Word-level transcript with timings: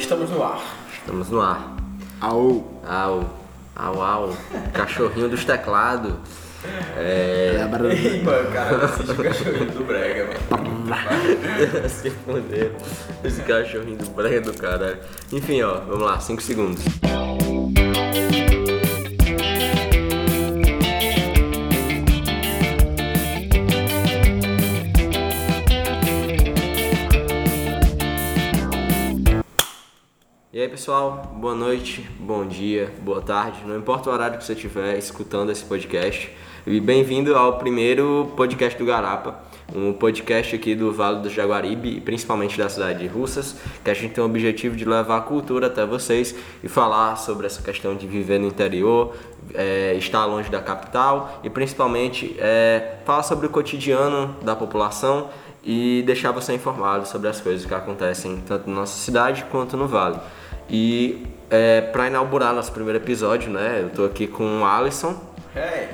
Estamos 0.00 0.30
no 0.30 0.42
ar. 0.42 0.60
Estamos 0.98 1.28
no 1.28 1.40
ar. 1.42 1.76
Au. 2.20 2.64
Au, 2.88 3.30
au, 3.76 4.02
au. 4.02 4.36
Cachorrinho 4.72 5.28
dos 5.28 5.44
teclados. 5.44 6.14
É. 6.96 7.68
Ei, 7.92 8.22
mano, 8.22 8.50
cara, 8.50 8.84
assiste 8.86 9.12
o 9.12 9.22
cachorrinho 9.22 9.70
do 9.70 9.84
Brega, 9.84 10.28
mano. 10.50 10.80
Se 11.88 12.10
fuder. 12.10 12.72
Esse 13.22 13.42
cachorrinho 13.42 13.98
do 13.98 14.10
brega 14.10 14.40
do 14.40 14.52
caralho. 14.54 14.98
Enfim, 15.32 15.62
ó, 15.62 15.80
vamos 15.80 16.02
lá, 16.02 16.18
5 16.18 16.42
segundos. 16.42 16.82
Pessoal, 30.80 31.30
boa 31.36 31.54
noite, 31.54 32.08
bom 32.18 32.46
dia, 32.46 32.90
boa 33.02 33.20
tarde, 33.20 33.60
não 33.66 33.76
importa 33.76 34.08
o 34.08 34.12
horário 34.14 34.38
que 34.38 34.44
você 34.46 34.54
estiver 34.54 34.96
escutando 34.96 35.52
esse 35.52 35.62
podcast. 35.62 36.34
E 36.66 36.80
bem-vindo 36.80 37.36
ao 37.36 37.58
primeiro 37.58 38.32
podcast 38.34 38.78
do 38.78 38.86
Garapa, 38.86 39.42
um 39.76 39.92
podcast 39.92 40.56
aqui 40.56 40.74
do 40.74 40.90
Vale 40.90 41.20
do 41.20 41.28
Jaguaribe 41.28 41.98
e 41.98 42.00
principalmente 42.00 42.56
da 42.56 42.66
cidade 42.70 43.00
de 43.00 43.06
Russas, 43.08 43.56
que 43.84 43.90
a 43.90 43.94
gente 43.94 44.14
tem 44.14 44.24
o 44.24 44.26
objetivo 44.26 44.74
de 44.74 44.86
levar 44.86 45.18
a 45.18 45.20
cultura 45.20 45.66
até 45.66 45.84
vocês 45.84 46.34
e 46.64 46.68
falar 46.68 47.16
sobre 47.16 47.44
essa 47.44 47.60
questão 47.60 47.94
de 47.94 48.06
viver 48.06 48.38
no 48.38 48.46
interior, 48.46 49.14
é, 49.52 49.92
estar 49.98 50.24
longe 50.24 50.48
da 50.48 50.62
capital 50.62 51.42
e 51.44 51.50
principalmente 51.50 52.34
é, 52.38 52.96
falar 53.04 53.22
sobre 53.22 53.46
o 53.46 53.50
cotidiano 53.50 54.34
da 54.40 54.56
população 54.56 55.28
e 55.62 56.02
deixar 56.06 56.32
você 56.32 56.54
informado 56.54 57.06
sobre 57.06 57.28
as 57.28 57.38
coisas 57.38 57.66
que 57.66 57.74
acontecem 57.74 58.42
tanto 58.46 58.70
na 58.70 58.76
nossa 58.76 58.98
cidade 58.98 59.44
quanto 59.50 59.76
no 59.76 59.86
Vale. 59.86 60.18
E 60.70 61.26
é, 61.50 61.80
para 61.80 62.06
inaugurar 62.06 62.54
nosso 62.54 62.70
primeiro 62.70 62.98
episódio, 62.98 63.50
né, 63.50 63.80
eu 63.82 63.90
tô 63.90 64.04
aqui 64.04 64.28
com 64.28 64.60
o 64.60 64.64
Alisson, 64.64 65.20
Hey, 65.54 65.88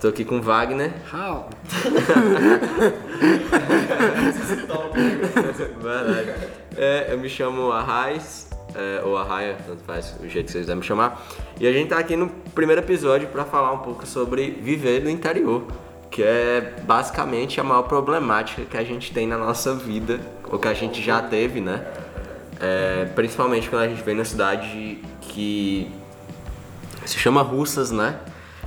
tô 0.00 0.08
aqui 0.08 0.24
com 0.24 0.38
o 0.38 0.42
Wagner, 0.42 0.90
How? 1.12 1.50
Verdade. 5.82 6.32
É, 6.78 7.12
eu 7.12 7.18
me 7.18 7.28
chamo 7.28 7.70
Arraiz, 7.70 8.48
é, 8.74 9.02
ou 9.04 9.18
Arraia, 9.18 9.58
tanto 9.66 9.84
faz 9.84 10.16
o 10.18 10.26
jeito 10.26 10.46
que 10.46 10.52
vocês 10.52 10.62
quiserem 10.62 10.80
me 10.80 10.86
chamar. 10.86 11.22
E 11.60 11.66
a 11.66 11.72
gente 11.72 11.90
tá 11.90 11.98
aqui 11.98 12.16
no 12.16 12.30
primeiro 12.54 12.80
episódio 12.80 13.28
para 13.28 13.44
falar 13.44 13.70
um 13.72 13.80
pouco 13.80 14.06
sobre 14.06 14.50
viver 14.50 15.02
no 15.02 15.10
interior, 15.10 15.66
que 16.10 16.22
é 16.22 16.74
basicamente 16.84 17.60
a 17.60 17.64
maior 17.64 17.82
problemática 17.82 18.62
que 18.64 18.78
a 18.78 18.84
gente 18.84 19.12
tem 19.12 19.26
na 19.26 19.36
nossa 19.36 19.74
vida, 19.74 20.20
ou 20.50 20.58
que 20.58 20.68
a 20.68 20.74
gente 20.74 21.02
já 21.02 21.20
teve, 21.20 21.60
né? 21.60 21.86
É, 22.62 23.06
principalmente 23.14 23.68
quando 23.68 23.82
a 23.82 23.88
gente 23.88 24.02
vem 24.02 24.14
na 24.14 24.24
cidade 24.24 24.98
que 25.20 25.90
se 27.04 27.18
chama 27.18 27.42
Russas, 27.42 27.90
né? 27.90 28.16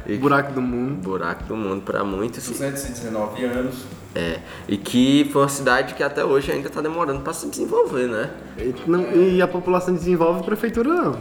E 0.06 0.18
Buraco 0.18 0.52
do 0.54 0.62
mundo. 0.62 1.02
buraco 1.02 1.46
do 1.46 1.56
mundo 1.56 1.82
para 1.82 2.04
muitos. 2.04 2.46
219 2.48 3.44
anos. 3.46 3.86
É, 4.14 4.40
e 4.68 4.78
que 4.78 5.28
foi 5.34 5.42
uma 5.42 5.50
cidade 5.50 5.94
que 5.94 6.04
até 6.04 6.24
hoje 6.24 6.52
ainda 6.52 6.70
tá 6.70 6.80
demorando 6.82 7.22
para 7.22 7.34
se 7.34 7.48
desenvolver, 7.50 8.08
né? 8.08 8.30
E, 8.58 8.74
não- 8.86 9.12
e 9.12 9.42
a 9.42 9.48
população 9.48 9.94
desenvolve, 9.94 10.42
a 10.42 10.44
prefeitura 10.44 10.90
não. 10.94 11.20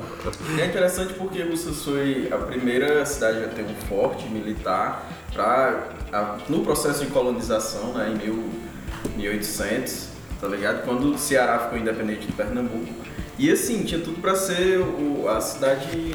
E 0.57 0.61
é 0.61 0.67
interessante 0.67 1.15
porque 1.15 1.43
Russas 1.43 1.83
foi 1.83 2.29
a 2.31 2.37
primeira 2.37 3.05
cidade 3.07 3.43
a 3.45 3.49
ter 3.49 3.63
um 3.63 3.75
forte 3.89 4.29
militar 4.29 5.09
pra, 5.33 5.89
a- 6.13 6.37
no 6.49 6.61
processo 6.61 7.05
de 7.05 7.11
colonização, 7.11 7.95
né, 7.95 8.13
em 8.15 8.19
mil- 8.27 8.51
1800, 9.17 10.09
tá 10.45 10.55
ligado? 10.55 10.85
Quando 10.85 11.15
o 11.15 11.19
Ceará 11.19 11.59
ficou 11.61 11.79
independente 11.79 12.27
de 12.27 12.33
Pernambuco. 12.33 12.87
E 13.39 13.51
assim, 13.51 13.83
tinha 13.83 14.01
tudo 14.01 14.21
pra 14.21 14.35
ser 14.37 14.79
o- 14.79 15.27
a 15.29 15.41
cidade 15.41 16.15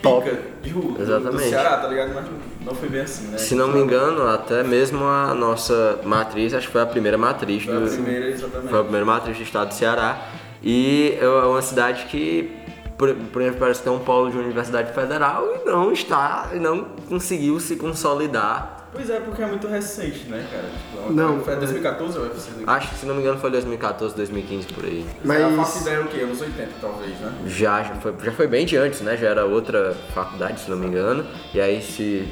Top. 0.00 0.24
pica 0.28 0.40
de 0.62 0.70
rua, 0.70 0.92
do- 0.92 0.94
do 0.94 1.02
Exatamente. 1.02 1.48
Ceará, 1.48 1.76
tá 1.76 1.88
ligado? 1.88 2.14
Mas 2.14 2.24
não 2.64 2.74
foi 2.74 2.88
bem 2.88 3.00
assim, 3.02 3.26
né? 3.28 3.38
Se 3.38 3.54
não 3.54 3.68
me 3.68 3.80
engano, 3.80 4.26
até 4.26 4.62
mesmo 4.62 5.04
a 5.04 5.34
nossa 5.34 5.98
matriz, 6.04 6.54
acho 6.54 6.66
que 6.68 6.72
foi 6.72 6.82
a 6.82 6.86
primeira 6.86 7.18
matriz 7.18 7.64
Foi 7.64 7.76
a 7.76 7.80
do. 7.80 7.90
primeira, 7.90 8.26
exatamente. 8.30 8.70
Foi 8.70 8.78
a 8.78 8.82
primeira 8.82 9.04
matriz 9.04 9.36
do 9.36 9.42
estado 9.42 9.68
do 9.68 9.74
Ceará. 9.74 10.18
E 10.62 11.16
é 11.20 11.28
uma 11.28 11.60
cidade 11.62 12.06
que, 12.06 12.50
por, 12.96 13.14
por 13.14 13.42
exemplo, 13.42 13.60
parece 13.60 13.82
ter 13.82 13.90
um 13.90 13.98
polo 13.98 14.30
de 14.30 14.38
universidade 14.38 14.92
federal 14.92 15.44
e 15.46 15.68
não 15.68 15.92
está, 15.92 16.48
e 16.54 16.58
não 16.58 16.84
conseguiu 17.08 17.60
se 17.60 17.76
consolidar. 17.76 18.77
Pois 18.90 19.10
é, 19.10 19.20
porque 19.20 19.42
é 19.42 19.46
muito 19.46 19.66
recente, 19.68 20.26
né, 20.28 20.46
cara? 20.50 20.64
Tipo, 20.64 21.12
Não, 21.12 21.40
Foi 21.40 21.56
2014 21.56 22.18
ou 22.18 22.24
UFC? 22.24 22.50
Acho 22.66 22.88
que, 22.90 22.94
se 22.96 23.06
não 23.06 23.14
me 23.14 23.20
engano, 23.20 23.38
foi 23.38 23.50
2014, 23.50 24.14
2015 24.16 24.66
por 24.68 24.84
aí. 24.84 25.04
Mas... 25.22 25.42
Mas- 25.42 25.56
faço 25.56 25.82
ideia 25.82 26.00
o 26.00 26.08
quê? 26.08 26.20
Anos 26.20 26.40
80, 26.40 26.68
talvez, 26.80 27.10
né? 27.20 27.32
Já, 27.46 27.82
já, 27.82 27.94
foi, 27.96 28.14
já 28.22 28.32
foi 28.32 28.46
bem 28.46 28.64
de 28.64 28.76
antes, 28.76 29.02
né? 29.02 29.16
Já 29.16 29.28
era 29.28 29.44
outra 29.44 29.94
faculdade, 30.14 30.60
se 30.60 30.70
não 30.70 30.76
me 30.78 30.86
engano. 30.86 31.26
E 31.52 31.60
aí 31.60 31.82
se. 31.82 32.26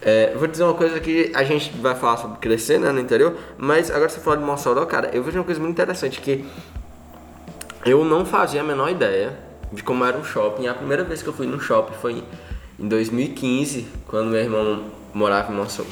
É, 0.00 0.34
vou 0.36 0.46
dizer 0.46 0.62
uma 0.62 0.74
coisa 0.74 1.00
que 1.00 1.32
a 1.34 1.42
gente 1.42 1.70
vai 1.78 1.96
falar 1.96 2.18
sobre 2.18 2.38
crescer 2.38 2.78
né, 2.78 2.92
no 2.92 3.00
interior, 3.00 3.36
mas 3.58 3.90
agora 3.90 4.08
você 4.08 4.20
falou 4.20 4.38
de 4.38 4.44
Mossoró, 4.44 4.84
cara, 4.86 5.10
eu 5.12 5.22
vejo 5.22 5.38
uma 5.38 5.44
coisa 5.44 5.58
muito 5.58 5.72
interessante 5.72 6.20
que 6.20 6.44
eu 7.84 8.04
não 8.04 8.24
fazia 8.24 8.60
a 8.60 8.64
menor 8.64 8.88
ideia 8.90 9.36
de 9.72 9.82
como 9.82 10.04
era 10.04 10.16
um 10.16 10.22
shopping. 10.22 10.68
A 10.68 10.74
primeira 10.74 11.02
vez 11.02 11.22
que 11.22 11.28
eu 11.28 11.32
fui 11.32 11.46
num 11.46 11.58
shopping 11.58 11.94
foi 12.00 12.22
em 12.78 12.86
2015, 12.86 13.86
quando 14.06 14.30
meu 14.30 14.40
irmão 14.40 14.84
morava 15.16 15.50
em 15.50 15.56
Mossoró, 15.56 15.88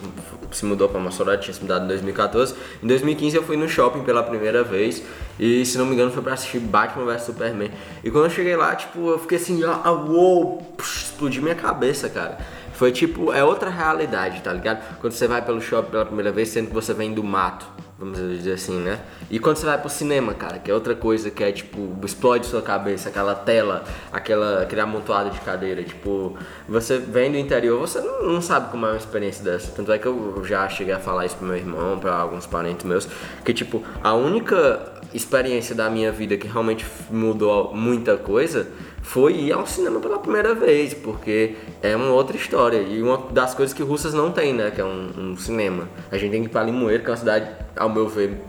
se 0.52 0.66
mudou 0.66 0.88
para 0.88 1.00
Mossoró, 1.00 1.34
tinha 1.36 1.54
se 1.54 1.60
mudado 1.60 1.84
em 1.84 1.88
2014. 1.88 2.54
Em 2.82 2.86
2015 2.86 3.36
eu 3.36 3.42
fui 3.42 3.56
no 3.56 3.66
shopping 3.68 4.02
pela 4.02 4.22
primeira 4.22 4.62
vez 4.62 5.02
e, 5.40 5.64
se 5.64 5.78
não 5.78 5.86
me 5.86 5.94
engano, 5.94 6.10
foi 6.10 6.22
para 6.22 6.34
assistir 6.34 6.58
Batman 6.60 7.06
vs 7.06 7.22
Superman. 7.22 7.70
E 8.02 8.10
quando 8.10 8.24
eu 8.24 8.30
cheguei 8.30 8.54
lá, 8.54 8.74
tipo, 8.76 9.08
eu 9.08 9.18
fiquei 9.18 9.38
assim, 9.38 9.62
ah, 9.64 9.90
uou, 9.90 10.58
psh, 10.76 11.04
explodiu 11.04 11.42
minha 11.42 11.54
cabeça, 11.54 12.08
cara. 12.08 12.38
Foi 12.74 12.92
tipo, 12.92 13.32
é 13.32 13.42
outra 13.42 13.70
realidade, 13.70 14.42
tá 14.42 14.52
ligado? 14.52 14.82
Quando 15.00 15.12
você 15.12 15.26
vai 15.26 15.40
pelo 15.40 15.60
shopping 15.60 15.90
pela 15.90 16.04
primeira 16.04 16.30
vez, 16.30 16.50
sendo 16.50 16.68
que 16.68 16.74
você 16.74 16.92
vem 16.92 17.14
do 17.14 17.22
mato, 17.22 17.66
vamos 18.12 18.38
dizer 18.38 18.52
assim, 18.52 18.78
né? 18.78 19.00
E 19.30 19.38
quando 19.38 19.56
você 19.56 19.64
vai 19.64 19.78
pro 19.78 19.88
cinema, 19.88 20.34
cara, 20.34 20.58
que 20.58 20.70
é 20.70 20.74
outra 20.74 20.94
coisa 20.94 21.30
que 21.30 21.42
é 21.42 21.50
tipo, 21.50 21.96
explode 22.04 22.46
sua 22.46 22.60
cabeça, 22.60 23.08
aquela 23.08 23.34
tela, 23.34 23.84
aquela, 24.12 24.62
aquele 24.62 24.80
amontoado 24.80 25.30
de 25.30 25.40
cadeira, 25.40 25.82
tipo, 25.82 26.36
você 26.68 26.98
vem 26.98 27.32
do 27.32 27.38
interior, 27.38 27.80
você 27.80 28.00
não, 28.00 28.40
sabe 28.42 28.70
como 28.70 28.84
é 28.84 28.90
uma 28.90 28.98
experiência 28.98 29.42
dessa. 29.42 29.72
Tanto 29.72 29.90
é 29.90 29.98
que 29.98 30.06
eu 30.06 30.42
já 30.44 30.68
cheguei 30.68 30.92
a 30.92 30.98
falar 30.98 31.24
isso 31.24 31.36
pro 31.36 31.46
meu 31.46 31.56
irmão, 31.56 31.98
pra 31.98 32.14
alguns 32.14 32.46
parentes 32.46 32.84
meus, 32.84 33.08
que 33.44 33.54
tipo, 33.54 33.82
a 34.02 34.12
única 34.14 34.92
experiência 35.14 35.74
da 35.74 35.88
minha 35.88 36.12
vida 36.12 36.36
que 36.36 36.46
realmente 36.46 36.84
mudou 37.10 37.72
muita 37.74 38.16
coisa 38.16 38.66
foi 39.04 39.34
ir 39.34 39.52
ao 39.52 39.64
cinema 39.66 40.00
pela 40.00 40.18
primeira 40.18 40.54
vez, 40.54 40.92
porque 40.94 41.54
é 41.82 41.94
uma 41.94 42.10
outra 42.10 42.36
história. 42.36 42.78
E 42.78 43.00
uma 43.02 43.18
das 43.30 43.54
coisas 43.54 43.72
que 43.72 43.82
Russas 43.82 44.12
não 44.14 44.32
tem, 44.32 44.52
né? 44.54 44.70
Que 44.72 44.80
é 44.80 44.84
um, 44.84 45.10
um 45.32 45.36
cinema. 45.36 45.88
A 46.10 46.16
gente 46.18 46.30
tem 46.32 46.40
que 46.40 46.48
ir 46.48 46.50
pra 46.50 46.62
Limoeiro, 46.64 47.02
que 47.04 47.08
é 47.10 47.12
uma 47.12 47.16
cidade, 47.18 47.48
ao 47.76 47.88
meu 47.90 48.08
ver, 48.08 48.40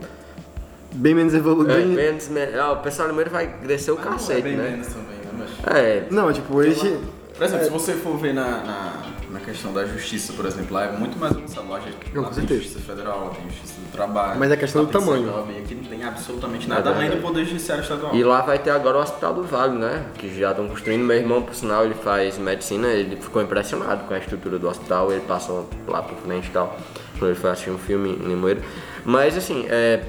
Bem 0.94 1.14
menos 1.14 1.34
evoluído. 1.34 1.72
é, 1.72 1.84
menos, 1.84 2.28
men- 2.28 2.54
ah, 2.58 2.72
o 2.72 2.76
pessoal 2.78 3.06
Limoeiro 3.08 3.30
vai 3.30 3.46
crescer 3.62 3.90
o 3.90 3.96
Mas 3.96 4.04
não 4.06 4.12
cacete, 4.12 4.38
é 4.40 4.42
bem 4.42 4.56
né? 4.56 4.70
menos 4.70 4.86
também, 4.86 5.04
né, 5.18 5.46
mas... 5.62 5.76
É, 5.76 6.06
Não, 6.10 6.32
tipo, 6.32 6.56
hoje. 6.56 6.98
Por 7.36 7.44
exemplo, 7.44 7.64
se 7.66 7.70
você 7.70 7.92
for 7.92 8.16
ver 8.16 8.32
na, 8.32 8.42
na, 8.64 9.02
na 9.38 9.44
questão 9.44 9.72
da 9.72 9.84
justiça, 9.84 10.32
por 10.32 10.46
exemplo, 10.46 10.74
lá 10.74 10.84
é 10.86 10.92
muito 10.92 11.18
mais 11.18 11.32
avançado. 11.36 11.68
Lá, 11.68 11.78
já- 11.80 11.86
Não, 12.14 12.22
lá 12.22 12.28
com 12.30 12.34
tem 12.34 12.56
justiça 12.56 12.80
federal, 12.80 13.24
lá 13.26 13.30
tem 13.34 13.44
justiça 13.50 13.74
do 13.80 13.92
trabalho. 13.92 14.40
Mas 14.40 14.50
é 14.50 14.56
questão 14.56 14.82
lá 14.82 14.88
do 14.88 14.92
tamanho. 14.92 15.28
Aqui 15.58 15.74
não 15.74 15.84
tem 15.84 16.04
absolutamente 16.04 16.68
nada 16.68 16.90
É 16.90 16.94
além 16.94 17.10
do 17.10 17.16
poder 17.18 17.44
judiciário 17.44 17.82
estadual. 17.82 18.14
E 18.14 18.24
lá 18.24 18.40
vai 18.40 18.58
ter 18.58 18.70
agora 18.70 18.98
o 18.98 19.00
Hospital 19.02 19.34
do 19.34 19.42
Vale, 19.44 19.78
né? 19.78 20.06
Que 20.18 20.34
já 20.38 20.50
estão 20.50 20.66
construindo. 20.68 21.02
Meu 21.04 21.16
irmão, 21.16 21.42
por 21.42 21.54
sinal, 21.54 21.84
ele 21.84 21.94
faz 21.94 22.38
medicina, 22.38 22.88
ele 22.88 23.16
ficou 23.16 23.42
impressionado 23.42 24.04
com 24.04 24.14
a 24.14 24.18
estrutura 24.18 24.58
do 24.58 24.68
hospital, 24.68 25.12
ele 25.12 25.20
passou 25.22 25.68
lá 25.86 26.02
por 26.02 26.16
frente 26.18 26.48
e 26.48 26.50
tal. 26.50 26.76
Quando 27.18 27.30
ele 27.30 27.38
foi 27.40 27.50
assistir 27.50 27.70
um 27.70 27.78
filme 27.78 28.10
em 28.10 28.28
Limoeiro. 28.28 28.62
Mas 29.04 29.36
assim, 29.36 29.66
é, 29.68 30.02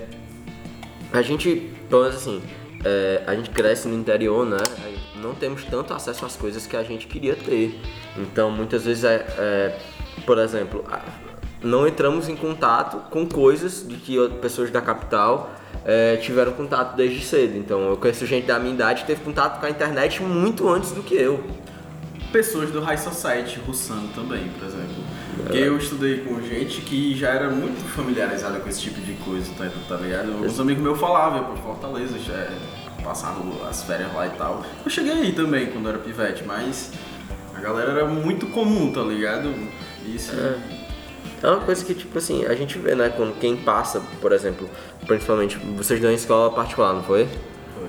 a 1.11 1.21
gente, 1.21 1.71
pelo 1.89 2.01
menos 2.03 2.17
assim, 2.17 2.41
é, 2.83 3.23
a 3.27 3.35
gente 3.35 3.49
cresce 3.49 3.87
no 3.87 3.95
interior, 3.95 4.45
né? 4.45 4.57
Não 5.21 5.33
temos 5.33 5.63
tanto 5.63 5.93
acesso 5.93 6.25
às 6.25 6.35
coisas 6.35 6.65
que 6.65 6.75
a 6.75 6.83
gente 6.83 7.07
queria 7.07 7.35
ter. 7.35 7.79
Então, 8.17 8.51
muitas 8.51 8.85
vezes, 8.85 9.03
é, 9.03 9.25
é, 9.37 9.79
por 10.25 10.37
exemplo, 10.37 10.83
não 11.61 11.87
entramos 11.87 12.29
em 12.29 12.35
contato 12.35 12.97
com 13.09 13.27
coisas 13.27 13.85
de 13.87 13.95
que 13.95 14.15
pessoas 14.41 14.69
da 14.69 14.81
capital 14.81 15.51
é, 15.85 16.17
tiveram 16.17 16.53
contato 16.53 16.95
desde 16.95 17.23
cedo. 17.23 17.57
Então, 17.57 17.89
eu 17.89 17.97
conheço 17.97 18.25
gente 18.25 18.45
da 18.45 18.59
minha 18.59 18.73
idade 18.73 19.01
que 19.01 19.07
teve 19.07 19.23
contato 19.23 19.59
com 19.59 19.65
a 19.65 19.69
internet 19.69 20.21
muito 20.21 20.69
antes 20.69 20.91
do 20.91 21.01
que 21.01 21.15
eu. 21.15 21.43
Pessoas 22.31 22.71
do 22.71 22.81
High 22.81 22.97
Society 22.97 23.59
russano 23.65 24.09
também, 24.13 24.49
por 24.49 24.67
exemplo. 24.67 24.95
Porque 25.37 25.57
eu 25.57 25.77
estudei 25.77 26.19
com 26.21 26.41
gente 26.41 26.81
que 26.81 27.15
já 27.15 27.29
era 27.29 27.49
muito 27.49 27.81
familiarizada 27.89 28.59
com 28.59 28.67
esse 28.67 28.81
tipo 28.81 28.99
de 28.99 29.13
coisa, 29.13 29.51
tá, 29.57 29.69
tá 29.87 29.95
ligado? 29.95 30.43
Os 30.43 30.59
amigos 30.59 30.83
meus 30.83 30.99
falavam, 30.99 31.43
pra 31.45 31.55
Fortaleza, 31.55 32.17
já 32.19 32.33
é, 32.33 32.51
passava 33.07 33.41
as 33.69 33.83
férias 33.83 34.13
lá 34.13 34.27
e 34.27 34.31
tal. 34.31 34.63
Eu 34.83 34.91
cheguei 34.91 35.13
aí 35.13 35.31
também 35.31 35.67
quando 35.67 35.87
era 35.87 35.97
pivete, 35.97 36.43
mas 36.43 36.91
a 37.55 37.59
galera 37.59 37.91
era 37.91 38.05
muito 38.05 38.47
comum, 38.47 38.91
tá 38.91 39.01
ligado? 39.01 39.53
Isso. 40.05 40.33
É 41.41 41.47
uma 41.47 41.61
coisa 41.61 41.85
que, 41.85 41.93
tipo 41.93 42.17
assim, 42.17 42.45
a 42.45 42.55
gente 42.55 42.77
vê, 42.77 42.95
né? 42.95 43.09
Quando 43.15 43.37
quem 43.39 43.55
passa, 43.55 44.01
por 44.21 44.31
exemplo, 44.31 44.69
principalmente, 45.05 45.57
vocês 45.57 46.01
dão 46.01 46.11
escola 46.11 46.51
particular, 46.51 46.93
não 46.93 47.03
foi? 47.03 47.27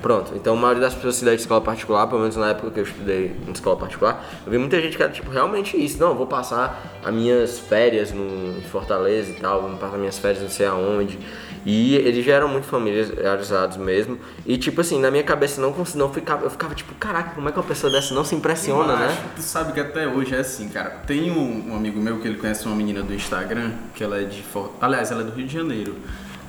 Pronto, 0.01 0.33
então 0.35 0.53
a 0.53 0.57
maioria 0.57 0.81
das 0.81 0.93
pessoas 0.93 1.15
se 1.15 1.25
dá 1.25 1.31
de 1.31 1.41
escola 1.41 1.61
particular, 1.61 2.07
pelo 2.07 2.21
menos 2.21 2.35
na 2.35 2.49
época 2.49 2.71
que 2.71 2.79
eu 2.79 2.83
estudei 2.83 3.35
em 3.47 3.51
escola 3.51 3.75
particular, 3.75 4.25
eu 4.45 4.51
vi 4.51 4.57
muita 4.57 4.81
gente 4.81 4.95
que 4.95 5.03
era 5.03 5.11
tipo 5.11 5.29
realmente 5.29 5.77
isso, 5.77 5.99
não, 5.99 6.09
eu 6.09 6.15
vou 6.15 6.27
passar 6.27 6.99
as 7.03 7.13
minhas 7.13 7.59
férias 7.59 8.11
no, 8.11 8.57
em 8.57 8.63
Fortaleza 8.63 9.31
e 9.31 9.33
tal, 9.33 9.61
vou 9.61 9.77
passar 9.77 9.97
minhas 9.97 10.17
férias 10.17 10.41
não 10.41 10.49
sei 10.49 10.65
aonde. 10.65 11.19
E 11.65 11.95
eles 11.95 12.25
já 12.25 12.33
eram 12.33 12.47
muito 12.47 12.65
familiarizados 12.67 13.77
mesmo. 13.77 14.17
E 14.45 14.57
tipo 14.57 14.79
assim, 14.81 14.99
na 14.99 15.11
minha 15.11 15.23
cabeça 15.23 15.59
não, 15.59 15.75
não 15.95 16.09
ficava, 16.11 16.45
eu 16.45 16.49
ficava 16.49 16.73
tipo, 16.73 16.93
caraca, 16.95 17.31
como 17.35 17.49
é 17.49 17.51
que 17.51 17.57
uma 17.57 17.65
pessoa 17.65 17.91
dessa 17.91 18.13
não 18.13 18.23
se 18.23 18.33
impressiona, 18.33 18.95
né? 18.95 19.17
Tu 19.35 19.41
sabe 19.41 19.73
que 19.73 19.79
até 19.79 20.07
hoje 20.07 20.35
é 20.35 20.39
assim, 20.39 20.69
cara. 20.69 20.89
Tem 21.05 21.29
um, 21.31 21.71
um 21.71 21.75
amigo 21.75 21.99
meu 21.99 22.19
que 22.19 22.27
ele 22.27 22.37
conhece 22.37 22.65
uma 22.65 22.75
menina 22.75 23.03
do 23.03 23.13
Instagram, 23.13 23.71
que 23.93 24.03
ela 24.03 24.19
é 24.19 24.23
de. 24.23 24.43
Aliás, 24.79 25.11
ela 25.11 25.21
é 25.21 25.23
do 25.25 25.31
Rio 25.31 25.45
de 25.45 25.53
Janeiro. 25.53 25.95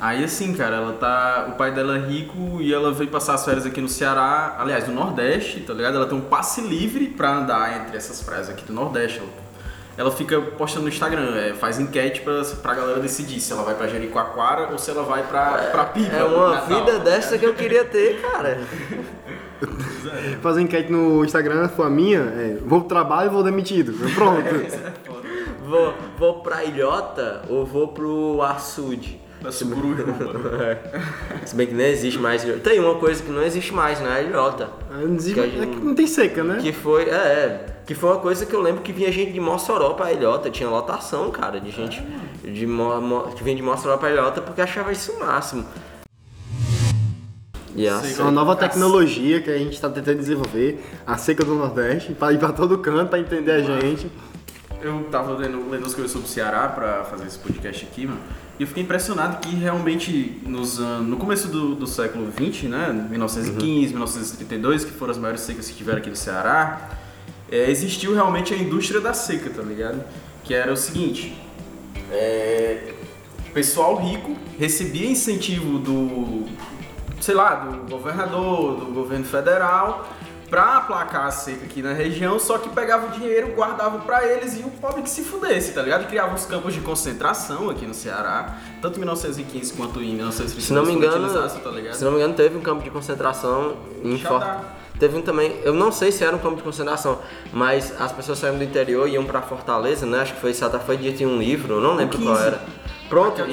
Aí 0.00 0.24
assim, 0.24 0.54
cara, 0.54 0.76
ela 0.76 0.92
tá. 0.94 1.48
O 1.50 1.52
pai 1.56 1.72
dela 1.72 1.96
é 1.96 2.00
rico 2.00 2.58
e 2.60 2.72
ela 2.72 2.90
veio 2.90 3.10
passar 3.10 3.34
as 3.34 3.44
férias 3.44 3.66
aqui 3.66 3.80
no 3.80 3.88
Ceará, 3.88 4.56
aliás, 4.58 4.88
no 4.88 4.94
Nordeste, 4.94 5.60
tá 5.60 5.74
ligado? 5.74 5.96
Ela 5.96 6.06
tem 6.06 6.16
um 6.16 6.22
passe 6.22 6.62
livre 6.62 7.08
pra 7.08 7.36
andar 7.36 7.82
entre 7.82 7.96
essas 7.96 8.22
praias 8.22 8.48
aqui 8.48 8.64
do 8.64 8.72
Nordeste. 8.72 9.18
Ela, 9.18 9.28
ela 9.98 10.10
fica 10.10 10.40
postando 10.40 10.84
no 10.84 10.88
Instagram, 10.88 11.36
é, 11.36 11.52
faz 11.52 11.78
enquete 11.78 12.22
pra, 12.22 12.42
pra 12.62 12.74
galera 12.74 13.00
decidir 13.00 13.40
se 13.40 13.52
ela 13.52 13.62
vai 13.62 13.74
pra 13.74 13.86
Jericoacoara 13.88 14.68
ou 14.72 14.78
se 14.78 14.90
ela 14.90 15.02
vai 15.02 15.22
pra, 15.22 15.68
pra 15.70 15.84
Pipa. 15.84 16.16
É 16.16 16.24
uma 16.24 16.54
Natal, 16.54 16.78
vida 16.78 16.98
dessa 17.00 17.36
que 17.36 17.44
eu 17.44 17.52
queria 17.52 17.84
ter, 17.84 18.22
cara. 18.22 18.60
Fazer 20.40 20.62
enquete 20.62 20.90
no 20.90 21.22
Instagram, 21.22 21.68
foi 21.68 21.86
a 21.86 21.90
minha, 21.90 22.20
é, 22.20 22.58
vou 22.64 22.80
pro 22.80 22.88
trabalho 22.88 23.28
e 23.30 23.32
vou 23.34 23.42
demitido. 23.42 23.92
Pronto. 24.14 24.40
Vou, 25.70 25.94
vou 26.18 26.40
pra 26.40 26.64
Ilhota 26.64 27.42
ou 27.48 27.64
vou 27.64 27.86
pro 27.88 28.42
açude? 28.42 29.19
Da 29.40 29.50
Suburubamba. 29.50 30.40
É. 30.62 31.46
Se 31.46 31.54
bem 31.54 31.66
que 31.66 31.74
não 31.74 31.84
existe 31.84 32.18
mais. 32.18 32.42
Tem 32.62 32.78
uma 32.78 32.96
coisa 32.96 33.22
que 33.22 33.30
não 33.30 33.42
existe 33.42 33.72
mais, 33.72 33.98
né? 34.00 34.10
A 34.16 34.22
Ilhota. 34.22 34.68
Não 34.90 35.14
existe- 35.14 35.34
Que 35.34 35.40
a 35.40 35.46
é 35.46 35.50
gente- 35.50 35.76
que 35.78 35.84
não 35.84 35.94
tem 35.94 36.06
seca, 36.06 36.44
né? 36.44 36.58
Que 36.60 36.72
foi, 36.72 37.04
é, 37.04 37.14
é, 37.14 37.66
que 37.86 37.94
foi 37.94 38.10
uma 38.10 38.18
coisa 38.20 38.44
que 38.44 38.54
eu 38.54 38.60
lembro 38.60 38.82
que 38.82 38.92
vinha 38.92 39.10
gente 39.10 39.32
de 39.32 39.40
Mossoró 39.40 39.94
pra 39.94 40.12
Ilhota, 40.12 40.50
tinha 40.50 40.68
lotação, 40.68 41.30
cara, 41.30 41.58
de 41.60 41.70
gente 41.70 42.02
de 42.44 42.66
Mo- 42.66 43.00
Mo- 43.00 43.22
que 43.34 43.42
vinha 43.42 43.56
de 43.56 43.62
Mossoró 43.62 43.96
pra 43.96 44.10
Ilhota 44.10 44.40
porque 44.42 44.60
achava 44.60 44.92
isso 44.92 45.12
o 45.12 45.20
máximo. 45.20 45.64
E 47.74 47.86
É 47.86 47.90
assim, 47.90 48.20
uma 48.20 48.30
nova 48.32 48.56
tecnologia 48.56 49.40
que 49.40 49.48
a 49.50 49.56
gente 49.56 49.74
está 49.74 49.88
tentando 49.88 50.18
desenvolver, 50.18 50.84
a 51.06 51.16
seca 51.16 51.44
do 51.44 51.54
Nordeste, 51.54 52.12
para 52.12 52.32
ir 52.32 52.38
para 52.38 52.52
todo 52.52 52.76
canto, 52.78 53.08
para 53.08 53.18
entender 53.20 53.52
a 53.52 53.62
gente. 53.62 54.10
Eu 54.82 55.04
tava 55.10 55.32
lendo, 55.36 55.70
lendo 55.70 55.86
as 55.86 55.94
coisas 55.94 56.10
sobre 56.10 56.26
o 56.26 56.30
Ceará 56.30 56.66
pra 56.68 57.04
fazer 57.04 57.26
esse 57.26 57.38
podcast 57.38 57.86
aqui, 57.90 58.06
mano. 58.06 58.20
E 58.60 58.62
eu 58.62 58.66
fiquei 58.66 58.82
impressionado 58.82 59.38
que 59.38 59.56
realmente 59.56 60.38
nos, 60.44 60.78
no 60.78 61.16
começo 61.16 61.48
do, 61.48 61.74
do 61.74 61.86
século 61.86 62.30
XX, 62.30 62.64
né? 62.64 62.92
1915, 63.08 63.94
1932, 63.94 64.84
que 64.84 64.90
foram 64.90 65.12
as 65.12 65.16
maiores 65.16 65.40
secas 65.40 65.66
que 65.66 65.74
tiveram 65.74 65.98
aqui 65.98 66.10
no 66.10 66.14
Ceará, 66.14 66.90
é, 67.50 67.70
existiu 67.70 68.12
realmente 68.12 68.52
a 68.52 68.58
indústria 68.58 69.00
da 69.00 69.14
seca, 69.14 69.48
tá 69.48 69.62
ligado? 69.62 70.04
Que 70.44 70.52
era 70.52 70.70
o 70.70 70.76
seguinte. 70.76 71.34
É, 72.12 72.92
pessoal 73.54 73.96
rico 73.96 74.36
recebia 74.58 75.08
incentivo 75.08 75.78
do, 75.78 76.46
sei 77.18 77.34
lá, 77.34 77.54
do 77.54 77.90
governador, 77.90 78.78
do 78.78 78.92
governo 78.92 79.24
federal, 79.24 80.06
pra 80.50 80.78
aplacar 80.78 81.26
a 81.26 81.30
seca 81.30 81.64
aqui 81.64 81.80
na 81.80 81.92
região, 81.92 82.38
só 82.38 82.58
que 82.58 82.68
pegava 82.68 83.06
o 83.06 83.10
dinheiro, 83.10 83.54
guardava 83.54 84.00
pra 84.00 84.26
eles 84.26 84.58
e 84.58 84.64
o 84.64 84.70
pobre 84.70 85.02
que 85.02 85.08
se 85.08 85.22
fudesse, 85.22 85.72
tá 85.72 85.80
ligado? 85.80 86.08
Criava 86.08 86.34
uns 86.34 86.44
campos 86.44 86.74
de 86.74 86.80
concentração 86.80 87.70
aqui 87.70 87.86
no 87.86 87.94
Ceará, 87.94 88.56
tanto 88.82 88.96
em 88.96 88.98
1915 88.98 89.72
quanto 89.74 90.02
em 90.02 90.14
1932. 90.14 90.64
se 90.64 90.72
não 90.72 90.84
me 90.84 90.92
engano, 90.92 91.60
tá 91.60 91.70
ligado? 91.70 91.94
se 91.94 92.04
não 92.04 92.10
me 92.10 92.16
engano, 92.18 92.34
teve 92.34 92.58
um 92.58 92.60
campo 92.60 92.82
de 92.82 92.90
concentração 92.90 93.76
em 94.02 94.16
Já 94.16 94.28
Fort... 94.28 94.44
dá. 94.44 94.80
Teve 94.98 95.16
um 95.16 95.22
também, 95.22 95.58
eu 95.64 95.72
não 95.72 95.90
sei 95.90 96.12
se 96.12 96.22
era 96.22 96.36
um 96.36 96.38
campo 96.38 96.56
de 96.56 96.62
concentração, 96.62 97.20
mas 97.54 97.98
as 97.98 98.12
pessoas 98.12 98.38
saíam 98.38 98.58
do 98.58 98.64
interior 98.64 99.08
e 99.08 99.12
iam 99.12 99.24
pra 99.24 99.40
Fortaleza, 99.40 100.04
né? 100.04 100.20
Acho 100.20 100.34
que 100.34 100.40
foi 100.40 100.50
até 100.60 100.78
foi 100.78 100.98
dito 100.98 101.22
em 101.22 101.26
um 101.26 101.38
livro, 101.38 101.76
eu 101.76 101.80
não 101.80 101.94
lembro 101.94 102.18
15. 102.18 102.30
qual 102.30 102.38
era. 102.38 102.60
Pronto, 103.08 103.40
Raquel 103.40 103.48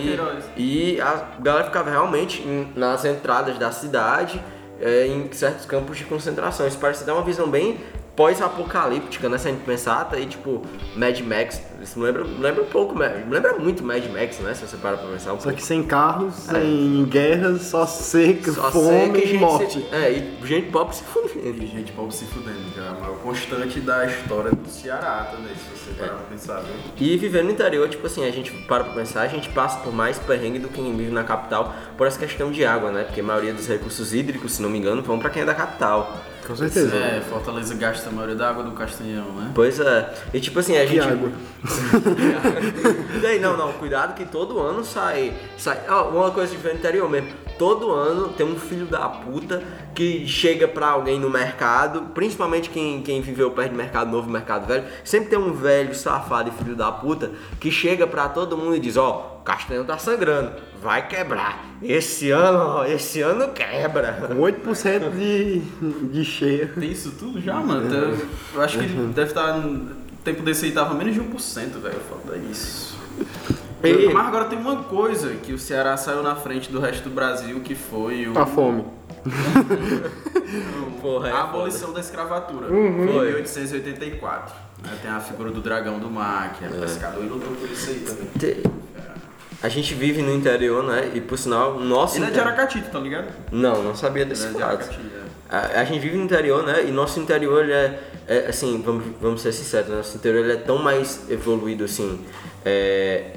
e, 0.58 0.96
e 0.96 1.02
a 1.02 1.24
galera 1.40 1.66
ficava 1.66 1.90
realmente 1.90 2.46
nas 2.76 3.06
entradas 3.06 3.58
da 3.58 3.72
cidade, 3.72 4.44
é, 4.82 5.08
em 5.08 5.32
certos 5.32 5.66
campos 5.66 5.98
de 5.98 6.06
concentração. 6.06 6.68
Isso 6.68 6.78
parece 6.78 7.04
dar 7.04 7.14
uma 7.14 7.24
visão 7.24 7.50
bem 7.50 7.80
pós-apocalíptica, 8.16 9.30
né? 9.30 9.38
Se 9.38 9.48
a 9.48 9.52
gente 9.52 9.64
pensar, 9.64 10.04
tá 10.06 10.16
aí 10.16 10.26
tipo 10.26 10.64
Mad 10.96 11.20
Max, 11.22 11.62
isso 11.88 12.00
me 12.00 12.06
lembra, 12.06 12.24
me 12.24 12.38
lembra 12.40 12.64
um 12.64 12.68
pouco, 12.68 12.94
me 12.96 13.06
lembra 13.30 13.54
muito 13.58 13.84
Mad 13.84 14.04
Max, 14.08 14.40
né? 14.40 14.54
Se 14.54 14.66
você 14.68 14.78
para 14.78 14.98
pra 14.98 15.08
pensar 15.10 15.34
um 15.34 15.38
Só 15.38 15.44
pouco. 15.44 15.58
que 15.58 15.64
sem 15.64 15.84
carros, 15.84 16.34
sem 16.36 17.06
guerras, 17.06 17.62
só 17.64 17.86
seca, 17.86 18.52
Só 18.52 18.72
fome 18.72 18.88
seca 19.06 19.18
e 19.18 19.28
gente 19.28 19.40
morte. 19.40 19.74
se- 19.80 19.86
é, 19.96 20.12
e 20.12 20.46
gente 20.48 20.70
pobre 20.72 20.96
se 20.96 21.04
fudendo. 21.04 21.64
E 21.64 21.68
gente 21.68 21.92
pobre 21.92 22.14
se 22.14 22.26
fudendo, 22.26 22.60
que 22.74 22.80
é 22.80 22.88
a 22.88 22.92
maior 22.94 23.18
constante 23.20 23.80
da 23.80 24.06
história 24.06 24.52
do 24.52 24.70
Ceará 24.70 25.30
também, 25.32 25.54
se 25.56 25.64
você 25.86 25.92
parar 25.98 26.14
pra 26.16 26.26
pensar, 26.26 26.60
viu? 26.62 26.76
E 26.98 27.18
viver 27.18 27.44
no 27.44 27.52
interior, 27.52 27.88
tipo 27.90 28.06
assim, 28.08 28.26
a 28.28 28.32
gente 28.32 28.52
para 28.68 28.84
pra 28.84 28.94
pensar, 28.94 29.22
a 29.22 29.28
gente 29.28 29.50
passa 29.50 29.80
por 29.80 29.94
mais 29.94 30.18
perrengue 30.20 30.60
do 30.60 30.68
que 30.68 30.76
quem 30.78 30.96
vive 30.96 31.12
na 31.12 31.24
capital 31.24 31.74
por 31.98 32.06
essa 32.06 32.20
questão 32.20 32.52
de 32.52 32.64
água, 32.64 32.92
né? 32.92 33.04
Porque 33.04 33.20
a 33.22 33.24
maioria 33.24 33.54
dos 33.54 33.68
recursos 33.68 34.14
hídricos, 34.14 34.54
se 34.54 34.62
não 34.62 34.70
me 34.70 34.78
engano, 34.78 35.02
vão 35.02 35.18
pra 35.18 35.30
quem 35.30 35.42
é 35.42 35.46
da 35.46 35.56
capital. 35.56 36.18
Com 36.48 36.56
certeza. 36.56 36.96
É, 36.96 37.22
Fortaleza 37.22 37.76
gasta 37.76 38.10
a 38.10 38.12
maioria 38.12 38.36
da 38.36 38.50
água 38.50 38.64
do 38.64 38.72
Castanhão, 38.72 39.26
né? 39.34 39.52
Pois 39.54 39.80
é. 39.80 40.14
E 40.34 40.40
tipo 40.40 40.58
assim, 40.60 40.78
a 40.78 40.82
Que 40.86 40.94
gente. 40.96 41.02
água. 41.02 41.30
E 43.16 43.20
daí, 43.20 43.40
não, 43.40 43.58
não, 43.58 43.74
cuidado 43.74 44.16
que 44.16 44.26
todo 44.26 44.60
ano 44.60 44.84
sai. 44.86 45.34
sai 45.58 45.80
ó, 45.90 46.10
uma 46.10 46.32
coisa 46.32 46.52
de 46.52 46.58
viver 46.58 46.74
no 46.74 46.80
interior 46.80 47.10
mesmo. 47.10 47.30
Todo 47.58 47.92
ano 47.92 48.30
tem 48.30 48.46
um 48.46 48.56
filho 48.56 48.86
da 48.86 49.08
puta 49.10 49.64
que 49.96 50.28
chega 50.28 50.68
pra 50.68 50.90
alguém 50.90 51.20
no 51.20 51.30
mercado, 51.30 52.02
principalmente 52.14 52.70
quem, 52.70 53.02
quem 53.02 53.20
viveu 53.22 53.50
perto 53.52 53.72
do 53.72 53.78
mercado 53.78 54.12
novo, 54.12 54.30
mercado 54.30 54.68
velho, 54.68 54.84
sempre 55.04 55.30
tem 55.30 55.40
um 55.40 55.52
velho 55.54 55.96
safado 55.96 56.50
e 56.50 56.52
filho 56.64 56.76
da 56.76 56.92
puta 56.92 57.32
que 57.60 57.72
chega 57.72 58.06
pra 58.06 58.30
todo 58.30 58.56
mundo 58.58 58.76
e 58.76 58.80
diz, 58.80 58.96
ó, 58.96 59.40
o 59.40 59.44
castanho 59.44 59.84
tá 59.86 59.98
sangrando, 59.98 60.52
vai 60.84 61.08
quebrar. 61.08 61.66
Esse 61.82 62.30
ano, 62.30 62.60
ó, 62.60 62.86
esse 62.86 63.22
ano 63.22 63.48
quebra. 63.54 64.26
Com 64.28 64.36
8% 64.36 65.10
de, 65.12 65.60
de 66.12 66.24
cheia. 66.26 66.68
Tem 66.80 66.92
isso 66.92 67.12
tudo 67.18 67.42
já, 67.42 67.56
mano? 67.56 67.90
Tá- 67.90 68.24
Eu 68.56 68.62
acho 68.62 68.78
que 68.78 68.84
ele 68.86 69.14
deve 69.14 69.30
estar. 69.30 69.58
No 69.58 69.96
tempo 70.24 70.44
desse 70.44 70.66
aí 70.66 70.72
tava 70.72 70.94
menos 70.94 71.14
de 71.14 71.22
1%, 71.22 71.80
velho. 71.82 71.96
Foda 72.10 72.38
isso. 72.38 72.98
E- 73.84 74.12
Mas 74.14 74.28
agora 74.28 74.46
tem 74.46 74.58
uma 74.58 74.78
coisa 74.84 75.30
que 75.36 75.54
o 75.54 75.60
Ceará 75.60 75.96
saiu 75.98 76.24
na 76.24 76.36
frente 76.36 76.72
do 76.72 76.80
resto 76.80 77.04
do 77.04 77.10
Brasil, 77.14 77.60
que 77.62 77.76
foi 77.76 78.28
o, 78.28 78.38
A 78.38 78.46
fome. 78.46 78.84
Porra, 81.02 81.28
é 81.30 81.32
a 81.32 81.36
foda. 81.36 81.50
abolição 81.50 81.94
da 81.94 82.00
escravatura. 82.00 82.68
Uhum. 82.68 83.04
Em 83.04 83.14
Foi. 83.14 83.26
1884. 83.34 84.56
né? 84.84 84.98
Tem 85.02 85.12
a 85.12 85.20
figura 85.20 85.52
do 85.52 85.62
dragão 85.62 86.00
do 86.00 86.10
mar, 86.10 86.54
que 86.58 86.66
era 86.66 86.74
pescador 86.76 87.24
e 87.24 87.28
lutou 87.28 87.52
por 87.56 87.70
isso 87.70 87.90
aí 87.90 88.00
também. 88.00 88.28
Te- 88.40 88.64
A 89.62 89.70
gente 89.70 89.94
vive 89.96 90.22
no 90.22 90.34
interior, 90.34 90.84
né? 90.84 91.12
E 91.14 91.22
por 91.22 91.38
sinal, 91.38 91.80
nosso 91.80 92.18
Ele 92.18 92.26
é 92.26 92.30
de 92.32 92.40
Aracati, 92.40 92.82
tá 92.92 93.00
ligado? 93.00 93.28
Não, 93.52 93.82
não 93.84 93.96
sabia 93.96 94.22
Ele 94.24 94.30
desse 94.30 94.46
é 94.46 94.50
de 94.50 94.54
fato. 94.54 94.64
Aracati, 94.66 95.00
é. 95.00 95.28
A, 95.50 95.82
a 95.82 95.84
gente 95.86 96.00
vive 96.00 96.18
no 96.18 96.24
interior, 96.24 96.64
né? 96.66 96.86
E 96.86 96.92
nosso 96.92 97.20
interior, 97.20 97.64
ele 97.64 97.74
é, 97.74 98.00
é, 98.28 98.38
assim, 98.50 98.82
vamos, 98.86 99.04
vamos 99.22 99.42
ser 99.42 99.52
sinceros, 99.54 99.90
né? 99.90 99.96
nosso 99.98 100.16
interior 100.18 100.44
ele 100.44 100.54
é 100.54 100.58
tão 100.58 100.78
mais 100.78 101.22
evoluído, 101.30 101.84
assim. 101.86 102.24
é, 102.66 103.32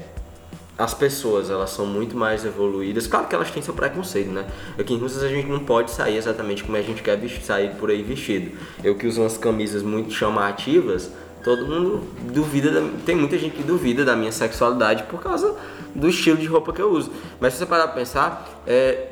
as 0.77 0.93
pessoas, 0.93 1.49
elas 1.49 1.69
são 1.69 1.85
muito 1.85 2.15
mais 2.17 2.43
evoluídas. 2.45 3.05
Claro 3.05 3.27
que 3.27 3.35
elas 3.35 3.51
têm 3.51 3.61
seu 3.61 3.73
preconceito, 3.73 4.29
né? 4.31 4.45
Aqui 4.79 4.93
em 4.93 4.97
Russas 4.97 5.21
a 5.23 5.27
gente 5.27 5.47
não 5.47 5.59
pode 5.59 5.91
sair 5.91 6.17
exatamente 6.17 6.63
como 6.63 6.75
a 6.77 6.81
gente 6.81 7.03
quer 7.03 7.19
sair 7.43 7.75
por 7.75 7.89
aí 7.91 8.01
vestido. 8.01 8.51
Eu 8.83 8.95
que 8.95 9.05
uso 9.05 9.21
umas 9.21 9.37
camisas 9.37 9.83
muito 9.83 10.11
chamativas, 10.11 11.11
todo 11.43 11.65
mundo 11.67 12.01
duvida, 12.33 12.71
da- 12.71 12.89
tem 13.05 13.15
muita 13.15 13.37
gente 13.37 13.55
que 13.57 13.63
duvida 13.63 14.03
da 14.03 14.15
minha 14.15 14.31
sexualidade 14.31 15.03
por 15.03 15.21
causa 15.21 15.55
do 15.93 16.07
estilo 16.09 16.37
de 16.37 16.47
roupa 16.47 16.71
que 16.73 16.81
eu 16.81 16.89
uso. 16.91 17.11
Mas 17.39 17.53
se 17.53 17.59
você 17.59 17.65
parar 17.65 17.87
pra 17.87 17.95
pensar, 17.97 18.61
é, 18.65 19.09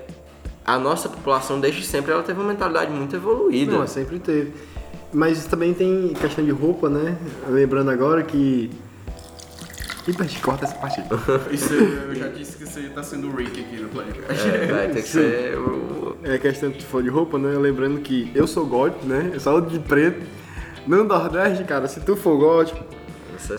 a 0.66 0.78
nossa 0.80 1.08
população 1.10 1.60
desde 1.60 1.84
sempre 1.86 2.12
ela 2.12 2.24
teve 2.24 2.40
uma 2.40 2.48
mentalidade 2.50 2.92
muito 2.92 3.16
evoluída. 3.16 3.72
Não, 3.74 3.86
sempre 3.88 4.18
teve. 4.20 4.54
Mas 5.12 5.46
também 5.46 5.74
tem 5.74 6.14
questão 6.20 6.44
de 6.44 6.52
roupa, 6.52 6.90
né? 6.90 7.18
Lembrando 7.48 7.90
agora 7.92 8.24
que. 8.24 8.72
Peraí, 10.14 10.36
corta 10.42 10.66
essa 10.66 10.76
parte. 10.76 11.02
aí. 11.02 11.08
Isso 11.56 11.74
eu 11.74 12.16
já 12.16 12.28
disse 12.30 12.58
que 12.58 12.66
você 12.66 12.90
tá 12.90 13.04
sendo 13.04 13.28
o 13.30 13.36
Rick 13.36 13.60
aqui 13.60 13.78
no 13.78 13.90
podcast. 13.90 14.48
É, 14.48 14.66
vai 14.68 14.88
ter 14.90 15.02
que 15.02 15.08
Sim. 15.08 15.20
ser 15.22 15.58
o. 15.60 16.18
É 16.24 16.38
questão 16.38 16.70
de 16.70 16.84
for 16.86 17.02
de 17.02 17.10
roupa, 17.10 17.38
né? 17.38 17.58
Lembrando 17.58 18.00
que 18.02 18.32
eu 18.36 18.48
sou 18.48 18.66
gótico, 18.66 19.06
né? 19.06 19.32
Eu 19.34 19.40
sou 19.40 19.62
de 19.62 19.80
preto. 19.80 20.26
No 20.88 21.04
Nordeste, 21.04 21.64
cara, 21.66 21.88
se 21.88 22.00
tu 22.00 22.16
for 22.16 22.38
gótico, 22.38 22.84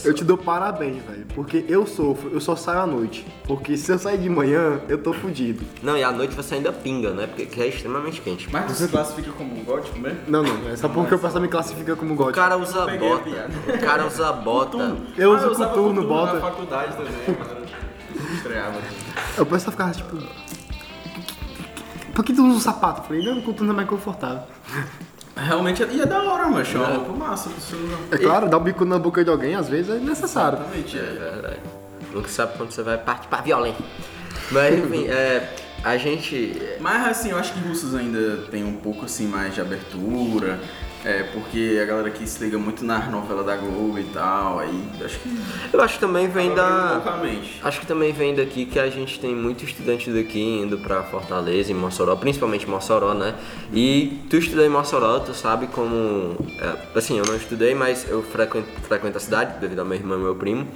eu 0.04 0.14
te 0.14 0.24
dou 0.24 0.36
parabéns, 0.38 1.02
velho. 1.04 1.26
Porque 1.34 1.64
eu 1.68 1.86
sofro, 1.86 2.30
eu 2.32 2.40
só 2.40 2.54
saio 2.56 2.80
à 2.80 2.86
noite. 2.86 3.26
Porque 3.44 3.76
se 3.76 3.90
eu 3.92 3.98
sair 3.98 4.18
de 4.18 4.28
manhã, 4.28 4.80
eu 4.88 4.98
tô 4.98 5.12
fudido. 5.12 5.64
Não, 5.82 5.96
e 5.96 6.02
à 6.04 6.10
noite 6.12 6.34
você 6.34 6.54
ainda 6.56 6.72
pinga, 6.72 7.10
né? 7.12 7.26
Porque 7.26 7.46
que 7.46 7.60
é 7.62 7.66
extremamente 7.68 8.20
quente. 8.20 8.48
Mas 8.52 8.66
tu 8.66 8.72
se 8.72 8.88
classifica 8.88 9.30
como 9.32 9.58
um 9.58 9.64
gótico 9.64 9.98
mesmo? 9.98 10.18
Não, 10.28 10.42
não, 10.42 10.68
é 10.70 10.76
só 10.76 10.88
porque 10.88 11.14
o 11.14 11.18
pessoal 11.18 11.42
me 11.42 11.48
classifica 11.48 11.96
como 11.96 12.12
O 12.14 12.16
gótico. 12.16 12.36
cara 12.36 12.56
usa 12.56 12.86
bota. 12.86 13.30
O 13.74 13.78
cara 13.80 14.06
usa 14.06 14.32
bota. 14.32 14.96
Eu 15.16 15.32
Ah, 15.32 15.36
uso 15.36 15.50
usava 15.50 15.74
coturno, 15.74 16.06
bota. 16.06 16.34
na 16.34 16.40
faculdade 16.40 16.96
também, 16.96 17.34
cara. 17.36 17.60
Estreava. 18.34 18.78
O 19.38 19.46
pessoal 19.46 19.70
ficava 19.72 19.92
tipo. 19.92 20.16
por 22.14 22.24
que 22.24 22.32
tu 22.32 22.44
usa 22.44 22.56
um 22.56 22.60
sapato? 22.60 23.00
Eu 23.00 23.04
falei, 23.04 23.24
não, 23.24 23.40
com 23.42 23.52
tudo 23.52 23.70
é 23.70 23.74
mais 23.74 23.88
confortável. 23.88 24.42
Realmente 25.36 25.82
ia 25.84 26.04
da 26.06 26.22
hora, 26.22 26.48
mas 26.48 26.74
é 26.74 26.78
uma 26.78 26.86
roupa 26.88 27.12
massa. 27.12 27.50
É 28.10 28.18
claro, 28.18 28.48
dar 28.48 28.58
um 28.58 28.62
bico 28.62 28.84
na 28.84 28.98
boca 28.98 29.24
de 29.24 29.30
alguém 29.30 29.54
às 29.54 29.68
vezes 29.68 29.90
é 29.90 29.98
necessário. 29.98 30.58
Exatamente, 30.58 30.98
É 30.98 31.00
é. 31.00 31.30
verdade. 31.32 31.60
Nunca 32.12 32.28
sabe 32.28 32.56
quando 32.56 32.72
você 32.72 32.82
vai 32.82 32.98
partir 32.98 33.28
pra 33.28 33.40
violência. 33.40 33.84
Mas 34.50 34.78
enfim, 34.78 35.06
é, 35.06 35.48
a 35.84 35.96
gente. 35.96 36.60
Mas 36.80 37.06
assim, 37.08 37.30
eu 37.30 37.38
acho 37.38 37.52
que 37.52 37.60
Russos 37.60 37.94
ainda 37.94 38.38
tem 38.50 38.64
um 38.64 38.74
pouco 38.74 39.04
assim 39.04 39.26
mais 39.28 39.54
de 39.54 39.60
abertura. 39.60 40.58
É, 41.02 41.22
porque 41.32 41.78
a 41.82 41.86
galera 41.86 42.08
aqui 42.08 42.26
se 42.26 42.44
liga 42.44 42.58
muito 42.58 42.84
nas 42.84 43.10
novelas 43.10 43.46
da 43.46 43.56
Globo 43.56 43.98
e 43.98 44.04
tal, 44.04 44.58
aí 44.58 44.84
acho 45.02 45.18
que. 45.18 45.40
Eu 45.72 45.80
acho 45.80 45.94
que 45.94 46.00
também 46.00 46.28
vem 46.28 46.54
da. 46.54 47.00
Acho 47.62 47.80
que 47.80 47.86
também 47.86 48.12
vem 48.12 48.34
daqui 48.34 48.66
que 48.66 48.78
a 48.78 48.90
gente 48.90 49.18
tem 49.18 49.34
muito 49.34 49.64
estudante 49.64 50.10
daqui 50.10 50.60
indo 50.62 50.76
pra 50.78 51.02
Fortaleza, 51.04 51.72
em 51.72 51.74
Mossoró, 51.74 52.14
principalmente 52.16 52.68
Mossoró, 52.68 53.14
né? 53.14 53.34
E 53.72 54.20
tu 54.28 54.36
estudou 54.36 54.64
em 54.64 54.68
Mossoró, 54.68 55.20
tu 55.20 55.32
sabe 55.32 55.68
como. 55.68 56.36
é, 56.58 56.98
assim, 56.98 57.16
eu 57.16 57.24
não 57.24 57.36
estudei, 57.36 57.74
mas 57.74 58.06
eu 58.06 58.22
frequento, 58.22 58.68
frequento 58.82 59.16
a 59.16 59.20
cidade 59.20 59.58
devido 59.58 59.78
ao 59.78 59.86
meu 59.86 59.96
irmão 59.96 60.18
e 60.18 60.22
meu 60.22 60.34
primo. 60.34 60.68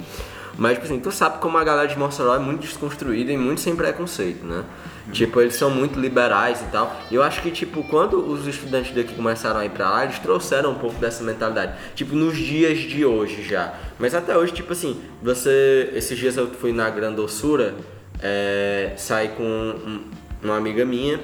Mas, 0.57 0.73
tipo 0.73 0.85
assim, 0.85 0.99
tu 0.99 1.11
sabe 1.11 1.39
como 1.39 1.57
a 1.57 1.63
galera 1.63 1.87
de 1.87 1.99
Mossoró 1.99 2.33
é 2.33 2.39
muito 2.39 2.61
desconstruída 2.61 3.31
e 3.31 3.37
muito 3.37 3.61
sem 3.61 3.75
preconceito, 3.75 4.43
né? 4.45 4.63
Tipo, 5.11 5.39
eles 5.39 5.55
são 5.55 5.69
muito 5.69 5.99
liberais 5.99 6.61
e 6.61 6.65
tal. 6.71 6.99
E 7.11 7.15
eu 7.15 7.21
acho 7.21 7.41
que, 7.41 7.51
tipo, 7.51 7.83
quando 7.83 8.17
os 8.27 8.47
estudantes 8.47 8.93
daqui 8.93 9.13
começaram 9.13 9.59
a 9.59 9.65
ir 9.65 9.69
pra 9.69 9.89
lá, 9.89 10.03
eles 10.03 10.17
trouxeram 10.19 10.71
um 10.71 10.75
pouco 10.75 10.95
dessa 10.99 11.23
mentalidade. 11.23 11.73
Tipo, 11.93 12.15
nos 12.15 12.35
dias 12.37 12.79
de 12.79 13.05
hoje 13.05 13.43
já. 13.43 13.73
Mas 13.99 14.15
até 14.15 14.35
hoje, 14.35 14.51
tipo 14.53 14.73
assim, 14.73 14.99
você. 15.21 15.91
Esses 15.93 16.17
dias 16.17 16.35
eu 16.37 16.47
fui 16.47 16.71
na 16.73 16.89
Grandossura, 16.89 17.75
é, 18.21 18.93
saí 18.97 19.29
com 19.29 19.43
um- 19.43 20.01
uma 20.43 20.57
amiga 20.57 20.83
minha. 20.83 21.19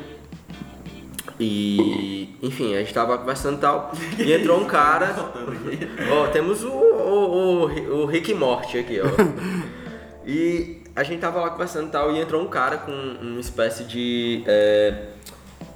E, 1.39 2.29
enfim, 2.41 2.75
a 2.75 2.79
gente 2.79 2.93
tava 2.93 3.17
conversando 3.17 3.57
e 3.57 3.61
tal. 3.61 3.91
E 4.19 4.31
entrou 4.31 4.59
um 4.61 4.65
cara. 4.65 5.31
Ó, 6.11 6.27
temos 6.27 6.63
o, 6.63 6.69
o, 6.69 7.65
o, 7.65 8.01
o 8.01 8.05
Rick 8.05 8.33
Morty 8.33 8.77
aqui, 8.77 9.00
ó. 9.01 9.07
E 10.23 10.80
a 10.95 11.03
gente 11.03 11.19
tava 11.19 11.39
lá 11.39 11.50
conversando 11.50 11.88
e 11.88 11.91
tal, 11.91 12.12
e 12.12 12.19
entrou 12.19 12.41
um 12.41 12.48
cara 12.48 12.77
com 12.77 12.91
uma 12.91 13.39
espécie 13.39 13.83
de. 13.83 14.43
é, 14.45 15.07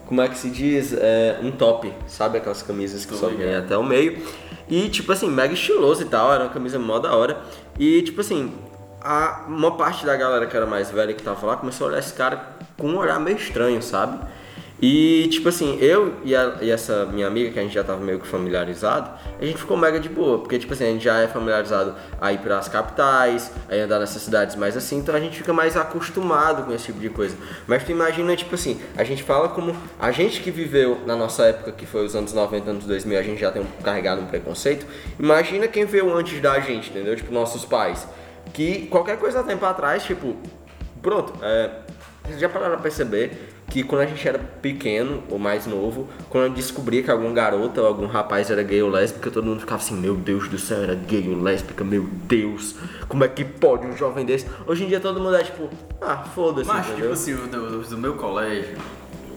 como 0.06 0.22
é 0.22 0.28
que 0.28 0.38
se 0.38 0.50
diz? 0.50 0.94
É, 0.94 1.40
um 1.42 1.52
top, 1.52 1.92
sabe? 2.08 2.38
Aquelas 2.38 2.62
camisas 2.62 3.06
que 3.06 3.14
Tô 3.14 3.18
só 3.20 3.28
vem 3.28 3.38
ligado. 3.38 3.64
até 3.66 3.78
o 3.78 3.84
meio. 3.84 4.22
E, 4.70 4.90
tipo 4.90 5.12
assim, 5.12 5.30
mega 5.30 5.54
estiloso 5.54 6.02
e 6.02 6.06
tal, 6.06 6.34
era 6.34 6.44
uma 6.44 6.50
camisa 6.54 6.78
mó 6.80 7.00
da 7.00 7.16
hora. 7.16 7.38
E, 7.80 8.02
tipo 8.02 8.22
assim, 8.22 8.54
a, 9.02 9.46
uma 9.48 9.76
parte 9.78 10.06
da 10.06 10.16
galera 10.16 10.48
que 10.48 10.56
era 10.56 10.66
mais 10.66 10.90
velha 10.92 11.14
que 11.14 11.24
tava 11.24 11.46
lá 11.46 11.58
começou 11.58 11.86
a 11.86 11.90
olhar 11.92 12.00
esse 12.00 12.14
cara 12.14 12.56
com 12.78 12.88
um 12.88 12.98
olhar 12.98 13.20
meio 13.20 13.38
estranho, 13.38 13.82
sabe? 13.82 14.20
E, 14.82 15.28
tipo 15.32 15.48
assim, 15.48 15.78
eu 15.80 16.16
e, 16.26 16.36
a- 16.36 16.58
e 16.62 16.70
essa 16.70 17.06
minha 17.06 17.26
amiga, 17.28 17.50
que 17.50 17.58
a 17.58 17.62
gente 17.62 17.74
já 17.74 17.84
tava 17.84 18.00
meio 18.04 18.20
que 18.20 18.28
familiarizado, 18.28 19.10
a 19.40 19.46
gente 19.46 19.58
ficou 19.58 19.78
mega 19.78 20.00
de 20.02 20.10
boa, 20.10 20.40
porque, 20.40 20.60
tipo 20.60 20.74
assim, 20.74 20.84
a 20.84 20.88
gente 20.88 21.04
já 21.04 21.18
é 21.22 21.28
familiarizado 21.28 21.96
a 22.20 22.34
ir 22.34 22.40
pras 22.40 22.68
capitais, 22.68 23.52
a 23.70 23.76
ir 23.76 23.80
andar 23.82 24.00
nessas 24.00 24.22
cidades 24.22 24.56
mais 24.58 24.76
assim, 24.76 24.98
então 24.98 25.16
a 25.16 25.20
gente 25.20 25.38
fica 25.38 25.54
mais 25.54 25.78
acostumado 25.78 26.64
com 26.64 26.74
esse 26.74 26.88
tipo 26.88 27.00
de 27.00 27.10
coisa. 27.10 27.38
Mas 27.66 27.86
tu 27.86 27.92
imagina, 27.92 28.36
tipo 28.36 28.54
assim, 28.54 28.80
a 28.98 29.04
gente 29.06 29.24
fala 29.24 29.48
como 29.48 29.74
a 29.98 30.12
gente 30.12 30.42
que 30.42 30.52
viveu 30.52 31.00
na 31.06 31.16
nossa 31.16 31.44
época, 31.46 31.72
que 31.72 31.86
foi 31.86 32.04
os 32.06 32.14
anos 32.14 32.34
90, 32.34 32.70
anos 32.70 32.84
2000, 32.86 33.18
a 33.18 33.24
gente 33.24 33.40
já 33.40 33.52
tem 33.52 33.62
um, 33.62 33.82
carregado 33.82 34.22
um 34.22 34.26
preconceito, 34.26 34.86
imagina 35.18 35.70
quem 35.70 35.86
veio 35.86 36.14
antes 36.14 36.42
da 36.42 36.60
gente, 36.60 36.90
entendeu? 36.90 37.16
Tipo, 37.16 37.34
nossos 37.34 37.64
pais. 37.64 38.06
Que 38.54 38.88
qualquer 38.88 39.18
coisa 39.18 39.40
há 39.40 39.44
tempo 39.44 39.66
atrás, 39.66 40.04
tipo, 40.04 40.36
pronto, 41.02 41.34
é, 41.42 41.70
vocês 42.26 42.40
já 42.40 42.50
pararam 42.50 42.74
pra 42.74 42.84
perceber 42.84 43.55
que 43.76 43.84
quando 43.84 44.04
a 44.04 44.06
gente 44.06 44.26
era 44.26 44.40
pequeno 44.40 45.22
ou 45.30 45.38
mais 45.38 45.68
novo, 45.68 46.08
quando 46.30 46.46
gente 46.48 46.56
descobria 46.56 47.04
que 47.04 47.12
algum 47.12 47.34
garoto 47.34 47.82
ou 47.82 47.86
algum 47.88 48.06
rapaz 48.06 48.50
era 48.50 48.64
gay 48.64 48.82
ou 48.82 48.90
lésbica, 48.90 49.30
todo 49.30 49.44
mundo 49.46 49.60
ficava 49.60 49.82
assim, 49.82 49.96
meu 49.98 50.16
Deus 50.16 50.48
do 50.48 50.58
céu, 50.58 50.82
era 50.82 50.96
gay 50.96 51.28
ou 51.28 51.42
lésbica, 51.42 51.84
meu 51.84 52.04
Deus, 52.24 52.76
como 53.10 53.26
é 53.26 53.28
que 53.28 53.44
pode 53.44 53.86
um 53.86 53.98
jovem 53.98 54.26
desse? 54.26 54.46
Hoje 54.66 54.86
em 54.86 54.88
dia 54.88 55.02
todo 55.02 55.20
mundo 55.20 55.36
é 55.36 55.44
tipo, 55.44 55.70
ah, 56.02 56.20
foda-se, 56.34 56.66
Mas, 56.70 56.86
tipo 56.86 56.92
entendeu? 56.94 57.12
assim, 57.12 57.34
o 57.34 57.48
do, 57.48 57.82
do 57.82 57.98
meu 57.98 58.14
colégio, 58.14 58.78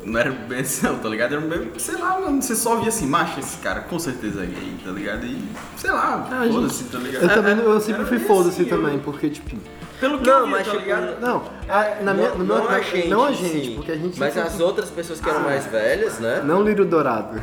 não 0.04 0.21
era 0.21 0.30
bem 0.30 0.61
assim, 0.61 0.87
não, 0.87 0.97
tá 1.00 1.09
ligado? 1.09 1.33
Era 1.33 1.40
meio, 1.40 1.73
sei 1.76 1.97
lá, 1.97 2.21
mano, 2.21 2.40
você 2.40 2.54
só 2.54 2.76
via 2.76 2.90
assim, 2.90 3.09
macho, 3.09 3.40
esse 3.40 3.57
cara 3.59 3.80
com 3.80 3.99
certeza 3.99 4.45
é 4.45 4.47
gay, 4.47 4.76
tá 4.85 4.92
ligado? 4.92 5.26
E, 5.26 5.37
sei 5.76 5.90
lá, 5.90 6.28
Ah, 6.30 6.47
foda-se, 6.49 6.85
tá 6.85 6.99
ligado? 6.99 7.23
Eu 7.25 7.28
também, 7.28 7.59
eu 7.59 7.80
sempre 7.80 8.02
Era 8.02 8.07
fui 8.09 8.18
foda-se 8.21 8.62
assim, 8.62 8.71
eu- 8.71 8.76
também, 8.78 9.00
porque, 9.00 9.28
tipo. 9.30 9.57
Pelo 10.00 10.19
que 10.19 10.26
Não, 10.26 10.38
eu 10.38 10.47
via, 10.47 10.50
mas 10.57 10.67
tá 10.67 10.71
tipo, 10.73 10.85
ligado? 10.85 11.21
Não, 11.21 11.43
a- 11.69 12.02
na 12.02 12.14
minha, 12.14 12.31
no 12.31 12.45
meu, 12.45 12.57
não 12.59 12.69
a 12.69 12.81
gente, 12.81 13.09
não 13.09 13.25
a 13.25 13.33
gente, 13.33 13.67
sim, 13.67 13.75
porque 13.75 13.93
a 13.93 13.97
gente. 13.97 14.19
mas 14.19 14.37
as 14.38 14.61
outras 14.61 14.90
pessoas 14.90 15.21
que 15.21 15.28
eram 15.28 15.40
mais 15.40 15.67
velhas, 15.67 16.19
né? 16.21 16.40
Não 16.45 16.62
Lírio 16.62 16.85
Dourado. 16.85 17.38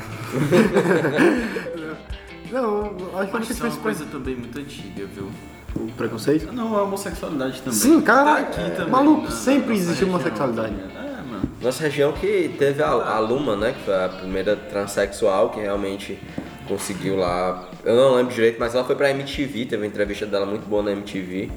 não, 2.51 2.95
acho 3.19 3.31
que 3.31 3.37
Mas 3.37 3.49
isso 3.49 3.65
é 3.65 3.69
uma 3.69 3.77
coisa 3.77 4.05
também 4.05 4.35
muito 4.35 4.57
antiga, 4.57 5.05
viu? 5.05 5.29
o 5.77 5.91
preconceito. 5.91 6.53
Não, 6.53 6.73
a 6.77 6.83
homossexualidade 6.83 7.61
também. 7.61 7.77
Sim, 7.77 7.99
cara, 7.99 8.23
Tá 8.23 8.37
aqui 8.39 8.71
também, 8.77 8.89
maluco, 8.91 9.23
na- 9.23 9.29
na 9.29 9.35
sempre 9.35 9.71
nossa 9.71 9.81
existiu 9.81 10.07
homossexualidade. 10.07 10.73
ligado? 10.73 10.91
É, 11.05 11.21
mano. 11.29 11.41
Nossa 11.61 11.83
região 11.83 12.13
que 12.13 12.55
teve 12.57 12.81
a, 12.81 12.87
a 12.91 13.19
Luma, 13.19 13.57
né? 13.57 13.73
Que 13.77 13.83
foi 13.83 14.05
a 14.05 14.07
primeira 14.07 14.55
transexual 14.55 15.49
que 15.49 15.59
realmente 15.59 16.17
conseguiu 16.65 17.17
lá. 17.17 17.67
Eu 17.83 17.93
não 17.93 18.15
lembro 18.15 18.33
direito, 18.33 18.55
mas 18.57 18.73
ela 18.73 18.85
foi 18.85 18.95
pra 18.95 19.09
MTV, 19.11 19.65
teve 19.65 19.75
uma 19.75 19.85
entrevista 19.85 20.25
dela 20.25 20.45
muito 20.45 20.65
boa 20.65 20.81
na 20.81 20.93
MTV. 20.93 21.51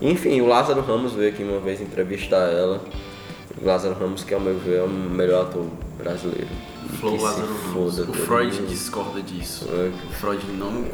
Enfim, 0.00 0.40
o 0.40 0.46
Lázaro 0.46 0.80
Ramos 0.80 1.12
veio 1.12 1.32
aqui 1.32 1.42
uma 1.42 1.60
vez 1.60 1.80
entrevistar 1.80 2.50
ela. 2.50 2.80
O 3.60 3.66
Lázaro 3.66 3.94
Ramos, 3.98 4.24
que 4.24 4.32
ao 4.32 4.40
meu 4.40 4.58
ver 4.58 4.78
é 4.78 4.82
o 4.82 4.88
melhor 4.88 5.42
ator 5.42 5.66
brasileiro. 5.98 6.48
Flow 6.98 7.20
Lázaro 7.20 7.54
Ramos. 7.66 7.98
O 7.98 8.12
Freud 8.12 8.60
mundo. 8.60 8.68
discorda 8.68 9.22
disso. 9.22 9.68
É. 9.70 9.88
O 10.08 10.12
Freud 10.12 10.44
não 10.52 10.84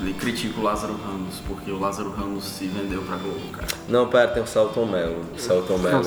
ele 0.00 0.12
critica 0.12 0.60
o 0.60 0.62
Lázaro 0.62 0.94
Ramos, 0.94 1.40
porque 1.46 1.70
o 1.70 1.78
Lázaro 1.78 2.10
Ramos 2.10 2.44
se 2.44 2.66
vendeu 2.66 3.02
pra 3.02 3.16
Globo, 3.16 3.40
cara. 3.50 3.66
Não, 3.88 4.06
pera, 4.08 4.28
tem 4.28 4.42
o 4.42 4.46
Celton 4.46 4.84
Mello. 4.84 5.24
O 5.34 5.38
Celton 5.38 5.78
Mello. 5.78 6.02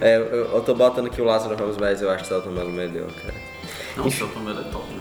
É, 0.00 0.08
é, 0.08 0.16
eu, 0.18 0.54
eu 0.54 0.60
tô 0.60 0.74
botando 0.74 1.06
aqui 1.06 1.20
o 1.22 1.24
Lázaro 1.24 1.56
Ramos, 1.56 1.76
mas 1.78 2.02
eu 2.02 2.10
acho 2.10 2.24
que 2.24 2.24
o 2.24 2.28
Celton 2.28 2.50
Mello 2.50 2.70
melhor, 2.70 3.10
cara. 3.10 3.34
Não, 3.96 4.06
o 4.06 4.10
Celton 4.10 4.40
Mello 4.40 4.60
é 4.60 4.64
top, 4.64 4.84
né? 4.92 5.00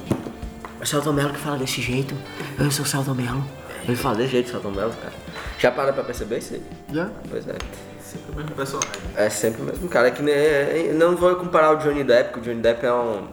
O 0.81 0.85
Celton 0.85 1.11
Mello 1.11 1.33
que 1.33 1.39
fala 1.39 1.57
desse 1.57 1.81
jeito. 1.81 2.15
Eu 2.57 2.71
sou 2.71 2.85
o 2.85 2.87
Celton 2.87 3.13
Mello. 3.13 3.43
Ele 3.87 3.95
fala 3.95 4.15
desse 4.15 4.31
jeito, 4.31 4.49
Celton 4.49 4.71
Mello, 4.71 4.93
cara. 5.01 5.13
Já 5.59 5.71
para 5.71 5.93
pra 5.93 6.03
perceber 6.03 6.39
isso? 6.39 6.53
aí? 6.55 6.61
Já? 6.91 7.09
Pois 7.29 7.47
é. 7.47 7.55
Sempre 8.01 8.31
o 8.31 8.35
mesmo 8.35 8.51
personagem. 8.55 8.91
É 9.15 9.29
sempre 9.29 9.61
o 9.61 9.65
mesmo 9.65 9.87
cara. 9.89 10.07
É 10.07 10.11
que 10.11 10.21
nem, 10.23 10.33
é- 10.33 10.91
não 10.93 11.15
vou 11.15 11.35
comparar 11.35 11.71
o 11.71 11.75
Johnny 11.77 12.03
Depp, 12.03 12.31
porque 12.31 12.39
o 12.39 12.43
Johnny 12.51 12.61
Depp 12.61 12.85
é 12.85 12.93
um. 12.93 13.27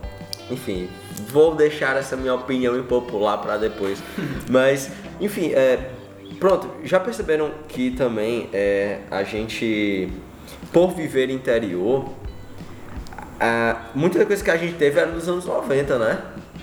Enfim, 0.51 0.89
vou 1.29 1.55
deixar 1.55 1.97
essa 1.97 2.17
minha 2.17 2.35
opinião 2.35 2.77
impopular 2.79 3.39
pra 3.39 3.57
depois. 3.57 4.03
Mas, 4.51 4.91
enfim, 5.21 5.53
é. 5.53 5.91
Pronto, 6.39 6.69
já 6.83 6.99
perceberam 6.99 7.53
que 7.69 7.93
também 7.93 8.49
é, 8.53 8.99
a 9.11 9.23
gente, 9.23 10.11
por 10.73 10.93
viver 10.93 11.31
interior, 11.31 12.09
a, 13.39 13.83
muita 13.95 14.25
coisa 14.27 14.43
que 14.43 14.51
a 14.51 14.57
gente 14.57 14.75
teve 14.75 14.99
era 14.99 15.11
dos 15.13 15.29
anos 15.29 15.45
90, 15.45 15.99
né? 15.99 16.19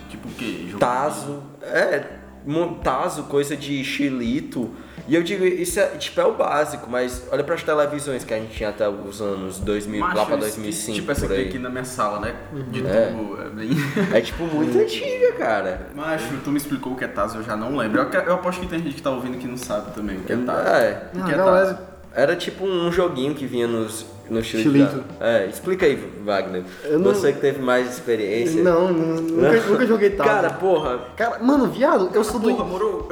Tipo 0.09 0.27
o 0.27 0.31
quê? 0.31 0.65
Jogo 0.67 0.79
Tazo, 0.79 1.41
é, 1.61 2.03
mo- 2.45 2.75
Tazo, 2.83 3.23
coisa 3.23 3.55
de 3.55 3.83
chilito. 3.83 4.69
E 5.07 5.15
eu 5.15 5.23
digo, 5.23 5.43
isso 5.43 5.79
é, 5.79 5.87
tipo, 5.97 6.21
é 6.21 6.25
o 6.25 6.33
básico, 6.35 6.87
mas 6.89 7.27
olha 7.31 7.43
pras 7.43 7.63
televisões 7.63 8.23
que 8.23 8.31
a 8.33 8.37
gente 8.37 8.53
tinha 8.55 8.69
até 8.69 8.87
os 8.87 9.19
anos 9.21 9.57
2000, 9.59 9.99
Macho, 10.01 10.17
lá 10.17 10.25
pra 10.25 10.35
isso- 10.35 10.45
2005, 10.59 10.95
Tipo 10.99 11.11
essa 11.11 11.25
por 11.25 11.33
aqui, 11.33 11.41
aqui 11.49 11.59
na 11.59 11.69
minha 11.69 11.83
sala, 11.85 12.19
né? 12.19 12.35
De 12.69 12.85
É. 12.85 13.07
tubo. 13.07 13.41
É 13.41 13.49
bem... 13.49 13.69
É 14.13 14.21
tipo 14.21 14.43
muito 14.43 14.77
antiga, 14.77 15.33
cara. 15.33 15.87
Macho, 15.95 16.25
tu 16.43 16.51
me 16.51 16.57
explicou 16.57 16.93
o 16.93 16.95
que 16.95 17.05
é 17.05 17.07
Tazo, 17.07 17.37
eu 17.39 17.43
já 17.43 17.55
não 17.57 17.75
lembro. 17.75 18.01
Eu, 18.01 18.21
eu 18.21 18.33
aposto 18.35 18.61
que 18.61 18.67
tem 18.67 18.79
gente 18.83 18.95
que 18.95 19.01
tá 19.01 19.09
ouvindo 19.09 19.37
que 19.39 19.47
não 19.47 19.57
sabe 19.57 19.91
também 19.95 20.17
o 20.17 20.21
que 20.21 20.33
é 20.33 20.37
Tazo. 20.37 20.67
É, 20.69 21.03
O 21.13 21.17
Não, 21.17 21.25
que 21.25 21.33
é 21.33 21.37
não, 21.37 21.45
Tazo? 21.45 21.77
Era 22.15 22.35
tipo 22.35 22.65
um 22.65 22.91
joguinho 22.91 23.33
que 23.35 23.45
vinha 23.45 23.67
nos, 23.67 24.05
no 24.29 24.43
chilito. 24.43 24.71
Chilito. 24.71 25.03
É, 25.19 25.45
explica 25.47 25.85
aí, 25.85 25.95
Wagner. 26.23 26.63
Eu 26.83 26.99
não- 26.99 27.13
Você 27.13 27.31
que 27.33 27.39
teve 27.39 27.61
mais 27.61 27.91
experiência. 27.91 28.61
Não, 28.63 28.91
nu- 28.91 29.21
nunca, 29.21 29.61
nunca 29.67 29.85
joguei 29.85 30.09
tal. 30.11 30.25
Cara, 30.27 30.49
porra. 30.51 30.99
Cara, 31.15 31.39
mano, 31.39 31.67
viado, 31.67 32.09
eu 32.13 32.23
sou 32.23 32.39
do. 32.39 32.49
Porra, 32.49 32.65
moro? 32.65 33.07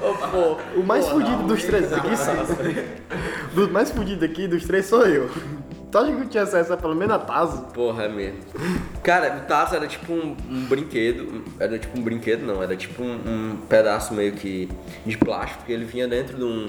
Ô, 0.00 0.28
pô. 0.30 0.80
O 0.80 0.82
mais 0.84 1.08
fudido 1.08 1.42
dos 1.44 1.62
três 1.64 1.92
aqui, 1.92 2.16
sim. 2.16 2.76
Do 3.54 3.68
mais 3.70 3.90
fudido 3.90 4.24
aqui 4.24 4.46
dos 4.46 4.64
três 4.64 4.86
sou 4.86 5.04
eu. 5.06 5.28
Tu 5.90 5.96
acha 5.96 6.12
que 6.12 6.20
eu 6.20 6.28
tinha 6.28 6.42
acesso 6.42 6.72
a 6.72 6.76
pelo 6.76 6.94
menos 6.94 7.14
a 7.14 7.18
Tazo? 7.18 7.62
Porra, 7.72 8.04
é 8.04 8.08
mesmo. 8.08 8.40
Cara, 9.02 9.38
o 9.38 9.46
Tazo 9.46 9.74
era 9.74 9.86
tipo 9.86 10.12
um, 10.12 10.36
um 10.50 10.66
brinquedo. 10.66 11.42
Era 11.58 11.78
tipo 11.78 11.98
um 11.98 12.02
brinquedo, 12.02 12.44
não. 12.44 12.62
Era 12.62 12.76
tipo 12.76 13.02
um, 13.02 13.14
um 13.14 13.56
pedaço 13.68 14.12
meio 14.12 14.32
que 14.32 14.68
de 15.06 15.16
plástico 15.16 15.64
que 15.64 15.72
ele 15.72 15.84
vinha 15.84 16.06
dentro 16.06 16.36
de 16.36 16.44
um. 16.44 16.68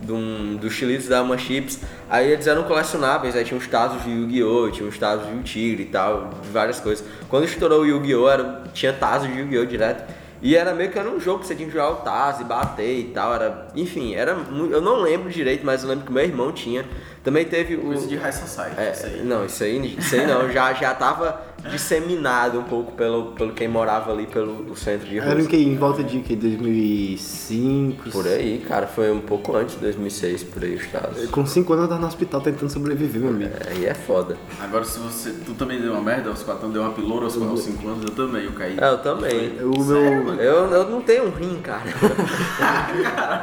De 0.00 0.12
um, 0.12 0.56
dos 0.56 0.72
chilitos 0.72 1.08
da 1.08 1.18
Alma 1.18 1.36
Chips, 1.36 1.80
aí 2.08 2.32
eles 2.32 2.46
eram 2.46 2.62
colecionáveis, 2.62 3.36
aí 3.36 3.44
tinha 3.44 3.58
uns 3.58 3.66
tazos 3.66 4.02
de 4.02 4.10
Yu-Gi-Oh!, 4.10 4.70
tinha 4.70 4.88
uns 4.88 4.96
tazos 4.96 5.28
de 5.28 5.42
Tigre 5.42 5.82
e 5.82 5.86
tal, 5.86 6.30
várias 6.50 6.80
coisas. 6.80 7.06
Quando 7.28 7.44
estourou 7.44 7.82
o 7.82 7.84
Yu-Gi-Oh! 7.86 8.66
Tinha 8.72 8.94
tazos 8.94 9.30
de 9.30 9.38
Yu-Gi-Oh! 9.38 9.66
direto. 9.66 10.10
E 10.42 10.56
era 10.56 10.72
meio 10.72 10.90
que 10.90 10.98
era 10.98 11.08
um 11.08 11.20
jogo 11.20 11.40
que 11.40 11.46
você 11.46 11.54
tinha 11.54 11.68
que 11.68 11.74
jogar 11.74 11.90
o 11.90 11.96
tazo 11.96 12.40
e 12.40 12.44
bater 12.46 12.98
e 12.98 13.04
tal. 13.04 13.34
Era, 13.34 13.68
enfim, 13.76 14.14
era 14.14 14.32
eu 14.70 14.80
não 14.80 15.02
lembro 15.02 15.28
direito, 15.28 15.66
mas 15.66 15.82
eu 15.82 15.90
lembro 15.90 16.06
que 16.06 16.12
meu 16.12 16.24
irmão 16.24 16.50
tinha. 16.50 16.84
Também 17.22 17.44
teve 17.44 17.76
o. 17.76 17.82
Coisa 17.82 18.06
de 18.06 18.16
High 18.16 18.32
Society. 18.32 18.80
É, 18.80 18.92
isso 18.92 19.06
aí. 19.06 19.22
Não, 19.22 19.44
isso 19.44 19.62
aí, 19.62 19.96
isso 19.98 20.14
aí 20.14 20.26
não, 20.26 20.50
já, 20.50 20.72
já 20.72 20.94
tava 20.94 21.42
disseminado 21.70 22.58
um 22.58 22.62
pouco 22.64 22.92
pelo, 22.92 23.32
pelo 23.32 23.52
quem 23.52 23.68
morava 23.68 24.10
ali 24.12 24.26
pelo 24.26 24.74
centro 24.76 25.06
de 25.08 25.18
Era 25.18 25.30
Rússia. 25.30 25.42
em 25.42 25.46
que? 25.46 25.56
Em 25.56 25.76
volta 25.76 26.02
de 26.02 26.20
que? 26.20 26.34
2005? 26.36 28.10
Por 28.10 28.26
aí, 28.26 28.64
cara, 28.66 28.86
foi 28.86 29.10
um 29.10 29.20
pouco 29.20 29.56
antes 29.56 29.74
de 29.74 29.80
2006, 29.82 30.44
por 30.44 30.62
aí 30.62 30.74
os 30.74 30.82
Estados. 30.82 31.26
Com 31.30 31.44
5 31.44 31.72
anos 31.72 31.82
eu 31.84 31.88
tava 31.88 32.00
no 32.00 32.06
hospital 32.06 32.40
tentando 32.40 32.70
sobreviver, 32.70 33.20
meu 33.20 33.30
amigo. 33.30 33.50
Aí 33.68 33.84
é 33.86 33.94
foda. 33.94 34.36
Agora, 34.60 34.84
se 34.84 34.98
você. 34.98 35.30
Tu 35.44 35.54
também 35.54 35.80
deu 35.80 35.92
uma 35.92 36.00
merda, 36.02 36.30
aos 36.30 36.42
4 36.42 36.62
anos 36.62 36.72
deu 36.74 36.82
uma 36.82 36.92
piloura, 36.92 37.26
aos 37.26 37.34
5 37.60 37.88
anos 37.88 38.04
eu 38.04 38.10
também, 38.10 38.44
eu 38.44 38.52
caí. 38.52 38.76
É, 38.78 38.88
eu 38.88 38.98
também. 38.98 39.52
O 39.62 39.84
meu. 39.84 40.34
Eu, 40.34 40.66
eu 40.70 40.88
não 40.90 41.00
tenho 41.00 41.28
rim, 41.30 41.60
cara. 41.62 41.82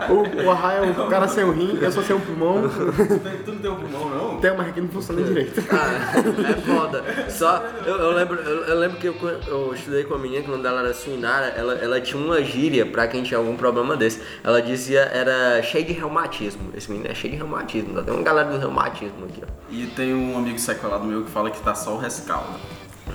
O, 0.09 0.45
o 0.45 0.51
Arraia 0.51 0.77
é 0.79 1.01
um 1.01 1.09
cara 1.09 1.27
sem 1.27 1.43
um 1.43 1.51
rim, 1.51 1.77
eu 1.81 1.91
só 1.91 2.01
sem 2.01 2.15
um 2.15 2.19
pulmão. 2.19 2.63
Tu, 2.69 3.43
tu 3.45 3.51
não 3.51 3.59
tem 3.59 3.71
um 3.71 3.75
pulmão, 3.75 4.09
não? 4.09 4.38
Tem 4.39 4.51
uma 4.51 4.63
que 4.65 4.81
não 4.81 4.89
funciona 4.89 5.21
direito. 5.21 5.62
Cara, 5.63 5.93
é 5.93 6.62
foda. 6.62 7.03
Só, 7.29 7.63
eu, 7.86 7.95
eu 8.09 8.15
lembro, 8.15 8.35
eu, 8.41 8.63
eu 8.65 8.79
lembro 8.79 8.97
que 8.97 9.07
eu, 9.07 9.15
eu 9.47 9.73
estudei 9.73 10.03
com 10.03 10.13
uma 10.15 10.19
menina 10.21 10.41
que 10.43 10.49
quando 10.49 10.65
ela 10.65 10.81
era 10.81 10.93
suinara, 10.93 11.47
ela, 11.47 11.73
ela 11.75 12.01
tinha 12.01 12.21
uma 12.21 12.41
gíria 12.43 12.85
pra 12.85 13.07
quem 13.07 13.23
tinha 13.23 13.37
algum 13.37 13.55
problema 13.55 13.95
desse. 13.95 14.21
Ela 14.43 14.61
dizia, 14.61 15.01
era 15.01 15.61
cheio 15.63 15.85
de 15.85 15.93
reumatismo. 15.93 16.71
Esse 16.75 16.89
menino 16.91 17.09
é 17.09 17.13
cheio 17.15 17.33
de 17.33 17.37
reumatismo. 17.37 18.01
Tem 18.03 18.13
uma 18.13 18.23
galera 18.23 18.49
do 18.51 18.57
reumatismo 18.57 19.25
aqui, 19.25 19.41
ó. 19.43 19.47
E 19.71 19.87
tem 19.87 20.13
um 20.13 20.37
amigo 20.37 20.59
sequelado 20.59 21.05
meu 21.05 21.23
que 21.23 21.31
fala 21.31 21.49
que 21.49 21.59
tá 21.61 21.73
só 21.75 21.95
o 21.95 21.97
rescaldo. 21.97 22.59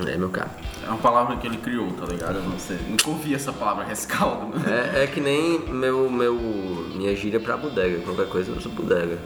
É, 0.06 0.16
meu 0.16 0.30
cara. 0.30 0.50
É 0.84 0.88
uma 0.88 0.98
palavra 0.98 1.36
que 1.36 1.46
ele 1.46 1.58
criou, 1.58 1.90
tá 1.92 2.06
ligado? 2.06 2.36
Eu 2.36 2.42
não 2.42 2.58
sei. 2.58 2.78
Nunca 2.88 3.10
ouvi 3.10 3.34
essa 3.34 3.52
palavra 3.52 3.84
rescaldo. 3.84 4.58
né? 4.58 4.92
É, 4.94 5.04
é 5.04 5.06
que 5.06 5.20
nem 5.20 5.58
meu, 5.68 6.08
meu, 6.08 6.34
minha 6.34 7.14
gíria 7.14 7.38
pra 7.38 7.56
bodega. 7.56 8.00
Qualquer 8.02 8.26
coisa 8.28 8.50
eu 8.50 8.56
uso 8.56 8.70
bodega. 8.70 9.18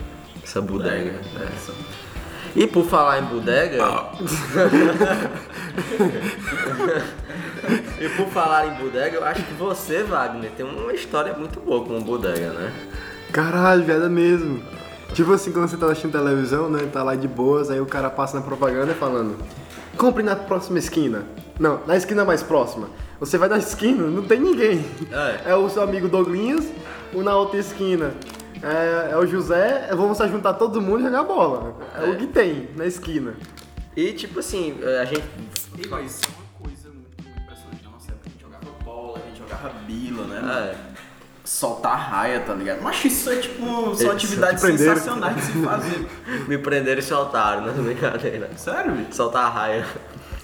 Essa 0.42 0.60
bodega. 0.60 1.20
é. 1.38 1.44
Essa. 1.54 1.72
E 2.56 2.66
por 2.66 2.86
falar 2.86 3.20
em 3.20 3.24
bodega. 3.26 3.76
e 8.00 8.08
por 8.16 8.28
falar 8.28 8.66
em 8.68 8.74
bodega, 8.82 9.18
eu 9.18 9.24
acho 9.24 9.42
que 9.42 9.52
você, 9.52 10.02
Wagner, 10.02 10.50
tem 10.56 10.64
uma 10.64 10.94
história 10.94 11.34
muito 11.34 11.60
boa 11.60 11.84
com 11.84 12.00
bodega, 12.00 12.48
né? 12.54 12.72
Caralho, 13.30 13.84
viado 13.84 14.06
é 14.06 14.08
mesmo. 14.08 14.62
Tipo 15.12 15.34
assim, 15.34 15.52
quando 15.52 15.68
você 15.68 15.76
tá 15.76 15.84
assistindo 15.84 16.12
televisão, 16.12 16.70
né? 16.70 16.88
Tá 16.90 17.02
lá 17.02 17.14
de 17.14 17.28
boas, 17.28 17.70
aí 17.70 17.78
o 17.78 17.84
cara 17.84 18.08
passa 18.08 18.38
na 18.38 18.42
propaganda 18.42 18.94
falando: 18.94 19.36
compre 19.98 20.22
na 20.22 20.34
próxima 20.34 20.78
esquina. 20.78 21.24
Não, 21.60 21.80
na 21.86 21.94
esquina 21.94 22.24
mais 22.24 22.42
próxima. 22.42 22.88
Você 23.20 23.36
vai 23.36 23.50
na 23.50 23.58
esquina, 23.58 24.06
não 24.06 24.22
tem 24.22 24.40
ninguém. 24.40 24.82
É. 25.12 25.50
É 25.50 25.54
o 25.54 25.68
seu 25.68 25.82
amigo 25.82 26.08
Douglinhas, 26.08 26.66
o 27.12 27.22
na 27.22 27.36
outra 27.36 27.58
esquina. 27.58 28.14
É, 28.66 29.12
é 29.12 29.16
o 29.16 29.24
José, 29.26 29.88
vamos 29.92 30.18
se 30.18 30.26
juntar 30.28 30.54
todo 30.54 30.82
mundo 30.82 31.00
e 31.00 31.02
jogar 31.04 31.22
bola. 31.22 31.76
É, 31.94 32.04
o 32.04 32.16
que 32.16 32.26
tem 32.26 32.68
na 32.76 32.84
esquina. 32.84 33.34
E 33.96 34.12
tipo 34.12 34.40
assim, 34.40 34.76
a 35.00 35.04
gente. 35.04 35.24
E, 35.78 35.86
mas 35.86 36.16
isso 36.16 36.22
é 36.24 36.28
uma 36.28 36.68
coisa 36.68 36.88
muito, 36.88 37.22
muito 37.22 37.42
impressionante. 37.42 37.84
Na 37.84 37.90
nossa 37.90 38.10
época 38.10 38.26
a 38.26 38.30
gente 38.30 38.42
jogava 38.42 38.84
bola, 38.84 39.18
a 39.18 39.28
gente 39.28 39.38
jogava 39.38 39.68
bila, 39.86 40.24
né? 40.24 40.72
É. 40.72 40.96
Soltar 41.44 42.10
raia, 42.10 42.40
tá 42.40 42.54
ligado? 42.54 42.82
Mas 42.82 43.04
isso 43.04 43.30
é 43.30 43.36
tipo, 43.36 43.94
são 43.94 44.10
atividades 44.10 44.60
te 44.60 44.66
prenderam. 44.66 44.96
sensacionais 44.96 45.36
de 45.36 45.42
se 45.42 45.64
fazer. 45.64 46.08
Me 46.48 46.58
prenderam 46.58 46.98
e 46.98 47.02
soltaram, 47.02 47.62
não 47.62 47.68
é 47.68 47.72
brincadeira. 47.72 48.50
Sério, 48.56 48.92
bicho? 48.92 49.14
Soltar 49.14 49.44
a 49.44 49.48
raia. 49.48 49.86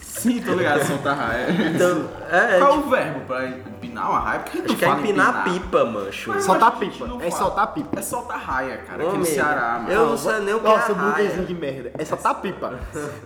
Sim, 0.00 0.40
tô 0.40 0.54
ligado, 0.54 0.86
soltar 0.86 1.16
raia. 1.16 1.48
Então, 1.74 2.08
é. 2.30 2.58
Qual 2.60 2.70
é 2.70 2.76
tipo, 2.76 2.86
o 2.86 2.90
verbo 2.90 3.20
pra 3.26 3.46
empinar 3.86 4.10
uma 4.10 4.20
raia? 4.20 4.40
Porque 4.40 4.58
a 4.58 4.60
gente 4.60 4.70
acho 4.70 4.78
que 4.78 4.84
é 4.84 4.88
fala 4.88 5.00
empinar 5.00 5.44
pipa, 5.44 5.84
mancho. 5.84 6.30
Mas 6.30 6.44
Soltar 6.44 6.68
a 6.76 6.84
gente 6.84 6.92
pipa, 6.92 7.06
não 7.06 7.16
é 7.20 7.30
fala. 7.30 7.42
soltar 7.42 7.66
pipa. 7.74 7.98
É 7.98 8.02
soltar 8.02 8.38
raia, 8.38 8.76
cara. 8.78 9.08
Aqui 9.08 9.18
no 9.18 9.24
Ceará, 9.24 9.78
mano. 9.80 9.90
Eu 9.90 10.06
não 10.06 10.16
sei 10.16 10.40
nem 10.40 10.54
o 10.54 10.58
que 10.60 10.64
Nossa, 10.64 10.92
é 10.92 10.94
burguesinho 10.94 11.32
raia. 11.34 11.46
de 11.46 11.54
merda. 11.54 11.92
É 11.98 12.04
soltar 12.04 12.34
pipa. 12.40 12.80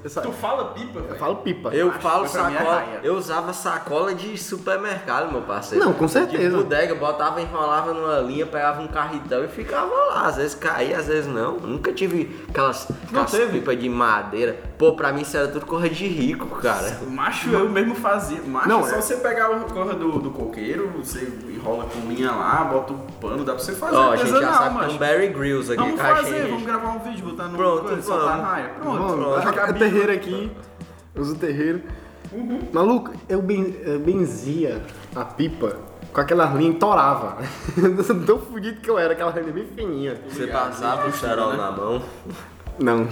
Eu, 0.04 0.10
só- 0.10 0.20
Tu 0.20 0.32
fala 0.32 0.64
pipa, 0.66 0.98
eu 1.00 1.16
falo 1.16 1.36
pipa. 1.36 1.68
Eu 1.74 1.90
Acho 1.90 2.00
falo 2.00 2.24
que 2.24 2.30
pra 2.32 2.44
mim 2.44 2.54
é 2.54 2.58
sacola. 2.58 2.76
raia. 2.76 3.00
eu 3.02 3.14
usava 3.16 3.52
sacola 3.52 4.14
de 4.14 4.36
supermercado, 4.38 5.30
meu 5.32 5.42
parceiro. 5.42 5.84
Não, 5.84 5.92
com 5.92 6.08
certeza. 6.08 6.56
De 6.56 6.62
bodega, 6.62 6.94
botava, 6.94 7.40
enrolava 7.40 7.92
numa 7.92 8.18
linha, 8.20 8.46
pegava 8.46 8.80
um 8.82 8.88
carritão 8.88 9.44
e 9.44 9.48
ficava 9.48 9.92
lá. 9.94 10.26
Às 10.26 10.36
vezes 10.36 10.54
caía, 10.54 10.98
às 10.98 11.06
vezes 11.06 11.26
não. 11.26 11.56
Nunca 11.58 11.92
tive 11.92 12.44
aquelas, 12.48 12.88
aquelas 13.08 13.30
teve? 13.30 13.52
pipas 13.60 13.78
de 13.78 13.88
madeira. 13.88 14.58
Pô, 14.78 14.92
pra 14.94 15.12
mim 15.12 15.22
isso 15.22 15.36
era 15.36 15.48
tudo 15.48 15.66
corra 15.66 15.88
de 15.88 16.06
rico, 16.06 16.46
cara. 16.60 16.98
Macho, 17.08 17.50
eu 17.50 17.68
mesmo 17.68 17.94
fazia. 17.94 18.40
Macho, 18.42 18.68
Não, 18.68 18.82
só 18.82 18.96
é- 18.96 19.00
você 19.00 19.16
pegar 19.16 19.46
a 19.46 19.60
corra 19.60 19.94
do, 19.94 20.18
do 20.18 20.30
coqueiro, 20.46 20.90
você 20.96 21.28
enrola 21.48 21.84
com 21.84 22.08
linha 22.08 22.30
lá, 22.30 22.64
bota 22.64 22.92
o 22.92 22.98
pano, 23.20 23.44
dá 23.44 23.54
pra 23.54 23.62
você 23.62 23.72
fazer. 23.72 23.96
Ó, 23.96 24.12
a 24.12 24.16
gente 24.16 24.30
já 24.30 24.52
sabe 24.52 24.64
que 24.64 24.70
tem 24.70 24.74
macho. 24.82 24.94
um 24.94 24.98
Barry 24.98 25.28
Grills 25.28 25.72
aqui 25.72 25.82
Vamos 25.82 26.00
a 26.00 26.16
fazer, 26.16 26.40
gente. 26.42 26.50
vamos 26.50 26.66
gravar 26.66 26.88
um 26.90 26.98
vídeo, 27.00 27.24
botar 27.26 27.48
no 27.48 27.56
Pronto, 27.56 27.84
coisa, 27.84 28.02
soltar 28.02 28.38
a 28.38 28.42
raia. 28.42 28.68
Pronto, 28.80 29.02
Mano, 29.02 29.16
pronto. 29.22 29.38
é 29.38 29.42
Jogar 29.42 29.72
terreiro 29.74 30.12
aqui, 30.12 30.52
uso 31.14 31.36
terreiro. 31.36 31.82
Maluco, 32.72 33.12
eu, 33.28 33.40
ben, 33.40 33.76
eu 33.84 34.00
benzia 34.00 34.82
a 35.14 35.24
pipa 35.24 35.76
com 36.12 36.20
aquelas 36.20 36.52
linhas 36.54 36.74
e 36.74 36.78
torava. 36.78 37.38
Tão 38.26 38.38
fudido 38.38 38.80
que 38.80 38.90
eu 38.90 38.98
era, 38.98 39.12
aquela 39.12 39.30
linha 39.32 39.52
bem 39.52 39.66
fininha. 39.74 40.16
Você 40.28 40.46
passava 40.46 41.08
o 41.08 41.12
cerol 41.12 41.50
né? 41.52 41.56
na 41.56 41.70
mão. 41.70 42.02
Não. 42.78 43.06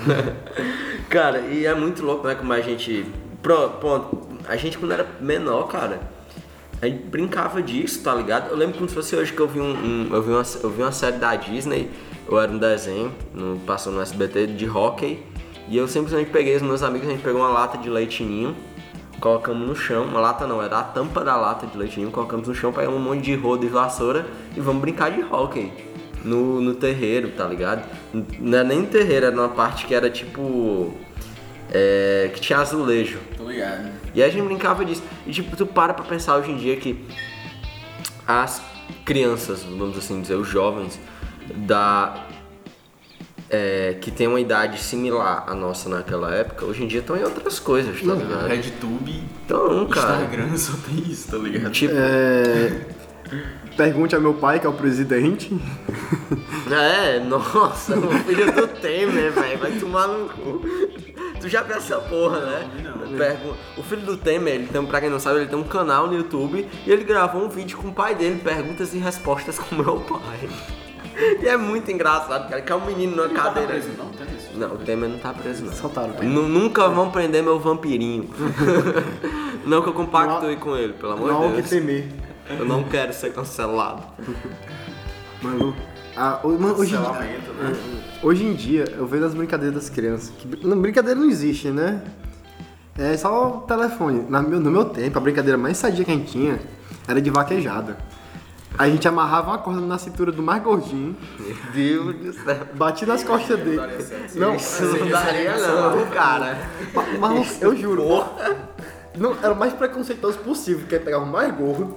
Cara, 1.08 1.40
e 1.40 1.64
é 1.64 1.74
muito 1.74 2.04
louco, 2.04 2.26
né? 2.26 2.34
Como 2.34 2.52
a 2.52 2.60
gente. 2.60 3.06
Pronto, 3.40 3.78
ponto. 3.78 4.28
A 4.48 4.56
gente 4.56 4.76
quando 4.78 4.92
era 4.92 5.06
menor, 5.20 5.68
cara, 5.68 6.00
a 6.82 6.86
gente 6.86 7.02
brincava 7.04 7.62
disso, 7.62 8.02
tá 8.02 8.14
ligado? 8.14 8.50
Eu 8.50 8.56
lembro 8.56 8.76
como 8.76 8.88
se 8.88 8.94
fosse 8.94 9.16
hoje 9.16 9.32
que 9.32 9.40
eu 9.40 9.48
vi 9.48 9.60
um, 9.60 9.72
um- 9.72 10.08
eu, 10.14 10.22
vi 10.22 10.30
uma, 10.30 10.42
eu 10.62 10.70
vi 10.70 10.82
uma 10.82 10.92
série 10.92 11.16
da 11.18 11.34
Disney, 11.36 11.90
ou 12.28 12.40
era 12.40 12.50
um 12.50 12.58
desenho, 12.58 13.12
no, 13.34 13.58
passou 13.60 13.92
no 13.92 14.00
SBT 14.00 14.48
de 14.48 14.68
hockey, 14.68 15.22
e 15.68 15.76
eu 15.76 15.88
simplesmente 15.88 16.30
peguei 16.30 16.56
os 16.56 16.62
meus 16.62 16.82
amigos, 16.82 17.08
a 17.08 17.12
gente 17.12 17.22
pegou 17.22 17.40
uma 17.40 17.48
lata 17.50 17.78
de 17.78 17.88
leitinho, 17.88 18.54
colocamos 19.20 19.66
no 19.66 19.74
chão, 19.74 20.04
uma 20.04 20.20
lata 20.20 20.46
não, 20.46 20.62
era 20.62 20.78
a 20.80 20.82
tampa 20.82 21.24
da 21.24 21.36
lata 21.36 21.66
de 21.66 21.76
leitinho, 21.78 22.10
colocamos 22.10 22.48
no 22.48 22.54
chão, 22.54 22.72
pegamos 22.72 23.00
um 23.00 23.02
monte 23.02 23.22
de 23.22 23.34
rodo 23.34 23.64
e 23.64 23.68
vassoura 23.68 24.26
e 24.56 24.60
vamos 24.60 24.82
brincar 24.82 25.10
de 25.10 25.22
hockey. 25.22 25.72
No, 26.22 26.58
no 26.58 26.72
terreiro, 26.74 27.32
tá 27.36 27.44
ligado? 27.46 27.86
Não 28.40 28.56
era 28.58 28.66
nem 28.66 28.82
terreiro, 28.86 29.26
era 29.26 29.36
numa 29.36 29.50
parte 29.50 29.84
que 29.84 29.94
era 29.94 30.08
tipo. 30.08 30.94
É, 31.72 32.30
que 32.32 32.40
tinha 32.40 32.58
azulejo. 32.58 33.18
Tô 33.36 33.48
ligado. 33.50 33.90
E 34.14 34.22
aí 34.22 34.28
a 34.28 34.32
gente 34.32 34.44
brincava 34.44 34.84
disso. 34.84 35.02
E 35.26 35.30
tipo, 35.32 35.56
tu 35.56 35.66
para 35.66 35.94
pra 35.94 36.04
pensar 36.04 36.36
hoje 36.36 36.50
em 36.50 36.56
dia 36.56 36.76
que 36.76 37.04
as 38.26 38.62
crianças, 39.04 39.62
vamos 39.62 39.96
assim 39.98 40.20
dizer, 40.20 40.34
os 40.34 40.48
jovens 40.48 40.98
da 41.54 42.24
é, 43.50 43.96
que 44.00 44.10
tem 44.10 44.26
uma 44.26 44.40
idade 44.40 44.78
similar 44.78 45.44
à 45.46 45.54
nossa 45.54 45.88
naquela 45.88 46.34
época, 46.34 46.64
hoje 46.64 46.82
em 46.84 46.88
dia 46.88 47.00
estão 47.00 47.16
em 47.16 47.22
outras 47.22 47.58
coisas, 47.58 48.00
tá 48.00 48.14
ligado? 48.14 48.46
RedTube, 48.48 49.22
Então, 49.44 49.86
cara. 49.86 50.22
Instagram 50.22 50.56
só 50.56 50.72
tem 50.88 50.98
isso, 51.10 51.30
tá 51.30 51.36
ligado? 51.38 51.70
Tipo, 51.70 51.94
É, 51.96 52.80
pergunte 53.76 54.14
ao 54.14 54.20
meu 54.20 54.34
pai, 54.34 54.58
que 54.58 54.66
é 54.66 54.68
o 54.68 54.72
presidente. 54.72 55.50
é, 56.70 57.20
nossa, 57.20 57.96
o 57.98 58.10
filho 58.24 58.50
do 58.52 58.66
Temer, 58.68 59.32
velho, 59.32 59.58
vai 59.58 59.72
tomar 59.72 60.08
no 60.08 60.28
cu. 60.30 60.62
Tu 61.44 61.50
já 61.50 61.60
viu 61.62 61.76
essa 61.76 61.98
porra, 61.98 62.40
né? 62.40 62.70
Pergu- 63.18 63.54
O 63.76 63.82
filho 63.82 64.00
do 64.00 64.16
Temer, 64.16 64.54
ele 64.54 64.66
tem, 64.66 64.82
pra 64.86 64.98
quem 64.98 65.10
não 65.10 65.20
sabe, 65.20 65.40
ele 65.40 65.46
tem 65.46 65.58
um 65.58 65.62
canal 65.62 66.06
no 66.06 66.14
YouTube 66.16 66.66
e 66.86 66.90
ele 66.90 67.04
gravou 67.04 67.44
um 67.44 67.50
vídeo 67.50 67.76
com 67.76 67.88
o 67.88 67.92
pai 67.92 68.14
dele, 68.14 68.40
perguntas 68.42 68.94
e 68.94 68.98
respostas 68.98 69.58
com 69.58 69.74
o 69.74 69.78
meu 69.84 70.00
pai. 70.00 70.48
E 71.42 71.46
é 71.46 71.54
muito 71.58 71.90
engraçado, 71.90 72.48
cara, 72.48 72.62
que 72.62 72.72
é 72.72 72.74
um 72.74 72.86
menino 72.86 73.22
Ele 73.24 73.34
tá 73.34 73.42
cadeira. 73.42 73.68
preso, 73.68 73.90
não? 73.98 74.06
Isso. 74.36 74.48
Não, 74.56 74.68
o 74.72 74.78
Temer 74.78 75.10
não 75.10 75.18
tá 75.18 75.34
preso, 75.34 75.66
não. 75.66 75.72
Soltaram 75.74 76.14
o 76.18 76.24
Nu- 76.24 76.48
Nunca 76.48 76.88
vão 76.88 77.10
prender 77.10 77.42
meu 77.42 77.60
vampirinho. 77.60 78.30
não 79.66 79.82
que 79.82 79.88
eu 79.90 79.92
compactue 79.92 80.56
com 80.56 80.74
ele, 80.74 80.94
pelo 80.94 81.12
amor 81.12 81.28
Não 81.28 81.36
há 81.36 81.46
o 81.46 81.48
de 81.48 81.54
que 81.56 81.60
Deus. 81.60 81.70
temer. 81.70 82.08
Eu 82.58 82.64
não 82.64 82.82
quero 82.84 83.12
ser 83.12 83.34
cancelado. 83.34 84.02
Maluco. 85.42 85.76
Ah, 86.16 86.40
hoje, 86.44 86.56
em 86.56 86.58
dia- 86.86 86.98
Cancelamento, 86.98 87.52
né? 87.54 87.76
hoje 88.22 88.44
em 88.44 88.54
dia, 88.54 88.84
eu 88.96 89.06
vejo 89.06 89.24
as 89.24 89.34
brincadeiras 89.34 89.74
das 89.74 89.90
crianças. 89.90 90.32
Que, 90.38 90.46
brincadeira 90.46 91.18
não 91.18 91.28
existe, 91.28 91.68
né? 91.70 92.02
É 92.96 93.16
só 93.16 93.48
o 93.48 93.60
telefone. 93.62 94.24
Na 94.28 94.40
meu- 94.40 94.60
no 94.60 94.70
meu 94.70 94.84
tempo, 94.84 95.18
a 95.18 95.20
brincadeira 95.20 95.58
mais 95.58 95.76
sadia 95.76 96.04
que 96.04 96.10
a 96.12 96.14
gente 96.14 96.30
tinha 96.30 96.60
era 97.08 97.20
de 97.20 97.30
vaquejada. 97.30 97.96
A 98.78 98.88
gente 98.88 99.06
amarrava 99.06 99.50
uma 99.50 99.58
corda 99.58 99.80
na 99.80 99.98
cintura 99.98 100.30
do 100.32 100.42
mais 100.42 100.62
gordinho, 100.62 101.16
Meu 101.38 102.12
Deus 102.12 102.36
do 102.36 102.44
céu. 102.44 102.58
batia 102.74 103.06
nas 103.06 103.22
costas 103.22 103.58
dele. 103.60 103.80
Não, 104.34 104.54
Isso 104.56 104.82
não 104.84 105.08
daria 105.08 105.56
não, 105.56 106.06
cara. 106.10 106.58
ma- 106.92 107.18
maluco, 107.28 107.50
eu 107.60 107.76
juro. 107.76 108.24
Não, 109.16 109.36
era 109.40 109.52
o 109.52 109.56
mais 109.56 109.72
preconceituoso 109.72 110.38
possível, 110.38 110.86
que 110.88 110.94
é 110.96 110.98
pegar 110.98 111.18
o 111.18 111.26
mais 111.26 111.54
gordo. 111.56 111.94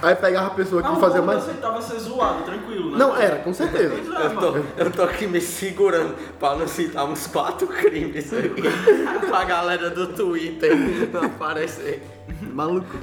Aí 0.00 0.14
pegava 0.14 0.46
a 0.46 0.50
pessoa 0.50 0.82
que 0.82 0.88
Não, 0.88 1.00
fazia 1.00 1.20
mais. 1.22 1.38
aceitava 1.40 1.82
ser 1.82 1.98
zoado, 1.98 2.42
tranquilo, 2.44 2.90
né? 2.92 2.98
Não, 2.98 3.16
era, 3.16 3.36
com 3.36 3.52
certeza. 3.52 3.94
É, 3.94 4.26
Eu 4.26 4.36
tô, 4.36 4.56
eu 4.76 4.90
tô 4.90 5.02
aqui 5.02 5.26
me 5.26 5.40
segurando 5.40 6.14
pra 6.38 6.54
não 6.56 6.66
citar 6.68 7.04
uns 7.04 7.26
quatro 7.26 7.66
crimes 7.66 8.32
aqui 8.32 8.62
pra 9.28 9.44
galera 9.44 9.90
do 9.90 10.06
Twitter 10.08 10.72
não 11.12 11.24
aparecer. 11.24 12.02
Maluco. 12.40 12.96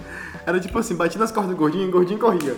Era 0.46 0.60
tipo 0.60 0.80
assim, 0.80 0.96
batia 0.96 1.20
nas 1.20 1.32
costas 1.32 1.54
do 1.54 1.58
gordinho 1.58 1.86
e 1.86 1.90
o 1.90 1.92
gordinho 1.92 2.20
corria. 2.20 2.56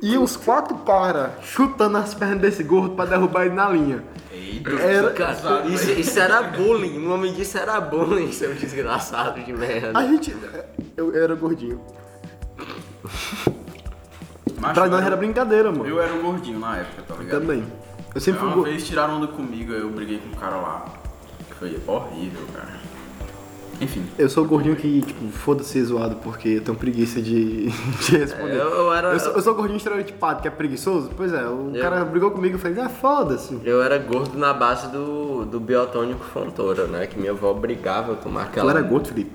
E 0.00 0.16
os 0.16 0.36
quatro 0.36 0.76
para 0.78 1.32
chutando 1.42 1.98
as 1.98 2.14
pernas 2.14 2.40
desse 2.40 2.62
gordo 2.62 2.94
pra 2.94 3.04
derrubar 3.04 3.44
ele 3.46 3.54
na 3.54 3.68
linha. 3.68 4.02
Eita, 4.32 4.70
Era- 4.70 5.10
Cara, 5.10 5.66
isso, 5.66 5.90
isso 5.90 6.18
era 6.18 6.42
bullying. 6.42 6.96
O 6.98 7.08
nome 7.08 7.30
disso 7.32 7.58
era 7.58 7.80
bullying, 7.80 8.30
seu 8.32 8.54
desgraçado 8.54 9.40
de 9.42 9.52
merda. 9.52 9.98
A 9.98 10.04
gente. 10.06 10.34
Eu, 10.96 11.14
eu 11.14 11.22
era 11.24 11.34
gordinho. 11.34 11.80
Macho, 14.60 14.74
Pra 14.74 14.86
nós 14.86 14.98
era- 14.98 15.06
era 15.06 15.16
brincadeira, 15.16 15.70
mano. 15.72 15.86
Eu 15.86 16.00
era 16.00 16.14
o 16.14 16.22
gordinho 16.22 16.58
na 16.58 16.76
época, 16.78 17.02
tá 17.08 17.14
ligado? 17.16 17.40
Também. 17.40 17.64
Eu 18.14 18.20
sempre 18.20 18.40
fui 18.40 18.48
Uma 18.50 18.62
vez 18.64 18.86
tiraram 18.86 19.16
onda 19.16 19.26
comigo, 19.26 19.72
eu 19.72 19.90
briguei 19.90 20.18
com 20.18 20.28
um 20.28 20.38
cara 20.40 20.56
lá. 20.56 20.84
Foi 21.58 21.80
horrível, 21.86 22.42
cara. 22.54 22.80
Enfim. 23.80 24.04
Eu 24.16 24.28
sou 24.28 24.44
o 24.44 24.46
gordinho 24.46 24.76
que, 24.76 25.00
tipo, 25.02 25.28
foda-se 25.32 25.82
zoado, 25.82 26.16
porque 26.16 26.48
eu 26.50 26.60
tenho 26.60 26.76
preguiça 26.78 27.20
de, 27.20 27.68
de 28.06 28.16
responder. 28.18 28.54
Eu, 28.56 28.68
eu 28.70 28.92
era. 28.92 29.08
Eu 29.12 29.18
sou, 29.18 29.32
eu 29.32 29.42
sou 29.42 29.52
o 29.54 29.56
gordinho 29.56 29.76
estereotipado, 29.78 30.40
que 30.42 30.46
é 30.46 30.50
preguiçoso? 30.50 31.10
Pois 31.16 31.32
é, 31.32 31.44
o 31.48 31.72
Eu- 31.74 31.82
cara 31.82 32.04
brigou 32.04 32.30
comigo 32.30 32.56
e 32.56 32.60
falei, 32.60 32.80
ah, 32.80 32.88
foda-se. 32.88 33.58
Eu 33.64 33.82
era 33.82 33.98
gordo 33.98 34.38
na 34.38 34.52
base 34.54 34.86
do, 34.88 35.44
do 35.46 35.58
biotônico 35.58 36.24
Fontoura, 36.26 36.86
né? 36.86 37.06
Que 37.08 37.18
minha 37.18 37.32
avó 37.32 37.50
obrigava 37.50 38.12
a 38.12 38.16
tomar 38.16 38.44
Tu 38.44 38.48
aquela. 38.50 38.70
era 38.70 38.82
gordo, 38.82 39.08
Felipe? 39.08 39.32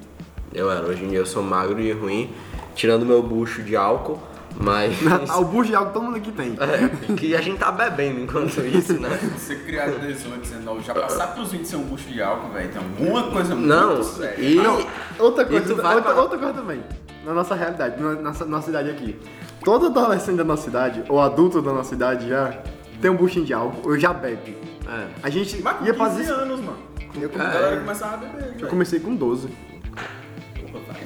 Eu 0.54 0.72
era. 0.72 0.86
Hoje 0.88 1.04
em 1.04 1.10
dia 1.10 1.20
eu 1.20 1.26
sou 1.26 1.44
magro 1.44 1.80
e 1.82 1.92
ruim, 1.92 2.30
tirando 2.78 3.06
meu 3.06 3.22
bucho 3.22 3.62
de 3.64 3.76
álcool, 3.76 4.18
mas. 4.60 4.96
Ah, 5.30 5.40
o 5.40 5.46
bucho 5.46 5.70
de 5.70 5.76
algo 5.76 5.92
todo 5.92 6.04
mundo 6.04 6.18
aqui 6.18 6.32
tem. 6.32 6.56
É, 6.60 7.14
que 7.16 7.36
a 7.36 7.42
gente 7.42 7.58
tá 7.60 7.72
bebendo 7.72 8.22
enquanto 8.22 8.62
isso, 8.62 8.94
né? 8.94 9.10
Você 9.36 9.56
criar 9.56 9.88
18, 9.90 10.40
19, 10.40 10.84
já 10.84 10.94
passar 10.94 11.28
pros 11.34 11.52
20 11.52 11.66
ser 11.66 11.76
um 11.76 11.84
bucho 11.84 12.08
de 12.08 12.22
álcool, 12.22 12.50
velho, 12.54 12.70
tem 12.70 12.82
alguma 12.82 13.24
coisa 13.32 13.54
Não, 13.56 13.96
muito 13.96 14.04
séria. 14.06 14.42
e. 14.42 14.56
Não, 14.56 14.86
outra 15.20 15.44
E 15.44 15.48
coisa, 15.48 15.74
outra, 15.74 16.02
pra- 16.02 16.22
outra 16.22 16.38
coisa 16.38 16.54
também. 16.54 16.82
Na 17.26 17.34
nossa 17.34 17.56
realidade, 17.56 18.02
na 18.02 18.14
nossa, 18.14 18.46
nossa 18.46 18.68
cidade 18.68 18.90
aqui. 18.90 19.20
Todo 19.66 19.88
adolescente 19.88 20.38
da 20.38 20.46
nossa 20.46 20.64
cidade, 20.64 21.04
ou 21.10 21.20
adulto 21.20 21.62
da 21.62 21.74
nossa 21.74 21.90
cidade 21.90 22.30
já, 22.30 22.54
tem 23.02 23.12
um 23.12 23.16
buchinho 23.18 23.44
de 23.46 23.54
álcool, 23.54 23.90
ou 23.90 24.00
já 24.00 24.14
bebe. 24.14 24.56
É. 24.88 25.08
A 25.24 25.30
gente 25.30 25.62
Mas 25.62 25.78
com 25.78 25.86
ia 25.86 25.94
15 25.94 25.98
fazer 25.98 26.24
isso. 26.24 26.32
anos, 26.34 26.60
mano. 26.62 26.78
Eu, 27.20 27.30
começava 27.30 28.14
a 28.14 28.18
beber, 28.18 28.56
eu 28.62 28.68
comecei 28.68 29.00
com 29.02 29.14
12. 29.16 29.50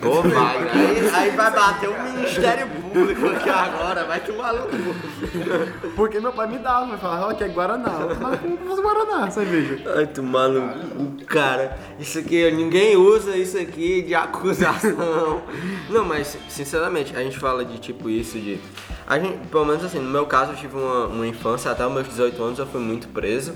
Pô, 0.02 0.24
vai, 0.24 0.58
aí, 0.58 1.10
aí 1.14 1.30
vai 1.30 1.52
bater 1.52 1.88
o 1.88 2.04
Ministério 2.04 2.68
Público 2.68 3.28
aqui 3.28 3.50
agora, 3.50 4.04
vai 4.06 4.20
tomar 4.20 4.52
no 4.54 4.64
cu. 4.64 5.90
Porque 5.96 6.20
meu 6.20 6.34
pai 6.34 6.48
me 6.48 6.58
dava, 6.58 6.88
vai 6.88 6.98
falar, 6.98 7.28
ó, 7.28 7.34
que 7.34 7.44
é 7.44 7.48
Guaraná. 7.48 8.08
Eu 8.10 8.16
falava, 8.16 8.40
mas 8.66 8.80
Guaraná, 8.80 9.30
cerveja. 9.30 9.80
Ai, 9.96 10.08
tomar 10.08 10.48
no 10.48 10.70
cu, 10.90 11.26
cara. 11.26 11.78
Isso 12.00 12.18
aqui, 12.18 12.50
ninguém 12.50 12.98
usa 12.98 13.38
isso 13.38 13.60
aqui 13.60 14.02
de 14.02 14.16
acusação. 14.16 15.44
Não, 15.88 16.04
mas, 16.04 16.36
sinceramente, 16.50 17.16
a 17.16 17.22
gente 17.22 17.38
fala 17.38 17.64
de 17.64 17.78
tipo 17.78 18.10
isso, 18.10 18.40
de. 18.40 18.60
A 19.08 19.20
gente, 19.20 19.38
pelo 19.50 19.66
menos 19.66 19.84
assim, 19.84 20.00
no 20.00 20.10
meu 20.10 20.26
caso, 20.26 20.54
eu 20.54 20.56
tive 20.56 20.78
uma, 20.78 21.06
uma 21.06 21.28
infância, 21.28 21.70
até 21.70 21.86
os 21.86 21.94
meus 21.94 22.08
18 22.08 22.44
anos 22.44 22.60
eu 22.60 22.66
fui 22.66 22.82
muito 22.82 23.08
preso. 23.10 23.54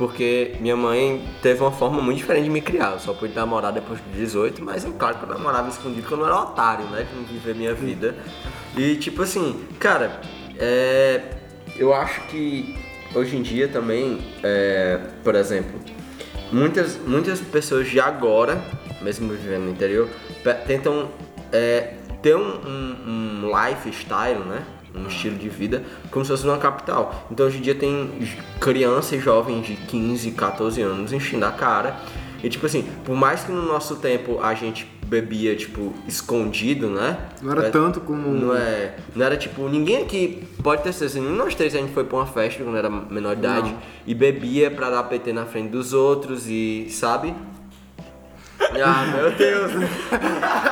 Porque 0.00 0.56
minha 0.60 0.78
mãe 0.78 1.22
teve 1.42 1.60
uma 1.60 1.70
forma 1.70 2.00
muito 2.00 2.16
diferente 2.16 2.44
de 2.44 2.50
me 2.50 2.62
criar. 2.62 2.92
Eu 2.92 2.98
só 2.98 3.12
pude 3.12 3.34
namorar 3.34 3.70
depois 3.70 4.00
de 4.02 4.18
18, 4.18 4.64
mas 4.64 4.82
é 4.82 4.90
claro 4.98 5.18
que 5.18 5.24
eu 5.24 5.28
namorava 5.28 5.68
escondido 5.68 6.00
porque 6.00 6.14
eu 6.14 6.18
não 6.18 6.24
era 6.24 6.40
otário, 6.40 6.86
né? 6.86 7.06
Que 7.06 7.14
não 7.14 7.24
vivia 7.24 7.52
minha 7.52 7.74
vida. 7.74 8.16
E 8.74 8.96
tipo 8.96 9.20
assim, 9.20 9.62
cara, 9.78 10.22
é, 10.58 11.20
eu 11.76 11.92
acho 11.92 12.22
que 12.28 12.78
hoje 13.14 13.36
em 13.36 13.42
dia 13.42 13.68
também, 13.68 14.22
é, 14.42 14.98
por 15.22 15.34
exemplo, 15.34 15.78
muitas, 16.50 16.96
muitas 16.96 17.38
pessoas 17.38 17.86
de 17.86 18.00
agora, 18.00 18.58
mesmo 19.02 19.28
vivendo 19.28 19.64
no 19.64 19.70
interior, 19.70 20.08
tentam 20.66 21.10
é, 21.52 21.92
ter 22.22 22.34
um, 22.34 22.40
um, 22.40 23.44
um 23.44 23.66
lifestyle, 23.66 24.46
né? 24.46 24.64
Um 24.94 25.06
estilo 25.06 25.36
de 25.38 25.48
vida 25.48 25.84
como 26.10 26.24
se 26.24 26.30
fosse 26.30 26.44
numa 26.46 26.58
capital. 26.58 27.26
Então 27.30 27.46
hoje 27.46 27.58
em 27.58 27.60
dia 27.60 27.74
tem 27.74 28.10
j- 28.20 28.36
criança 28.60 29.14
e 29.16 29.20
jovens 29.20 29.64
de 29.66 29.74
15, 29.76 30.32
14 30.32 30.82
anos 30.82 31.12
enchendo 31.12 31.44
a 31.46 31.52
cara. 31.52 31.96
E 32.42 32.48
tipo 32.48 32.64
assim, 32.66 32.82
por 33.04 33.14
mais 33.14 33.44
que 33.44 33.52
no 33.52 33.62
nosso 33.66 33.96
tempo 33.96 34.40
a 34.42 34.54
gente 34.54 34.86
bebia, 35.06 35.54
tipo, 35.56 35.92
escondido, 36.08 36.88
né? 36.88 37.18
Não 37.42 37.52
era 37.52 37.66
É- 37.66 37.70
tanto 37.70 38.00
como. 38.00 38.28
não 38.30 38.54
é. 38.56 38.94
Não 39.14 39.26
era 39.26 39.36
tipo, 39.36 39.68
ninguém 39.68 40.02
aqui 40.04 40.42
pode 40.62 40.82
ter 40.82 40.92
certeza, 40.92 41.20
nenhum 41.20 41.34
nós 41.36 41.54
três 41.54 41.74
a 41.74 41.78
gente 41.78 41.92
foi 41.92 42.04
pra 42.04 42.16
uma 42.18 42.26
festa 42.26 42.62
quando 42.62 42.76
era 42.76 42.88
menor 42.88 43.34
de 43.34 43.40
idade 43.40 43.74
e 44.06 44.14
bebia 44.14 44.70
pra 44.70 44.88
dar 44.88 45.02
PT 45.04 45.32
na 45.32 45.44
frente 45.46 45.68
dos 45.70 45.92
outros 45.92 46.46
e. 46.48 46.86
sabe? 46.90 47.34
Ah, 48.82 49.04
meu 49.16 49.30
Deus! 49.32 49.72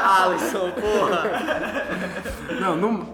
Alisson, 0.05 0.71
porra! 0.73 2.28
Não, 2.61 2.77
no, 2.77 3.07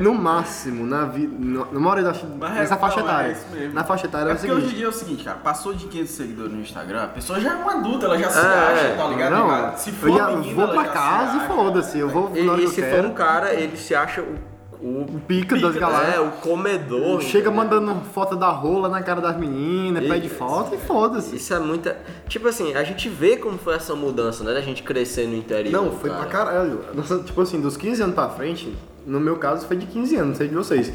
no 0.00 0.14
máximo, 0.14 0.84
na 0.86 1.04
vida. 1.04 1.32
Na 1.72 1.78
maioria 1.80 2.04
das. 2.04 2.22
Mas 2.38 2.56
é- 2.56 2.60
Nessa 2.60 2.76
faixa 2.76 3.00
não, 3.00 3.08
é 3.08 3.12
etária. 3.12 3.32
isso 3.32 3.46
mesmo. 3.52 3.74
na 3.74 3.84
faixa 3.84 4.06
etária 4.06 4.28
É 4.28 4.30
é 4.30 4.34
o 4.34 4.36
porque 4.36 4.50
hoje 4.52 4.58
em 4.58 4.60
seguinte. 4.68 4.76
dia 4.76 4.86
é 4.86 4.88
o 4.88 4.92
seguinte, 4.92 5.24
cara, 5.24 5.38
passou 5.38 5.74
de 5.74 5.86
500 5.86 6.10
seguidores 6.12 6.52
no 6.52 6.60
Instagram, 6.60 7.02
a 7.04 7.08
pessoa 7.08 7.40
já 7.40 7.52
é 7.52 7.54
uma 7.54 7.72
adulta, 7.72 8.06
ela 8.06 8.18
já 8.18 8.30
se 8.30 8.38
É, 8.38 8.40
acha, 8.42 8.94
tá 8.96 9.06
ligado? 9.08 9.30
Não, 9.32 9.46
ligado? 9.46 9.76
Se 9.78 9.92
for 9.92 10.08
eu 10.10 10.16
já 10.16 10.26
menina, 10.30 10.54
vou 10.66 10.68
pra 10.74 10.84
casa 10.88 11.36
e 11.36 11.46
foda-se. 11.46 11.98
Eu 11.98 12.08
vou 12.08 12.32
E, 12.34 12.48
hora 12.48 12.62
e 12.62 12.68
se 12.68 12.82
for 12.82 13.04
um 13.04 13.14
cara, 13.14 13.54
ele 13.54 13.76
se 13.76 13.94
acha 13.94 14.20
o. 14.22 14.53
o 14.80 15.02
O 15.16 15.20
pica 15.26 15.58
das 15.58 15.76
é, 15.76 15.78
galáxias. 15.78 16.18
o 16.26 16.30
comedor. 16.40 17.20
Chega 17.20 17.50
entendeu? 17.50 17.52
mandando 17.52 18.00
foto 18.12 18.36
da 18.36 18.48
rola 18.50 18.88
na 18.88 19.02
cara 19.02 19.20
das 19.20 19.36
meninas, 19.36 20.04
E- 20.04 20.08
pede 20.08 20.28
foto 20.28 20.74
e 20.74 20.78
foda-se. 20.78 21.36
Isso 21.36 21.52
é 21.54 21.58
muita. 21.58 21.96
Tipo 22.28 22.48
assim, 22.48 22.74
a 22.74 22.84
gente 22.84 23.08
vê 23.08 23.36
como 23.36 23.58
foi 23.58 23.74
essa 23.74 23.94
mudança, 23.94 24.42
né? 24.44 24.52
Da 24.54 24.60
gente 24.60 24.82
crescer 24.82 25.26
no 25.26 25.34
interior. 25.36 25.72
Não, 25.72 25.92
foi 25.92 26.10
pra 26.10 26.26
caralho. 26.26 26.80
Nossa, 26.94 27.18
tipo 27.20 27.40
assim, 27.40 27.60
dos 27.60 27.76
15 27.76 28.02
anos 28.02 28.14
pra 28.14 28.28
frente, 28.28 28.74
no 29.06 29.20
meu 29.20 29.36
caso 29.36 29.66
foi 29.66 29.76
de 29.76 29.86
15 29.86 30.16
anos, 30.16 30.28
não 30.30 30.34
sei 30.36 30.48
de 30.48 30.54
vocês. 30.54 30.92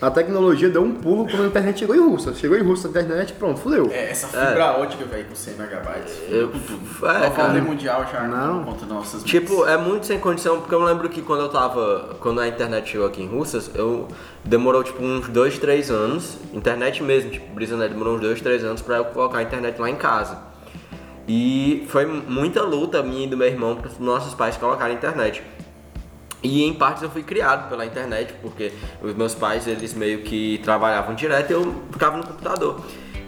A 0.00 0.10
tecnologia 0.10 0.68
deu 0.68 0.82
um 0.82 0.94
pulo 0.94 1.28
quando 1.30 1.44
a 1.44 1.46
internet 1.46 1.78
chegou 1.78 1.94
em 1.94 2.00
Rússia. 2.00 2.34
Chegou 2.34 2.58
em 2.58 2.62
Rússia 2.62 2.88
a 2.88 2.90
internet, 2.90 3.34
pronto, 3.34 3.60
fudeu. 3.60 3.88
É, 3.92 4.10
essa 4.10 4.26
fibra 4.26 4.72
ótica, 4.78 5.04
velho, 5.04 5.26
com 5.26 5.34
100 5.36 5.54
megabytes. 5.54 6.18
Eu- 6.28 6.50
é, 7.08 7.30
cara. 7.30 7.60
mundial 7.62 8.04
já 8.12 8.22
Não. 8.26 8.64
nossas 8.88 9.22
Tipo, 9.22 9.64
é 9.64 9.76
muito 9.76 10.04
sem 10.06 10.18
condição, 10.18 10.58
porque 10.58 10.74
eu 10.74 10.82
lembro 10.82 11.08
que 11.08 11.22
quando 11.22 11.42
eu 11.42 11.48
tava. 11.50 12.16
Quando 12.18 12.40
a 12.40 12.48
internet 12.48 12.90
chegou 12.90 13.06
aqui 13.06 13.22
em 13.22 13.28
Russas, 13.28 13.70
eu 13.76 14.08
demorou 14.44 14.82
tipo 14.82 15.00
uns 15.04 15.28
2, 15.28 15.56
3 15.60 15.88
anos, 15.88 16.36
internet 16.52 17.00
mesmo, 17.00 17.30
tipo, 17.30 17.54
Brisanet 17.54 17.92
demorou 17.92 18.16
uns 18.16 18.20
2, 18.20 18.40
3 18.40 18.64
anos 18.64 18.82
pra 18.82 18.96
eu 18.96 19.04
colocar 19.04 19.38
a 19.38 19.42
internet 19.44 19.80
lá 19.80 19.88
em 19.88 19.94
casa. 19.94 20.36
E 21.28 21.86
foi 21.88 22.04
muita 22.06 22.62
luta 22.62 23.00
minha 23.04 23.24
e 23.26 23.28
do 23.28 23.36
meu 23.36 23.46
irmão 23.46 23.76
pros 23.76 24.00
nossos 24.00 24.34
pais 24.34 24.56
colocarem 24.56 24.96
a 24.96 24.98
internet. 24.98 25.44
E 26.42 26.64
em 26.64 26.74
partes 26.74 27.02
eu 27.02 27.10
fui 27.10 27.22
criado 27.22 27.68
pela 27.68 27.86
internet, 27.86 28.34
porque 28.42 28.72
os 29.00 29.14
meus 29.14 29.34
pais, 29.34 29.66
eles 29.66 29.94
meio 29.94 30.22
que 30.22 30.60
trabalhavam 30.64 31.14
direto 31.14 31.50
e 31.50 31.52
eu 31.52 31.82
ficava 31.92 32.16
no 32.16 32.26
computador. 32.26 32.80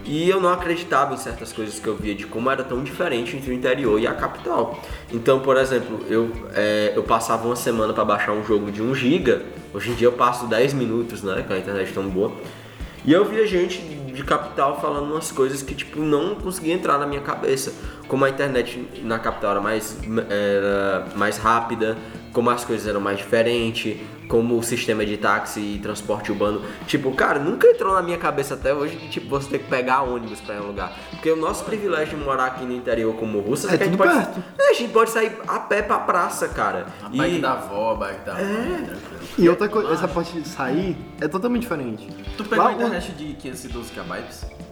E 0.07 0.29
eu 0.29 0.39
não 0.39 0.49
acreditava 0.49 1.15
em 1.15 1.17
certas 1.17 1.51
coisas 1.51 1.79
que 1.79 1.87
eu 1.87 1.95
via 1.95 2.13
de 2.13 2.27
como 2.27 2.51
era 2.51 2.63
tão 2.63 2.83
diferente 2.83 3.35
entre 3.35 3.49
o 3.49 3.53
interior 3.53 3.99
e 3.99 4.05
a 4.05 4.13
capital. 4.13 4.79
Então, 5.11 5.39
por 5.39 5.57
exemplo, 5.57 5.99
eu, 6.07 6.31
é, 6.53 6.93
eu 6.95 7.01
passava 7.01 7.47
uma 7.47 7.55
semana 7.55 7.91
para 7.91 8.05
baixar 8.05 8.33
um 8.33 8.43
jogo 8.43 8.71
de 8.71 8.83
1 8.83 8.93
GB, 8.93 9.41
hoje 9.73 9.91
em 9.91 9.95
dia 9.95 10.07
eu 10.07 10.11
passo 10.11 10.45
10 10.45 10.73
minutos, 10.73 11.23
né, 11.23 11.43
com 11.47 11.53
a 11.53 11.57
internet 11.57 11.91
tão 11.91 12.07
boa. 12.07 12.31
E 13.03 13.13
eu 13.13 13.25
via 13.25 13.47
gente 13.47 13.79
de 13.79 14.23
capital 14.23 14.79
falando 14.79 15.11
umas 15.11 15.31
coisas 15.31 15.61
que, 15.63 15.73
tipo, 15.73 15.99
não 15.99 16.35
conseguia 16.35 16.73
entrar 16.73 16.97
na 16.97 17.05
minha 17.05 17.21
cabeça. 17.21 17.73
Como 18.07 18.25
a 18.25 18.29
internet 18.29 18.87
na 19.03 19.17
capital 19.17 19.51
era 19.51 19.61
mais, 19.61 19.97
era 20.29 21.07
mais 21.15 21.37
rápida, 21.37 21.97
como 22.35 22.49
as 22.49 22.65
coisas 22.65 22.85
eram 22.85 22.99
mais 22.99 23.17
diferentes, 23.17 23.97
como 24.27 24.57
o 24.57 24.61
sistema 24.63 25.05
de 25.05 25.15
táxi 25.15 25.59
e 25.61 25.79
transporte 25.79 26.31
urbano. 26.33 26.61
Tipo, 26.85 27.11
cara, 27.13 27.39
nunca 27.39 27.65
entrou 27.65 27.93
na 27.93 28.01
minha 28.01 28.17
cabeça 28.17 28.55
até 28.55 28.73
hoje 28.73 28.97
que, 28.97 29.07
tipo, 29.07 29.29
você 29.29 29.47
tem 29.51 29.59
que 29.59 29.67
pegar 29.69 30.01
ônibus 30.01 30.41
pra 30.41 30.55
ir 30.55 30.59
um 30.61 30.67
lugar. 30.67 30.91
Porque 31.11 31.31
o 31.31 31.37
nosso 31.37 31.63
privilégio 31.63 32.17
de 32.17 32.25
morar 32.25 32.47
aqui 32.47 32.65
no 32.65 32.73
interior 32.73 33.15
como 33.15 33.39
Russas 33.39 33.71
É 33.71 33.77
que 33.77 33.83
a 33.83 33.85
gente 33.87 33.97
tudo 33.97 34.05
pode... 34.09 34.25
perto. 34.25 34.43
É, 34.59 34.69
a 34.69 34.73
gente 34.73 34.91
pode 34.91 35.11
sair 35.11 35.31
a 35.47 35.59
pé 35.59 35.81
pra 35.81 35.99
praça, 35.99 36.49
cara. 36.49 36.87
A 37.01 37.07
E- 37.09 37.17
bike 37.17 37.39
da 37.39 37.53
avó, 37.53 37.91
a 37.93 37.95
bike 37.95 38.25
da 38.25 38.37
É. 38.37 38.43
mãe, 38.43 38.83
tranquilo. 38.83 39.19
E 39.37 39.47
outra 39.49 39.69
coisa, 39.69 39.93
essa 39.93 40.07
parte 40.09 40.33
de 40.37 40.45
sair 40.45 40.97
é 41.21 41.27
totalmente 41.29 41.61
diferente. 41.61 42.05
Tu 42.35 42.43
pegou 42.43 42.65
Lá 42.65 42.71
a 42.71 42.73
o- 42.73 42.75
internet 42.75 43.11
de 43.13 43.33
512 43.35 43.91
KB? 43.93 44.64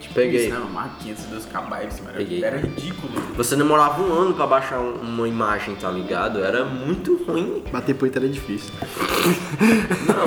Tipo 0.00 0.14
Peguei. 0.14 0.48
Isso, 0.48 0.54
não, 0.58 0.88
512 1.00 1.46
KB, 1.48 2.02
mano. 2.02 2.16
Peguei. 2.16 2.44
Era 2.44 2.58
ridículo. 2.58 3.12
Você 3.36 3.56
demorava 3.56 4.02
um 4.02 4.12
ano 4.12 4.34
pra 4.34 4.46
baixar 4.46 4.78
um- 4.78 5.00
uma 5.00 5.26
imagem, 5.26 5.74
tá 5.74 5.90
ligado? 5.90 6.44
Era 6.44 6.64
muito 6.64 7.24
ruim. 7.24 7.64
Bater 7.72 7.94
poeta 7.94 8.18
era 8.18 8.28
difícil. 8.28 8.72
Não, 10.06 10.26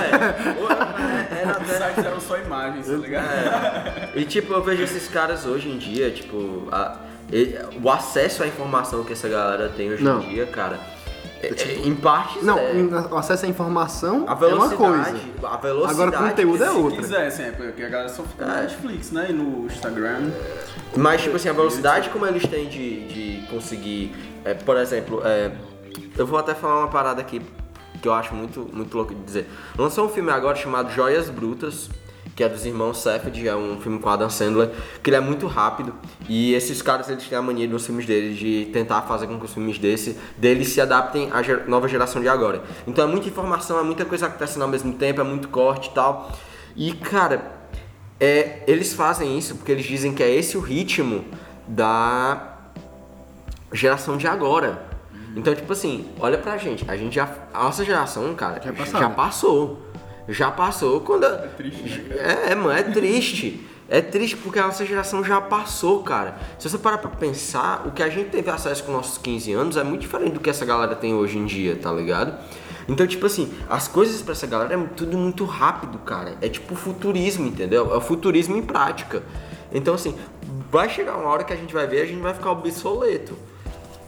é. 0.00 0.60
Era 1.40 1.52
Os 1.62 1.70
até. 1.70 1.86
sites 1.88 2.04
eram 2.04 2.20
só 2.20 2.36
imagens, 2.38 2.86
tá 2.86 2.92
ligado? 2.92 3.24
É. 3.26 4.10
E 4.16 4.24
tipo, 4.24 4.52
eu 4.52 4.62
vejo 4.62 4.82
esses 4.82 5.08
caras 5.08 5.46
hoje 5.46 5.68
em 5.70 5.78
dia, 5.78 6.10
tipo, 6.10 6.68
a- 6.70 6.98
e- 7.32 7.54
o 7.82 7.90
acesso 7.90 8.42
à 8.42 8.46
informação 8.46 9.02
que 9.04 9.12
essa 9.14 9.28
galera 9.28 9.68
tem 9.74 9.90
hoje 9.90 10.02
Não. 10.04 10.22
em 10.22 10.28
dia, 10.28 10.46
cara, 10.46 10.78
é- 11.42 11.48
é- 11.48 11.86
em 11.86 11.94
partes 11.94 12.42
Não, 12.42 12.58
é. 12.58 12.74
em- 12.76 12.88
o 12.88 13.16
acesso 13.16 13.46
à 13.46 13.48
informação 13.48 14.24
A 14.26 14.32
é 14.32 14.34
uma 14.34 14.36
velocidade, 14.36 14.76
coisa. 14.76 15.48
a 15.54 15.56
velocidade. 15.56 16.02
Agora, 16.02 16.24
o 16.24 16.28
conteúdo 16.30 16.64
é 16.64 16.66
que- 16.66 16.72
Se 16.74 16.78
outra. 16.80 16.96
quiser, 17.00 17.26
assim, 17.26 17.42
é 17.44 17.50
porque 17.52 17.82
a 17.82 17.88
galera 17.88 18.08
só 18.08 18.22
fica 18.22 18.46
no 18.46 18.52
É. 18.52 18.60
Netflix, 18.62 19.10
né? 19.12 19.26
E 19.30 19.32
no 19.32 19.66
Instagram. 19.66 20.30
Mas, 20.96 21.22
tipo 21.22 21.36
assim, 21.36 21.48
a 21.48 21.52
velocidade 21.52 22.08
como 22.10 22.26
eles 22.26 22.46
têm 22.46 22.68
de, 22.68 23.06
de 23.40 23.46
conseguir, 23.48 24.14
é, 24.44 24.54
por 24.54 24.76
exemplo, 24.76 25.22
é, 25.24 25.50
eu 26.16 26.26
vou 26.26 26.38
até 26.38 26.54
falar 26.54 26.78
uma 26.80 26.88
parada 26.88 27.20
aqui 27.20 27.40
que 28.02 28.08
eu 28.08 28.12
acho 28.14 28.34
muito, 28.34 28.68
muito 28.72 28.96
louco 28.96 29.14
de 29.14 29.22
dizer. 29.22 29.48
Lançou 29.78 30.06
um 30.06 30.08
filme 30.08 30.30
agora 30.30 30.56
chamado 30.56 30.90
Joias 30.92 31.28
Brutas, 31.28 31.88
que 32.40 32.44
é 32.44 32.48
dos 32.48 32.64
irmãos 32.64 33.02
Safed, 33.02 33.46
é 33.46 33.54
um 33.54 33.78
filme 33.78 33.98
com 33.98 34.08
Adam 34.08 34.30
Sandler, 34.30 34.70
que 35.02 35.10
ele 35.10 35.16
é 35.16 35.20
muito 35.20 35.46
rápido 35.46 35.92
e 36.26 36.54
esses 36.54 36.80
caras 36.80 37.10
eles 37.10 37.28
têm 37.28 37.36
a 37.36 37.42
mania 37.42 37.68
nos 37.68 37.84
filmes 37.84 38.06
deles 38.06 38.38
de 38.38 38.70
tentar 38.72 39.02
fazer 39.02 39.26
com 39.26 39.38
que 39.38 39.44
os 39.44 39.52
filmes 39.52 39.78
desse, 39.78 40.18
deles 40.38 40.68
se 40.68 40.80
adaptem 40.80 41.30
à 41.32 41.42
ger 41.42 41.68
nova 41.68 41.86
geração 41.86 42.22
de 42.22 42.30
agora. 42.30 42.62
Então 42.86 43.06
é 43.06 43.06
muita 43.06 43.28
informação, 43.28 43.78
é 43.78 43.82
muita 43.82 44.06
coisa 44.06 44.24
acontecendo 44.26 44.62
ao 44.62 44.68
mesmo 44.68 44.94
tempo, 44.94 45.20
é 45.20 45.24
muito 45.24 45.48
corte 45.48 45.90
e 45.90 45.92
tal. 45.92 46.32
E 46.74 46.94
cara, 46.94 47.44
é, 48.18 48.62
eles 48.66 48.94
fazem 48.94 49.36
isso 49.36 49.56
porque 49.56 49.72
eles 49.72 49.84
dizem 49.84 50.14
que 50.14 50.22
é 50.22 50.34
esse 50.34 50.56
o 50.56 50.60
ritmo 50.60 51.26
da 51.68 52.56
geração 53.70 54.16
de 54.16 54.26
agora. 54.26 54.82
Então, 55.36 55.54
tipo 55.54 55.70
assim, 55.74 56.08
olha 56.18 56.38
pra 56.38 56.56
gente, 56.56 56.90
a 56.90 56.96
gente 56.96 57.16
já. 57.16 57.28
A 57.52 57.64
nossa 57.64 57.84
geração, 57.84 58.34
cara, 58.34 58.62
já, 58.64 58.98
já 58.98 59.10
passou. 59.10 59.89
Já 60.28 60.50
passou 60.50 61.00
quando. 61.00 61.24
É 61.24 61.48
triste. 61.56 62.00
Né? 62.02 62.50
É, 62.50 62.54
mano, 62.54 62.70
é 62.72 62.82
triste. 62.82 63.66
É 63.88 64.00
triste 64.00 64.36
porque 64.36 64.58
a 64.58 64.66
nossa 64.66 64.86
geração 64.86 65.24
já 65.24 65.40
passou, 65.40 66.02
cara. 66.04 66.38
Se 66.58 66.68
você 66.68 66.78
parar 66.78 66.98
pra 66.98 67.10
pensar, 67.10 67.84
o 67.86 67.90
que 67.90 68.02
a 68.02 68.08
gente 68.08 68.30
teve 68.30 68.48
acesso 68.48 68.84
com 68.84 68.92
nossos 68.92 69.18
15 69.18 69.52
anos 69.52 69.76
é 69.76 69.82
muito 69.82 70.02
diferente 70.02 70.34
do 70.34 70.40
que 70.40 70.48
essa 70.48 70.64
galera 70.64 70.94
tem 70.94 71.12
hoje 71.12 71.36
em 71.36 71.44
dia, 71.44 71.74
tá 71.74 71.92
ligado? 71.92 72.38
Então, 72.88 73.06
tipo 73.06 73.26
assim, 73.26 73.52
as 73.68 73.88
coisas 73.88 74.22
pra 74.22 74.32
essa 74.32 74.46
galera 74.46 74.74
é 74.74 74.86
tudo 74.96 75.18
muito 75.18 75.44
rápido, 75.44 75.98
cara. 75.98 76.36
É 76.40 76.48
tipo 76.48 76.76
futurismo, 76.76 77.48
entendeu? 77.48 77.92
É 77.92 77.96
o 77.96 78.00
futurismo 78.00 78.56
em 78.56 78.62
prática. 78.62 79.22
Então, 79.72 79.94
assim, 79.94 80.16
vai 80.70 80.88
chegar 80.88 81.16
uma 81.16 81.28
hora 81.28 81.44
que 81.44 81.52
a 81.52 81.56
gente 81.56 81.74
vai 81.74 81.86
ver, 81.86 82.02
a 82.02 82.06
gente 82.06 82.20
vai 82.20 82.34
ficar 82.34 82.50
obsoleto. 82.52 83.36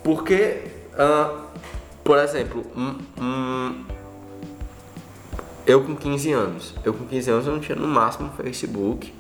Porque, 0.03 0.62
uh, 0.94 1.42
por 2.03 2.18
exemplo, 2.18 2.64
um, 2.77 2.98
um, 3.20 3.85
eu 5.66 5.83
com 5.83 5.94
15 5.94 6.33
anos. 6.33 6.75
Eu 6.85 6.92
com 6.92 7.05
15 7.05 7.31
anos 7.31 7.46
eu 7.46 7.53
não 7.53 7.61
tinha 7.61 7.77
no 7.77 7.88
máximo 7.88 8.31
Facebook. 8.31 9.12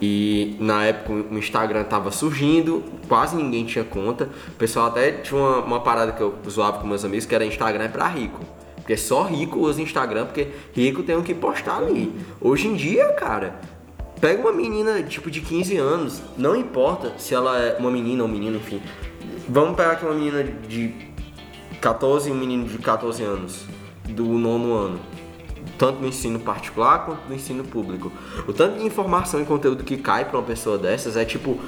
E 0.00 0.56
na 0.58 0.84
época 0.84 1.12
o 1.30 1.38
Instagram 1.38 1.84
tava 1.84 2.10
surgindo, 2.10 2.82
quase 3.06 3.36
ninguém 3.36 3.66
tinha 3.66 3.84
conta. 3.84 4.30
O 4.48 4.52
pessoal 4.52 4.86
até 4.86 5.12
tinha 5.12 5.38
uma, 5.38 5.58
uma 5.58 5.80
parada 5.80 6.12
que 6.12 6.22
eu 6.22 6.34
zoava 6.48 6.78
com 6.78 6.86
meus 6.86 7.04
amigos 7.04 7.26
que 7.26 7.34
era 7.34 7.44
Instagram 7.44 7.84
é 7.84 7.88
pra 7.88 8.08
rico. 8.08 8.40
Porque 8.76 8.96
só 8.96 9.24
rico 9.24 9.58
usa 9.58 9.82
Instagram, 9.82 10.26
porque 10.26 10.48
rico 10.72 11.02
tem 11.02 11.16
o 11.16 11.22
que 11.22 11.34
postar 11.34 11.76
ali. 11.76 12.12
Hoje 12.40 12.66
em 12.66 12.74
dia, 12.74 13.12
cara, 13.12 13.60
pega 14.18 14.40
uma 14.40 14.52
menina 14.52 15.02
tipo 15.02 15.30
de 15.30 15.42
15 15.42 15.76
anos, 15.76 16.22
não 16.36 16.56
importa 16.56 17.12
se 17.18 17.34
ela 17.34 17.58
é 17.58 17.76
uma 17.78 17.90
menina 17.90 18.22
ou 18.22 18.28
um 18.28 18.32
menino, 18.32 18.56
enfim. 18.56 18.80
Vamos 19.46 19.76
pegar 19.76 19.92
aqui 19.92 20.06
uma 20.06 20.14
menina 20.14 20.42
de 20.42 20.94
14 21.78 22.30
e 22.30 22.32
um 22.32 22.36
menino 22.36 22.64
de 22.66 22.78
14 22.78 23.22
anos, 23.22 23.66
do 24.08 24.24
nono 24.24 24.72
ano 24.72 25.09
tanto 25.80 25.98
no 25.98 26.06
ensino 26.06 26.38
particular 26.38 27.06
quanto 27.06 27.26
no 27.26 27.34
ensino 27.34 27.64
público. 27.64 28.12
O 28.46 28.52
tanto 28.52 28.78
de 28.78 28.84
informação 28.84 29.40
e 29.40 29.46
conteúdo 29.46 29.82
que 29.82 29.96
cai 29.96 30.26
para 30.26 30.36
uma 30.36 30.44
pessoa 30.46 30.76
dessas 30.76 31.16
é 31.16 31.24
tipo 31.24 31.58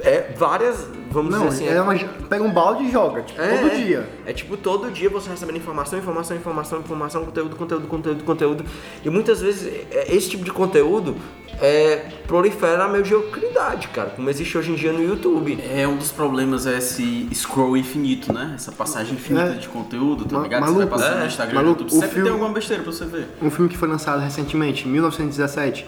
é 0.00 0.32
várias, 0.36 0.86
vamos 1.10 1.30
Não, 1.32 1.48
dizer 1.48 1.64
assim. 1.68 1.74
É 1.76 1.80
uma, 1.80 1.94
pega 2.28 2.42
um 2.44 2.50
balde 2.52 2.84
e 2.84 2.90
joga, 2.90 3.22
tipo, 3.22 3.40
é, 3.40 3.58
todo 3.58 3.76
dia. 3.76 4.08
É 4.26 4.32
tipo 4.32 4.56
todo 4.56 4.90
dia 4.90 5.08
você 5.10 5.30
recebendo 5.30 5.56
informação, 5.56 5.98
informação, 5.98 6.36
informação, 6.36 6.80
informação, 6.80 7.24
conteúdo, 7.24 7.56
conteúdo, 7.56 7.86
conteúdo, 7.88 8.24
conteúdo. 8.24 8.64
E 9.04 9.10
muitas 9.10 9.40
vezes 9.40 9.66
é, 9.90 10.14
esse 10.14 10.28
tipo 10.30 10.44
de 10.44 10.50
conteúdo 10.52 11.16
é, 11.60 12.06
prolifera 12.26 12.84
a 12.84 12.88
mediocridade, 12.88 13.88
cara, 13.88 14.10
como 14.10 14.28
existe 14.28 14.58
hoje 14.58 14.72
em 14.72 14.74
dia 14.74 14.92
no 14.92 15.02
YouTube. 15.02 15.58
É, 15.74 15.86
um 15.88 15.96
dos 15.96 16.12
problemas 16.12 16.66
é 16.66 16.76
esse 16.78 17.28
scroll 17.34 17.76
infinito, 17.76 18.32
né? 18.32 18.52
Essa 18.54 18.72
passagem 18.72 19.14
infinita 19.14 19.46
É. 19.46 19.52
de 19.54 19.68
conteúdo, 19.68 20.24
tá 20.26 20.36
Ma- 20.36 20.42
ligado? 20.42 20.60
maluco, 20.60 20.80
você 20.80 20.86
vai 20.86 20.98
passando 20.98 21.16
é. 21.16 21.20
no 21.20 21.26
Instagram, 21.26 21.54
Maluco, 21.54 21.74
no 21.80 21.80
YouTube, 21.84 21.96
o 21.96 22.00
sempre 22.00 22.08
filme- 22.14 22.24
tem 22.24 22.32
alguma 22.32 22.52
besteira 22.52 22.82
pra 22.82 22.92
você 22.92 23.04
ver. 23.06 23.26
Um 23.40 23.50
filme 23.50 23.70
que 23.70 23.76
foi 23.78 23.88
lançado 23.88 24.20
recentemente, 24.20 24.86
em 24.86 24.90
1917. 24.90 25.86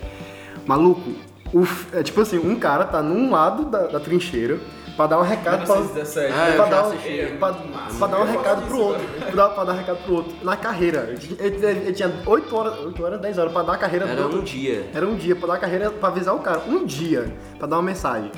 Maluco, 0.66 1.12
o 1.54 1.66
é 1.96 2.02
tipo 2.02 2.20
assim, 2.20 2.38
um 2.38 2.58
cara 2.58 2.84
tá 2.84 3.02
num 3.02 3.30
lado 3.30 3.64
da, 3.66 3.86
da 3.86 4.00
trincheira 4.00 4.58
pra 4.96 5.06
dar 5.06 5.18
um 5.20 5.22
recado 5.22 5.64
pra, 5.64 5.76
1917. 5.76 6.32
Ah, 6.32 6.52
pra 6.56 6.64
dar, 6.66 6.82
um, 6.84 6.88
assisti. 6.90 7.36
pra, 7.38 7.52
pra 7.98 8.06
dar 8.08 8.20
um 8.20 8.24
recado 8.24 8.62
pro 8.66 8.78
outro. 8.80 9.04
Pra, 9.06 9.30
dar- 9.30 9.48
pra 9.50 9.64
dar 9.64 9.72
um 9.72 9.76
recado 9.76 9.98
pro 10.04 10.14
outro. 10.16 10.32
Na 10.42 10.56
carreira. 10.56 11.14
Ele, 11.38 11.38
ele- 11.38 11.66
ele 11.66 11.92
tinha 11.92 12.12
8 12.26 12.56
horas, 12.56 12.78
8 12.80 13.04
horas, 13.04 13.20
10 13.20 13.38
horas 13.38 13.52
pra 13.52 13.62
dar 13.62 13.74
a 13.74 13.78
carreira 13.78 14.06
pro 14.06 14.14
Era 14.14 14.22
outro. 14.24 14.40
um 14.40 14.44
dia. 14.44 14.90
Era 14.92 15.06
um 15.06 15.14
dia 15.14 15.36
pra 15.36 15.46
dar 15.48 15.54
a 15.54 15.58
carreira, 15.58 15.90
pra 15.90 16.08
avisar 16.08 16.34
o 16.34 16.40
cara. 16.40 16.62
Um 16.66 16.84
dia 16.84 17.32
pra 17.58 17.66
dar 17.68 17.76
uma 17.76 17.82
mensagem. 17.82 18.32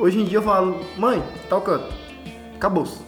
Hoje 0.00 0.18
em 0.20 0.24
dia 0.24 0.38
eu 0.38 0.42
falo, 0.42 0.80
mãe, 0.96 1.22
tal 1.48 1.60
canto. 1.60 1.86
Acabou-se. 2.56 2.98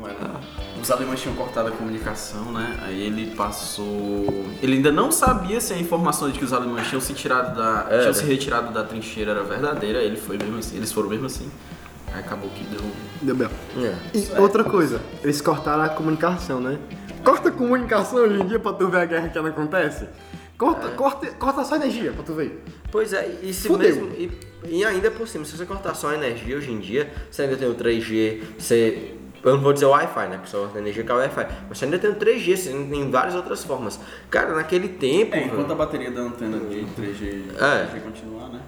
Não 0.00 0.08
era. 0.08 0.40
Os 0.84 0.90
alemães 0.90 1.22
tinham 1.22 1.34
cortado 1.34 1.70
a 1.70 1.72
comunicação, 1.72 2.52
né? 2.52 2.78
Aí 2.82 3.00
ele 3.00 3.34
passou. 3.34 4.44
Ele 4.60 4.74
ainda 4.74 4.92
não 4.92 5.10
sabia 5.10 5.58
se 5.58 5.72
a 5.72 5.78
informação 5.78 6.30
de 6.30 6.38
que 6.38 6.44
os 6.44 6.52
alemães 6.52 6.86
tinham 6.88 7.00
se 7.00 7.14
tirado 7.14 7.56
da. 7.56 7.86
Era. 7.88 8.00
tinham 8.00 8.12
se 8.12 8.24
retirado 8.26 8.70
da 8.70 8.84
trincheira 8.84 9.30
era 9.30 9.42
verdadeira, 9.42 10.02
ele 10.02 10.18
foi 10.18 10.36
mesmo 10.36 10.58
assim. 10.58 10.76
Eles 10.76 10.92
foram 10.92 11.08
mesmo 11.08 11.24
assim. 11.24 11.50
Aí 12.12 12.20
acabou 12.20 12.50
que 12.50 12.62
deu. 12.64 12.82
Deu 13.22 13.34
bem. 13.34 13.48
É. 13.78 13.94
E 14.12 14.38
outra 14.38 14.62
coisa, 14.62 15.00
eles 15.22 15.40
cortaram 15.40 15.84
a 15.84 15.88
comunicação, 15.88 16.60
né? 16.60 16.78
Corta 17.24 17.48
a 17.48 17.52
comunicação 17.52 18.18
hoje 18.18 18.42
em 18.42 18.46
dia 18.46 18.58
pra 18.58 18.74
tu 18.74 18.86
ver 18.88 18.98
a 18.98 19.06
guerra 19.06 19.30
que 19.30 19.38
ela 19.38 19.48
acontece. 19.48 20.06
Corta, 20.58 20.88
corta, 20.90 21.26
corta 21.28 21.64
só 21.64 21.76
a 21.76 21.78
energia 21.78 22.12
pra 22.12 22.22
tu 22.22 22.34
ver. 22.34 22.62
Pois 22.92 23.14
é, 23.14 23.38
e 23.42 23.54
se 23.54 23.68
Fudeu. 23.68 23.88
mesmo. 23.88 24.12
E, 24.18 24.30
e 24.68 24.84
ainda 24.84 25.10
por 25.10 25.26
cima, 25.26 25.46
se 25.46 25.56
você 25.56 25.64
cortar 25.64 25.94
só 25.94 26.10
a 26.10 26.14
energia 26.14 26.58
hoje 26.58 26.70
em 26.70 26.78
dia, 26.78 27.10
você 27.30 27.40
ainda 27.40 27.56
tem 27.56 27.70
o 27.70 27.74
3G, 27.74 28.42
você. 28.58 29.14
Eu 29.44 29.52
não 29.56 29.60
vou 29.60 29.72
dizer 29.74 29.86
Wi-Fi, 29.86 30.28
né? 30.28 30.36
Porque 30.36 30.48
só 30.50 30.70
a 30.74 30.78
energia 30.78 31.04
que 31.04 31.10
é 31.10 31.14
o 31.14 31.18
Wi-Fi. 31.18 31.46
Mas 31.68 31.78
você 31.78 31.84
ainda 31.84 31.98
tem 31.98 32.10
o 32.10 32.14
3G, 32.14 32.56
você 32.56 32.68
ainda 32.70 32.90
tem 32.94 33.10
várias 33.10 33.34
outras 33.34 33.62
formas. 33.62 34.00
Cara, 34.30 34.54
naquele 34.54 34.88
tempo. 34.88 35.34
É, 35.34 35.44
enquanto 35.44 35.70
a 35.70 35.74
bateria 35.74 36.10
da 36.10 36.22
antena 36.22 36.58
de 36.58 36.86
3G, 36.98 37.42
É. 37.60 37.86
3G 37.86 38.00
continuar, 38.02 38.48
né? 38.48 38.60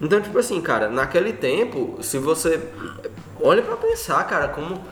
Então, 0.00 0.20
tipo 0.20 0.36
assim, 0.38 0.60
cara, 0.60 0.88
naquele 0.88 1.32
tempo, 1.32 1.98
se 2.02 2.18
você. 2.18 2.60
Olha 3.40 3.62
pra 3.62 3.76
pensar, 3.76 4.24
cara, 4.26 4.48
como. 4.48 4.82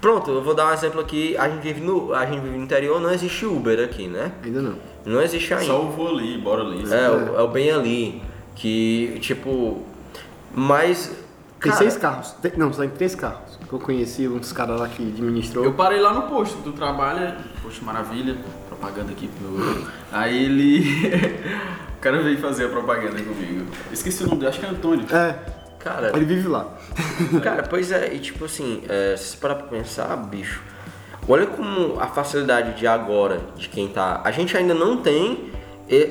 Pronto, 0.00 0.30
eu 0.30 0.42
vou 0.42 0.54
dar 0.54 0.68
um 0.68 0.72
exemplo 0.72 1.00
aqui. 1.00 1.36
A 1.36 1.48
gente 1.48 1.62
vive 1.62 1.80
no, 1.80 2.12
a 2.14 2.24
gente 2.26 2.40
vive 2.40 2.56
no 2.56 2.62
interior, 2.64 3.00
não 3.00 3.10
existe 3.12 3.44
Uber 3.46 3.84
aqui, 3.84 4.06
né? 4.08 4.32
Ainda 4.44 4.62
não. 4.62 4.74
Não 5.04 5.20
existe 5.20 5.52
ainda. 5.52 5.66
Só 5.66 5.82
o 5.82 5.90
vou 5.90 6.08
ali, 6.08 6.38
bora 6.38 6.62
ali. 6.62 6.82
É, 6.92 7.10
o, 7.10 7.36
é 7.40 7.42
o 7.42 7.48
bem 7.48 7.70
ali. 7.70 8.22
Que, 8.54 9.18
tipo. 9.20 9.82
Mas. 10.54 11.10
Tem 11.60 11.70
cara, 11.70 11.76
seis 11.76 11.96
carros. 11.96 12.30
Tem- 12.42 12.52
não, 12.56 12.72
só 12.72 12.80
tem 12.82 12.90
três 12.90 13.14
carros. 13.14 13.51
Eu 13.72 13.78
conheci 13.78 14.28
uns 14.28 14.52
caras 14.52 14.78
lá 14.78 14.88
que 14.88 15.02
administrou. 15.02 15.64
Eu 15.64 15.72
parei 15.72 15.98
lá 15.98 16.12
no 16.12 16.22
posto 16.22 16.58
do 16.58 16.72
trabalho, 16.72 17.34
posto 17.62 17.84
maravilha, 17.84 18.36
propaganda 18.68 19.12
aqui 19.12 19.28
pro 19.28 19.48
meu. 19.48 19.86
Aí 20.12 20.44
ele. 20.44 20.82
o 21.96 22.00
cara 22.00 22.22
veio 22.22 22.38
fazer 22.38 22.66
a 22.66 22.68
propaganda 22.68 23.20
comigo. 23.22 23.66
Esqueci 23.90 24.24
o 24.24 24.26
nome 24.26 24.40
dele, 24.40 24.50
acho 24.50 24.60
que 24.60 24.66
é 24.66 24.68
Antônio. 24.68 25.06
É, 25.10 25.38
Cara, 25.82 26.12
ele 26.14 26.24
vive 26.24 26.46
lá. 26.46 26.68
cara, 27.42 27.64
pois 27.64 27.90
é, 27.90 28.14
e 28.14 28.20
tipo 28.20 28.44
assim, 28.44 28.82
é, 28.88 29.16
se 29.16 29.30
você 29.30 29.36
parar 29.36 29.56
pra 29.56 29.66
pensar, 29.66 30.16
bicho, 30.16 30.62
olha 31.28 31.44
como 31.46 31.98
a 32.00 32.06
facilidade 32.06 32.78
de 32.78 32.86
agora, 32.86 33.40
de 33.56 33.68
quem 33.68 33.88
tá. 33.88 34.20
A 34.22 34.30
gente 34.30 34.56
ainda 34.56 34.74
não 34.74 34.98
tem 34.98 35.50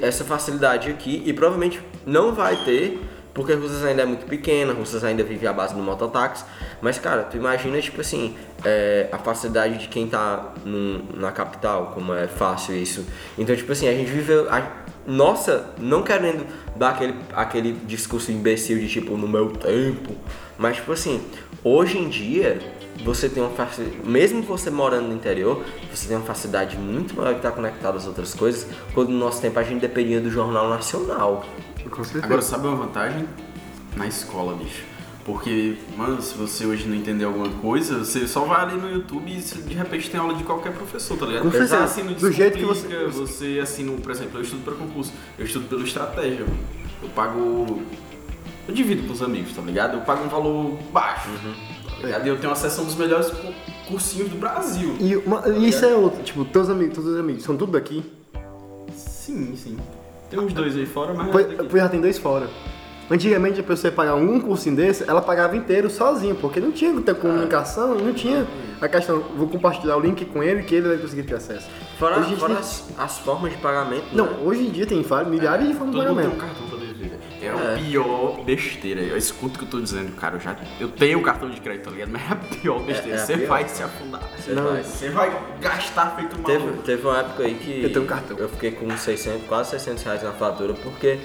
essa 0.01 0.25
facilidade 0.25 0.89
aqui 0.89 1.23
e 1.25 1.31
provavelmente 1.31 1.81
não 2.05 2.33
vai 2.33 2.57
ter, 2.65 3.01
porque 3.33 3.53
Russas 3.53 3.85
ainda 3.85 4.01
é 4.01 4.05
muito 4.05 4.25
pequena, 4.25 4.73
Russas 4.73 5.05
ainda 5.05 5.23
vive 5.23 5.47
à 5.47 5.53
base 5.53 5.73
do 5.73 5.81
mototáxi. 5.81 6.43
Mas, 6.81 6.97
cara, 6.97 7.23
tu 7.23 7.37
imagina, 7.37 7.79
tipo 7.79 8.01
assim, 8.01 8.35
é, 8.65 9.07
a 9.11 9.17
facilidade 9.17 9.77
de 9.77 9.87
quem 9.87 10.07
tá 10.07 10.53
num- 10.65 11.03
na 11.15 11.31
capital, 11.31 11.91
como 11.93 12.13
é 12.13 12.27
fácil 12.27 12.75
isso. 12.75 13.05
Então, 13.37 13.55
tipo 13.55 13.71
assim, 13.71 13.87
a 13.87 13.93
gente 13.93 14.09
vive. 14.11 14.33
a- 14.49 14.81
nossa, 15.05 15.65
não 15.79 16.03
querendo 16.03 16.45
dar 16.75 16.89
aquele, 16.91 17.15
aquele 17.33 17.71
discurso 17.85 18.31
imbecil 18.31 18.77
de 18.79 18.87
tipo, 18.87 19.17
no 19.17 19.27
meu 19.27 19.49
tempo. 19.51 20.15
Mas, 20.57 20.75
tipo 20.77 20.91
assim, 20.91 21.21
hoje 21.63 21.97
em 21.97 22.07
dia, 22.07 22.59
você 23.03 23.27
tem 23.27 23.41
uma 23.41 23.51
facilidade. 23.51 23.97
Mesmo 24.07 24.43
você 24.43 24.69
morando 24.69 25.07
no 25.07 25.13
interior, 25.15 25.63
você 25.91 26.07
tem 26.07 26.17
uma 26.17 26.25
facilidade 26.25 26.77
muito 26.77 27.15
maior 27.15 27.31
de 27.31 27.37
estar 27.37 27.51
conectado 27.51 27.97
às 27.97 28.05
outras 28.05 28.33
coisas. 28.35 28.67
Quando 28.93 29.09
no 29.09 29.17
nosso 29.17 29.41
tempo 29.41 29.57
a 29.59 29.63
gente 29.63 29.81
dependia 29.81 30.21
do 30.21 30.29
Jornal 30.29 30.69
Nacional. 30.69 31.43
Agora, 32.25 32.41
sabe 32.43 32.67
uma 32.67 32.75
vantagem? 32.75 33.27
Na 33.97 34.05
escola, 34.07 34.53
bicho. 34.53 34.83
Porque, 35.25 35.75
mano, 35.95 36.19
se 36.21 36.33
você 36.35 36.65
hoje 36.65 36.87
não 36.87 36.95
entender 36.95 37.25
alguma 37.25 37.47
coisa, 37.49 37.99
você 37.99 38.27
só 38.27 38.41
vai 38.45 38.61
ali 38.61 38.75
no 38.81 38.91
YouTube 38.91 39.31
e 39.31 39.35
de 39.39 39.73
repente 39.75 40.09
tem 40.09 40.19
aula 40.19 40.33
de 40.33 40.43
qualquer 40.43 40.73
professor, 40.73 41.15
tá 41.17 41.25
ligado? 41.27 41.49
Você 41.49 41.75
assina 41.75 42.11
Do 42.13 42.31
jeito 42.31 42.57
que 42.57 42.65
você- 42.65 43.05
você 43.05 43.59
assina, 43.61 43.91
por 44.01 44.09
exemplo, 44.11 44.39
eu 44.39 44.41
estudo 44.41 44.63
para 44.63 44.73
concurso, 44.73 45.13
eu 45.37 45.45
estudo 45.45 45.67
pelo 45.67 45.83
estratégia, 45.83 46.41
mano. 46.45 46.57
eu 47.03 47.09
pago. 47.09 47.81
Eu 48.67 48.73
divido 48.75 49.07
com 49.07 49.13
os 49.13 49.21
amigos, 49.23 49.53
tá 49.55 49.61
ligado? 49.63 49.95
Eu 49.97 50.01
pago 50.01 50.23
um 50.23 50.27
valor 50.29 50.77
baixo. 50.93 51.29
Tá 51.99 52.05
ligado? 52.07 52.25
E 52.25 52.29
eu 52.29 52.37
tenho 52.37 52.53
acesso 52.53 52.79
a 52.79 52.83
um 52.83 52.87
dos 52.87 52.95
melhores 52.95 53.27
cu- 53.31 53.53
cursinhos 53.87 54.29
do 54.29 54.37
Brasil. 54.37 54.95
E, 54.99 55.15
uma- 55.17 55.43
e 55.49 55.67
isso 55.69 55.83
é 55.85 55.95
outro, 55.95 56.21
tipo, 56.23 56.45
teus 56.45 56.69
amigos, 56.69 56.95
todos 56.95 57.11
os 57.11 57.19
amigos, 57.19 57.43
são 57.43 57.57
tudo 57.57 57.71
daqui? 57.73 58.03
Sim, 58.95 59.55
sim. 59.55 59.77
Tem 60.29 60.39
uns 60.39 60.53
dois 60.53 60.75
aí 60.75 60.85
fora, 60.85 61.13
mas. 61.13 61.29
Pois 61.31 61.49
é 61.51 61.55
pois 61.55 61.83
já 61.83 61.89
tem 61.89 61.99
dois 62.01 62.17
fora. 62.17 62.47
Antigamente 63.11 63.59
a 63.59 63.63
pessoa 63.63 63.91
ia 63.91 63.95
pagar 63.95 64.15
um 64.15 64.39
cursinho 64.39 64.75
desse, 64.75 65.03
ela 65.07 65.21
pagava 65.21 65.57
inteiro 65.57 65.89
sozinha, 65.89 66.33
porque 66.33 66.59
não 66.61 66.71
tinha 66.71 66.91
muita 66.93 67.13
comunicação, 67.13 67.93
não 67.93 68.13
tinha 68.13 68.47
a 68.79 68.87
questão, 68.87 69.19
vou 69.35 69.49
compartilhar 69.49 69.97
o 69.97 69.99
link 69.99 70.23
com 70.25 70.41
ele 70.41 70.63
que 70.63 70.75
ele 70.75 70.87
vai 70.87 70.97
conseguir 70.97 71.23
ter 71.23 71.35
acesso. 71.35 71.67
Fora, 71.99 72.15
Hoje 72.15 72.25
a 72.25 72.29
gente 72.29 72.39
fora 72.39 72.53
as, 72.57 72.89
as 72.97 73.17
formas 73.19 73.51
de 73.51 73.57
pagamento. 73.57 74.05
Não, 74.13 74.25
né? 74.27 74.37
hoje 74.43 74.65
em 74.65 74.69
dia 74.71 74.85
tem 74.87 75.03
milhares 75.27 75.67
de 75.67 75.73
formas 75.73 75.93
de 75.93 76.01
Todo 76.01 76.07
mundo 76.15 76.21
tem 76.21 76.29
um 76.29 76.31
pagamento. 76.31 76.37
cartão 76.37 76.67
pra 76.69 76.77
dívida. 76.77 77.19
É, 77.41 77.45
É. 77.47 77.49
a 77.49 77.77
pior 77.77 78.43
besteira. 78.45 79.01
Eu 79.01 79.17
escuto 79.17 79.55
o 79.55 79.59
que 79.59 79.65
eu 79.65 79.69
tô 79.69 79.79
dizendo, 79.81 80.11
cara. 80.15 80.35
Eu, 80.35 80.39
já, 80.39 80.55
eu 80.79 80.87
tenho 80.89 81.19
um 81.19 81.21
cartão 81.23 81.49
de 81.49 81.59
crédito, 81.59 81.85
tá 81.85 81.91
ligado? 81.91 82.09
Mas 82.11 82.21
é 82.21 82.25
a 82.31 82.35
pior 82.35 82.79
besteira. 82.83 83.17
é 83.17 83.21
a 83.21 83.25
Você 83.25 83.37
pior. 83.37 83.47
vai 83.49 83.67
se 83.67 83.83
afundar. 83.83 84.21
Você 84.37 84.51
Não, 84.53 84.63
vai. 84.63 84.83
Você 84.83 85.09
vai 85.09 85.41
gastar 85.59 86.15
feito 86.15 86.39
um 86.39 86.43
Teve, 86.43 86.59
maluco. 86.65 86.83
teve 86.83 87.05
uma 87.07 87.19
época 87.19 87.43
aí 87.43 87.55
que 87.55 87.83
Eu 87.83 87.91
tenho 87.91 88.05
um 88.05 88.07
cartão. 88.07 88.37
eu 88.37 88.47
fiquei 88.47 88.71
com 88.71 88.95
600, 88.95 89.47
quase 89.47 89.71
600 89.71 90.03
reais 90.03 90.23
na 90.23 90.31
fatura 90.31 90.73
porque 90.75 91.19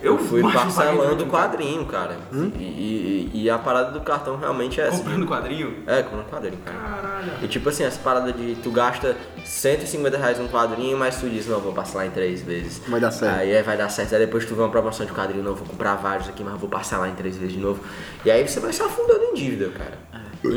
Eu 0.00 0.16
fui 0.16 0.40
parcelando 0.52 1.24
o 1.24 1.26
quadrinho, 1.26 1.84
cara. 1.86 2.16
Hum? 2.32 2.52
E, 2.56 2.62
e- 2.62 3.30
e 3.34 3.50
a 3.50 3.58
parada 3.58 3.90
do 3.90 4.00
cartão 4.00 4.36
realmente 4.36 4.80
é 4.80 4.86
essa. 4.86 4.98
Comprando 4.98 5.26
quadrinho? 5.26 5.82
É, 5.86 6.02
comprando 6.02 6.26
quadrinho, 6.30 6.58
cara. 6.64 6.78
Caralho. 6.78 7.32
E 7.42 7.48
tipo 7.48 7.68
assim, 7.68 7.82
essa 7.84 7.98
parada 8.00 8.32
de 8.32 8.54
tu 8.56 8.70
gasta 8.70 9.16
150 9.44 10.16
reais 10.16 10.38
num 10.38 10.48
quadrinho, 10.48 10.96
mas 10.96 11.16
tu 11.20 11.28
diz, 11.28 11.46
não, 11.46 11.58
vou 11.60 11.72
parcelar 11.72 12.06
em 12.06 12.10
três 12.10 12.42
vezes. 12.42 12.80
Vai 12.86 13.00
dar 13.00 13.10
certo. 13.10 13.38
Aí 13.40 13.50
é, 13.52 13.62
vai 13.62 13.76
dar 13.76 13.88
certo. 13.88 14.14
Aí 14.14 14.20
depois 14.20 14.44
tu 14.46 14.54
vê 14.54 14.62
uma 14.62 14.70
promoção 14.70 15.04
de 15.04 15.12
quadrinho, 15.12 15.42
não, 15.42 15.54
vou 15.54 15.66
comprar 15.66 15.96
vários 15.96 16.28
aqui, 16.28 16.44
mas 16.44 16.58
vou 16.60 16.68
parcelar 16.68 17.08
em 17.08 17.14
três 17.14 17.36
vezes 17.36 17.54
de 17.54 17.60
novo. 17.60 17.80
E 18.24 18.30
aí 18.30 18.46
você 18.46 18.60
vai 18.60 18.72
se 18.72 18.82
afundando 18.82 19.24
em 19.24 19.34
dívida, 19.34 19.70
cara. 19.70 19.98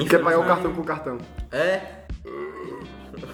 Quer 0.08 0.20
pagar 0.24 0.40
o 0.40 0.46
cartão 0.46 0.74
com 0.74 0.82
o 0.82 0.86
cartão. 0.86 1.18
É. 1.52 1.82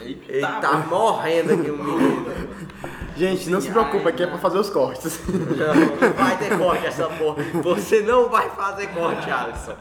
Ele 0.02 0.22
Eita, 0.30 0.48
tá 0.62 0.78
morrendo 0.89 1.54
aqui 1.54 1.70
o 1.70 1.78
menino. 1.78 2.26
Gente, 3.18 3.50
não 3.50 3.60
se 3.60 3.72
preocupe, 3.72 4.08
aqui 4.08 4.22
é 4.24 4.28
pra 4.28 4.38
fazer 4.38 4.60
os 4.60 4.70
cortes. 4.70 5.20
Não, 5.28 5.76
não 5.76 6.14
vai 6.14 6.38
ter 6.38 6.58
corte 6.58 6.86
essa 6.86 7.06
porra. 7.08 7.44
Você 7.64 8.02
não 8.02 8.30
vai 8.30 8.50
fazer 8.52 8.88
corte, 8.88 9.30
Alisson. 9.30 9.74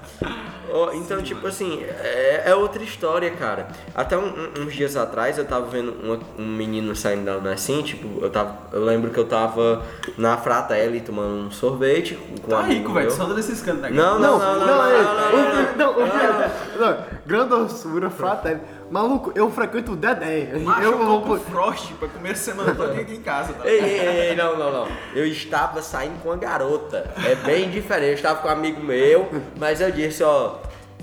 Então, 0.94 1.22
tipo 1.22 1.46
assim, 1.46 1.83
é, 1.85 2.42
é 2.46 2.55
outra 2.55 2.83
história, 2.83 3.31
cara. 3.31 3.68
Até 3.94 4.16
um- 4.16 4.27
um- 4.27 4.62
uns 4.62 4.75
dias 4.75 4.96
atrás 4.96 5.38
eu 5.38 5.44
tava 5.44 5.66
vendo 5.66 5.94
uma- 6.03 6.18
um 6.38 6.46
menino 6.46 6.94
saindo 6.96 7.25
da 7.27 7.37
Unessim, 7.38 7.83
tipo, 7.83 8.22
eu 8.22 8.31
tava. 8.31 8.57
Eu 8.72 8.85
lembro 8.85 9.11
que 9.11 9.18
eu 9.18 9.27
tava 9.27 9.83
na 10.18 10.37
Fratelli 10.37 11.01
tomando 11.01 11.46
um 11.46 11.51
sorvete 11.51 12.14
com 12.14 12.37
com 12.42 12.46
um 12.49 12.57
Tá 12.57 12.61
amigo 12.64 12.79
rico, 12.81 12.92
velho. 12.92 13.11
Só 13.11 13.25
desses 13.27 13.61
cantos 13.62 13.83
daqui. 13.83 13.94
Não, 13.94 14.18
não, 14.18 14.38
não, 14.38 14.59
não, 14.59 14.66
não, 14.66 14.87
é- 14.87 15.03
não, 15.03 15.14
não, 15.14 15.77
não, 15.77 15.92
o- 15.92 16.07
não, 16.07 16.07
o- 16.07 16.81
não, 16.81 17.05
Grandossura, 17.27 18.11
fraterno. 18.11 18.61
Maluco, 18.90 19.33
eu 19.35 19.51
frequento 19.51 19.92
o 19.92 19.96
Dedé. 19.96 20.59
Macho, 20.59 20.83
eu 20.83 20.92
eu 20.92 20.99
vou 20.99 21.20
tô 21.20 21.27
com 21.27 21.38
Frost 21.38 21.92
pra 21.94 22.09
comer 22.09 22.31
a 22.31 22.35
semana 22.37 22.75
toda 22.75 23.01
aqui 23.01 23.14
em 23.14 23.22
casa, 23.22 23.53
tá? 23.53 23.66
Ei, 23.66 23.81
ei, 23.81 24.29
ei, 24.29 24.37
não, 24.37 24.57
não, 24.57 24.72
não. 24.72 24.88
Eu 25.14 25.27
estava 25.27 25.83
saindo 25.83 26.20
com 26.22 26.29
uma 26.29 26.37
garota. 26.37 27.11
É 27.25 27.35
bem 27.35 27.68
diferente. 27.70 28.11
Eu 28.11 28.14
estava 28.14 28.40
com 28.40 28.49
um 28.49 28.51
amigo 28.53 28.81
meu, 28.83 29.29
mas 29.59 29.81
eu 29.81 29.90
disse, 29.90 30.22
ó. 30.22 30.59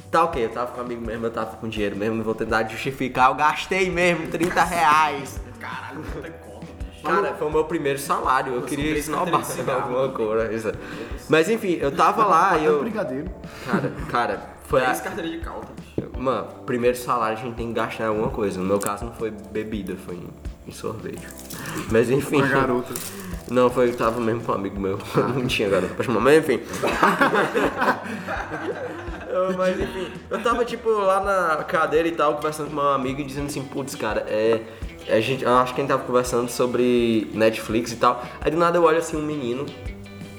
Tá 0.09 0.23
ok, 0.25 0.45
eu 0.45 0.49
tava 0.49 0.71
com 0.71 0.79
um 0.79 0.83
amigo 0.83 1.05
mesmo, 1.05 1.25
eu 1.25 1.31
tava 1.31 1.57
com 1.57 1.67
dinheiro 1.67 1.95
mesmo, 1.95 2.15
não 2.15 2.23
vou 2.23 2.35
tentar 2.35 2.67
justificar. 2.69 3.29
Eu 3.29 3.35
gastei 3.35 3.89
mesmo 3.89 4.27
30 4.27 4.63
reais. 4.63 5.41
Caralho, 5.59 6.03
não 6.13 6.21
tem 6.21 6.31
bicho. 6.31 6.53
Cara, 7.03 7.33
foi 7.33 7.47
o 7.47 7.51
meu 7.51 7.65
primeiro 7.65 7.99
salário. 7.99 8.53
Eu 8.53 8.61
queria 8.61 8.91
três 8.91 9.05
esnobar 9.05 9.43
alguma 9.75 10.09
coisa. 10.09 10.73
Mas 11.27 11.49
enfim, 11.49 11.77
eu 11.81 11.91
tava 11.91 12.25
lá 12.25 12.57
e 12.57 12.65
eu. 12.65 12.79
brigadeiro. 12.79 13.29
Cara, 13.65 13.91
cara, 14.09 14.41
foi 14.67 14.81
a. 14.81 14.85
Três 14.85 15.01
carteiras 15.01 15.31
de 15.31 15.39
calda. 15.39 15.67
Mano, 16.23 16.47
primeiro 16.65 16.95
salário 16.95 17.37
a 17.37 17.41
gente 17.41 17.55
tem 17.55 17.67
que 17.67 17.73
gastar 17.73 18.05
em 18.05 18.07
alguma 18.07 18.29
coisa. 18.29 18.57
No 18.57 18.65
meu 18.65 18.79
caso 18.79 19.03
não 19.03 19.11
foi 19.11 19.29
bebida, 19.29 19.93
foi 20.05 20.15
em, 20.15 20.29
em 20.65 20.71
sorvete. 20.71 21.27
Mas 21.91 22.09
enfim. 22.09 22.39
Com 22.39 22.45
a 22.45 22.47
garota. 22.47 22.93
Não, 23.51 23.69
foi 23.69 23.89
eu 23.89 23.97
tava 23.97 24.21
mesmo 24.21 24.39
com 24.41 24.53
um 24.53 24.55
amigo 24.55 24.79
meu. 24.79 24.97
Não 25.35 25.45
tinha 25.45 25.67
garota 25.67 25.93
pra 25.95 26.05
chamar, 26.05 26.21
mas 26.21 26.37
enfim. 26.37 26.61
Eu- 29.29 29.57
mas 29.57 29.79
enfim, 29.79 30.07
eu 30.29 30.41
tava 30.43 30.63
tipo 30.63 30.89
lá 30.91 31.19
na 31.19 31.63
cadeira 31.63 32.07
e 32.07 32.11
tal, 32.11 32.35
conversando 32.35 32.69
com 32.69 32.75
meu 32.75 32.89
amigo 32.89 33.19
e 33.19 33.23
dizendo 33.23 33.47
assim, 33.47 33.63
putz, 33.63 33.95
cara, 33.95 34.23
é. 34.27 34.61
A 35.09 35.19
gente, 35.19 35.43
eu 35.43 35.53
acho 35.57 35.73
que 35.73 35.81
a 35.81 35.83
gente 35.83 35.89
tava 35.91 36.03
conversando 36.03 36.49
sobre 36.49 37.29
Netflix 37.33 37.91
e 37.91 37.95
tal. 37.97 38.23
Aí 38.39 38.51
do 38.51 38.57
nada 38.57 38.77
eu 38.77 38.83
olho 38.83 38.99
assim 38.99 39.17
um 39.17 39.25
menino 39.25 39.65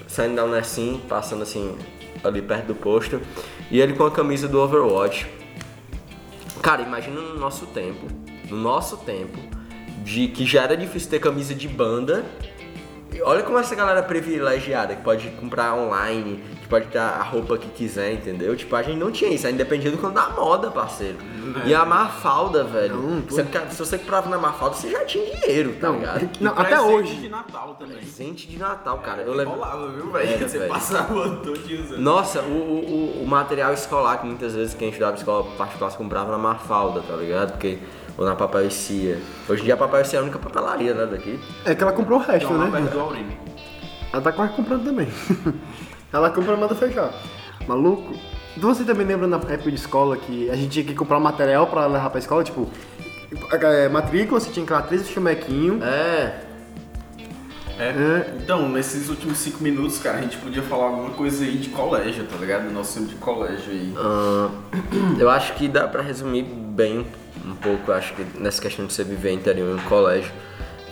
saindo 0.07 0.37
da 0.37 0.45
Unessim, 0.45 1.01
passando 1.09 1.43
assim 1.43 1.77
ali 2.23 2.41
perto 2.41 2.67
do 2.69 2.75
posto, 2.75 3.21
e 3.71 3.81
ele 3.81 3.93
com 3.95 4.07
a 4.07 4.11
camisa 4.11 4.49
do 4.49 4.59
Overwatch. 4.61 5.27
Cara, 6.65 6.81
imagina 6.81 7.21
no 7.21 7.39
nosso 7.39 7.67
tempo, 7.67 8.07
no 8.49 8.57
nosso 8.57 8.97
tempo, 8.97 9.39
de 10.03 10.29
que 10.29 10.47
já 10.47 10.63
era 10.63 10.75
difícil 10.75 11.11
ter 11.11 11.21
camisa 11.21 11.55
de 11.55 11.69
banda. 11.69 12.25
Olha 13.23 13.43
como 13.43 13.59
essa 13.59 13.75
galera 13.75 14.03
privilegiada, 14.03 14.97
que 14.97 15.03
pode 15.03 15.29
comprar 15.33 15.75
online, 15.75 16.43
pode 16.75 16.87
ter 16.89 16.99
a 16.99 17.23
roupa 17.23 17.57
que 17.57 17.69
quiser, 17.69 18.13
entendeu? 18.15 18.57
Tipo, 18.57 18.75
a 18.75 18.83
gente 18.83 18.99
não 18.99 19.13
tinha 19.13 19.31
isso, 19.31 19.47
ainda 19.47 19.59
dependia 19.63 19.91
do 19.93 19.99
quando 19.99 20.15
da 20.15 20.29
moda, 20.31 20.71
parceiro. 20.73 21.17
E 21.65 21.73
a 21.73 21.85
Mafalda, 21.85 22.65
velho. 22.65 22.97
Não, 22.97 23.21
você, 23.21 23.45
se 23.71 23.79
você 23.79 23.97
comprava 23.99 24.29
na 24.29 24.37
Mafalda, 24.39 24.75
você 24.75 24.91
já 24.91 25.05
tinha 25.05 25.25
dinheiro, 25.25 25.77
tá 25.81 25.89
Não, 25.89 25.95
ligado? 25.99 26.29
não, 26.41 26.51
E 26.53 26.55
até 26.59 26.65
presente 26.77 26.93
hoje. 26.93 27.15
de 27.17 27.29
Natal 27.29 27.77
também. 27.79 27.97
Presente 27.99 28.49
de 28.49 28.59
Natal, 28.59 28.99
cara. 28.99 29.23
Eu 29.23 29.35
lembro. 29.35 29.55
Rolava, 29.55 29.89
viu, 29.89 30.17
Era, 30.17 30.27
velho? 30.27 30.49
Você 30.49 30.59
velho. 30.59 30.73
passava 30.73 31.15
o 31.15 31.37
todo 31.37 31.57
usando. 31.59 31.99
Nossa, 32.01 32.41
o, 32.41 32.45
o, 32.45 33.19
o- 33.21 33.23
o 33.23 33.27
material 33.29 33.73
escolar 33.73 34.17
que 34.19 34.27
muitas 34.27 34.53
vezes 34.55 34.75
quem 34.75 34.89
estudava 34.89 35.13
em 35.17 35.19
escola 35.21 35.45
particular 35.57 35.91
se 35.91 35.97
comprava 35.97 36.33
na 36.33 36.39
Mafalda, 36.39 37.03
tá 37.03 37.15
ligado? 37.15 37.53
Porque, 37.53 37.79
ou 38.19 38.25
na 38.25 38.35
Papel 38.35 38.67
e 38.67 38.71
Cia. 38.73 39.21
Hoje 39.49 39.63
em 39.63 39.65
dia 39.67 39.75
a 39.75 39.77
Papel 39.77 40.01
e 40.01 40.05
Cia 40.07 40.19
é 40.19 40.21
a 40.21 40.23
única 40.25 40.41
papelaria, 40.41 40.93
né, 40.93 41.07
daqui. 41.07 41.39
É 41.65 41.73
que 41.75 41.83
ela 41.85 41.93
comprou 41.93 42.19
o 42.19 42.23
resto, 42.23 42.47
Então, 42.53 42.59
né? 43.13 43.39
Ela 44.13 44.23
tá 44.23 44.33
quase 44.33 44.53
comprando 44.55 44.85
também. 44.85 45.09
ela 46.15 46.31
compra 46.31 46.55
e 46.55 46.57
manda 46.57 46.75
fechar. 46.75 47.13
Maluco. 47.67 48.15
Você 48.57 48.85
também 48.85 49.05
lembra 49.07 49.27
na 49.27 49.37
época 49.37 49.71
de 49.71 49.77
escola 49.77 50.17
que 50.17 50.49
a 50.49 50.55
gente 50.55 50.71
tinha 50.71 50.85
que 50.85 50.95
comprar 50.95 51.19
material 51.19 51.67
pra 51.67 51.87
levar 51.87 52.09
pra 52.09 52.21
escola? 52.21 52.45
Tipo, 52.45 52.69
é, 53.51 53.89
matrícula, 53.89 54.39
você 54.39 54.51
tinha 54.51 54.65
que 54.65 54.73
ir 54.73 54.75
lá 54.75 54.83
três 54.83 55.09
chamequinho. 55.09 55.83
É, 55.83 56.41
É. 57.79 58.33
Então, 58.41 58.69
nesses 58.69 59.09
últimos 59.09 59.39
cinco 59.39 59.61
minutos, 59.63 59.99
cara, 59.99 60.19
a 60.19 60.21
gente 60.21 60.37
podia 60.37 60.63
falar 60.63 60.85
alguma 60.85 61.11
coisa 61.11 61.45
aí 61.45 61.57
de 61.57 61.71
colégio, 61.71 62.25
tá 62.25 62.37
ligado? 62.37 62.69
Do 62.69 62.73
nosso 62.73 62.95
tempo 62.95 63.09
de 63.09 63.17
colégio 63.17 63.73
aí. 63.73 63.93
ahn, 63.97 64.51
eu 65.19 65.29
acho 65.29 65.55
que 65.55 65.67
dá 65.67 65.89
pra 65.89 66.01
resumir 66.01 66.43
bem 66.45 67.05
um 67.45 67.57
pouco, 67.57 67.91
acho 67.91 68.15
que 68.15 68.25
nessa 68.39 68.63
questão 68.63 68.87
de 68.87 68.93
você 68.93 69.03
viver 69.03 69.33
interior 69.33 69.69
em 69.77 69.81
um 69.81 69.85
colégio, 69.89 70.33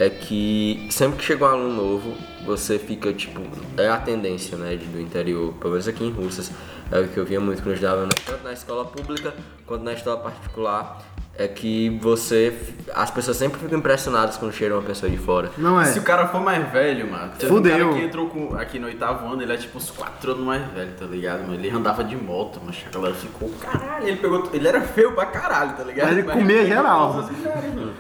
é 0.07 0.11
que 0.11 0.87
sempre 0.91 1.19
que 1.19 1.25
chega 1.25 1.45
um 1.45 1.49
aluno 1.49 1.75
novo, 1.75 2.15
você 2.45 2.79
fica, 2.79 3.13
tipo, 3.13 3.41
é 3.77 3.89
a 3.89 3.97
tendência, 3.99 4.57
né, 4.57 4.77
de- 4.77 4.87
do 4.87 5.01
interior, 5.01 5.53
pelo 5.55 5.71
menos 5.73 5.87
aqui 5.89 6.05
em 6.05 6.11
Russas, 6.11 6.51
é 6.91 6.99
o 7.01 7.09
que 7.09 7.17
eu 7.19 7.25
via 7.25 7.41
muito 7.41 7.59
quando 7.63 7.69
eu 7.69 7.75
estudava, 7.75 8.03
né, 8.03 8.09
tanto 8.27 8.43
na 8.45 8.53
escola 8.53 8.85
pública 8.85 9.33
quanto 9.67 9.83
na 9.85 9.93
escola 9.93 10.17
particular, 10.19 11.01
é 11.39 11.49
que 11.49 11.89
você, 12.03 12.53
as 12.95 13.11
pessoas 13.11 13.39
sempre 13.39 13.59
ficam 13.59 13.79
impressionadas 13.79 14.37
quando 14.37 14.53
chega 14.53 14.75
uma 14.75 14.83
pessoa 14.83 15.09
de 15.11 15.17
fora. 15.17 15.51
Não 15.57 15.81
é? 15.81 15.87
Se 15.87 15.99
o 15.99 16.03
cara 16.03 16.29
for 16.29 16.43
mais 16.43 16.71
velho, 16.71 17.11
mano. 17.11 17.33
Fudeu. 17.39 17.75
Um 17.75 17.91
cara 17.91 18.01
que 18.01 18.05
entrou 18.07 18.29
com- 18.29 18.55
aqui 18.55 18.79
no 18.79 18.87
oitavo 18.87 19.27
ano, 19.33 19.41
ele 19.41 19.51
é 19.53 19.57
tipo 19.57 19.79
uns 19.79 19.91
quatro 19.91 20.33
anos 20.33 20.45
mais 20.45 20.63
velho, 20.73 20.93
tá 20.99 21.07
ligado? 21.07 21.41
Mano? 21.43 21.55
Ele 21.55 21.71
andava 21.71 22.05
de 22.05 22.17
moto, 22.17 22.61
mas 22.67 22.85
a 22.87 22.91
galera 22.91 23.15
ficou, 23.15 23.49
caralho, 23.61 24.07
ele 24.09 24.19
pegou. 24.19 24.47
Ele 24.53 24.69
era 24.69 24.83
feio 24.83 25.13
pra 25.13 25.25
caralho, 25.25 25.73
tá 25.75 25.85
ligado? 25.85 26.09
Mas 26.09 26.19
ele 26.19 26.27
comia 26.29 26.47
pegou 26.47 26.67
geral. 26.67 27.13
todas 27.15 27.31
as 27.31 27.37
mulheres, 27.39 27.75
mano. 27.75 27.93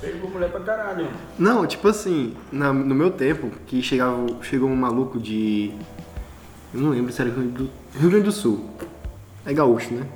Pegou 0.00 0.30
mulher 0.30 0.50
pra 0.50 0.60
caralho. 0.60 1.08
Não, 1.38 1.66
tipo 1.66 1.88
assim, 1.88 2.34
na- 2.52 2.72
no 2.72 2.94
meu 2.94 3.10
tempo, 3.10 3.50
que 3.66 3.82
chegava, 3.82 4.26
chegou 4.42 4.68
um 4.68 4.76
maluco 4.76 5.18
de. 5.18 5.72
Eu 6.72 6.80
não 6.80 6.90
lembro 6.90 7.12
se 7.12 7.20
era 7.20 7.30
Rio 7.30 7.40
Grande 7.42 7.52
do, 7.64 7.70
Rio 7.98 8.10
Grande 8.10 8.24
do 8.26 8.32
Sul. 8.32 8.68
É 9.44 9.52
gaúcho, 9.52 9.94
né? 9.94 10.06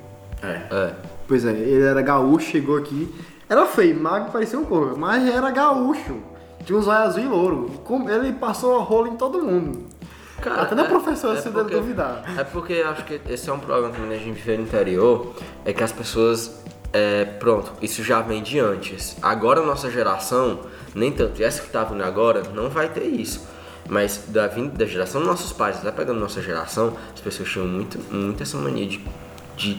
É. 0.42 0.62
É. 0.70 0.94
Pois 1.26 1.44
é, 1.44 1.50
ele 1.52 1.82
era 1.84 2.00
gaúcho, 2.02 2.50
chegou 2.50 2.76
aqui. 2.76 3.12
Era 3.48 3.66
feio, 3.66 3.98
magro, 4.00 4.30
parecia 4.30 4.58
um 4.58 4.64
corpo, 4.64 4.98
mas 4.98 5.26
era 5.28 5.50
gaúcho. 5.50 6.16
Tinha 6.64 6.78
uns 6.78 6.86
olhos 6.86 7.00
azul 7.16 7.22
e 7.24 7.26
louro. 7.26 7.70
Ele 8.08 8.32
passou 8.34 8.78
a 8.78 8.82
rola 8.82 9.08
em 9.08 9.16
todo 9.16 9.42
mundo. 9.42 9.86
Até 10.44 10.74
na 10.74 10.84
professora 10.84 11.40
se 11.40 11.48
deve 11.50 11.70
duvidar. 11.70 12.24
É 12.38 12.42
porque 12.44 12.72
eu 12.72 12.88
acho 12.88 13.04
que 13.04 13.20
esse 13.28 13.48
é 13.48 13.52
um 13.52 13.58
problema 13.60 13.90
também 13.92 14.10
da 14.10 14.16
gente 14.16 14.34
viver 14.34 14.58
no 14.58 14.64
interior, 14.64 15.32
é 15.64 15.72
que 15.72 15.82
as 15.82 15.92
pessoas. 15.92 16.62
É, 16.92 17.24
pronto, 17.24 17.72
isso 17.81 18.02
já 18.02 18.20
vem 18.20 18.42
de 18.42 18.59
antes. 18.59 19.16
Agora 19.22 19.61
a 19.61 19.64
nossa 19.66 19.90
geração, 19.90 20.61
nem 20.94 21.11
tanto, 21.11 21.40
e 21.40 21.44
essa 21.44 21.62
que 21.62 21.70
tá 21.70 21.85
vindo 21.85 22.02
agora, 22.02 22.42
não 22.55 22.68
vai 22.68 22.88
ter 22.88 23.05
isso. 23.05 23.46
Mas 23.88 24.24
da, 24.28 24.46
vin- 24.46 24.68
da 24.68 24.85
geração 24.85 25.20
dos 25.22 25.28
nossos 25.31 25.52
pais, 25.52 25.79
até 25.79 25.90
pegando 25.90 26.21
nossa 26.21 26.40
geração, 26.42 26.96
as 27.14 27.21
pessoas 27.21 27.48
tinham 27.48 27.66
muito, 27.66 27.98
muito 28.14 28.42
essa 28.42 28.56
mania 28.58 28.87
de, 28.87 29.00
de 29.56 29.79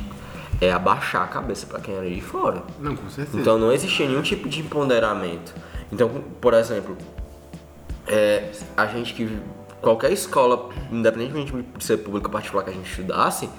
é, 0.60 0.72
abaixar 0.74 1.24
a 1.24 1.28
cabeça 1.28 1.66
pra 1.68 1.80
quem 1.80 1.96
era 1.96 2.10
de 2.10 2.20
fora. 2.20 2.64
Não, 2.80 2.96
com 2.96 3.10
certeza. 3.10 3.40
Então 3.40 3.58
não 3.60 3.72
existia 3.72 4.08
nenhum 4.08 4.22
tipo 4.24 4.50
de 4.50 4.60
empoderamento. 4.62 5.54
Então, 5.92 6.10
por 6.42 6.54
exemplo, 6.54 6.98
é, 8.08 8.50
a 8.76 8.86
gente 8.88 9.14
que. 9.14 9.40
Qualquer 9.82 10.14
escola, 10.14 10.70
independentemente 10.90 11.52
de 11.78 11.84
ser 11.84 11.98
pública 11.98 12.28
ou 12.28 12.32
particular 12.32 12.64
que 12.64 12.70
a 12.70 12.74
gente 12.74 12.90
estudasse, 12.90 13.50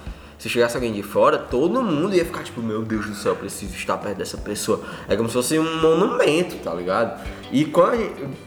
se 0.45 0.49
chegasse 0.49 0.77
alguém 0.77 0.93
de 0.93 1.01
fora, 1.01 1.39
todo 1.39 1.81
mundo 1.81 2.15
ia 2.15 2.23
ficar 2.23 2.43
tipo, 2.43 2.61
meu 2.61 2.83
Deus 2.83 3.07
do 3.07 3.15
céu, 3.15 3.35
preciso 3.35 3.73
estar 3.73 3.97
perto 3.97 4.19
dessa 4.19 4.37
pessoa. 4.37 4.79
É 5.07 5.15
como 5.15 5.27
se 5.27 5.33
fosse 5.33 5.57
um 5.57 5.81
monumento, 5.81 6.57
tá 6.57 6.71
ligado? 6.71 7.19
E 7.51 7.65
quando 7.65 7.99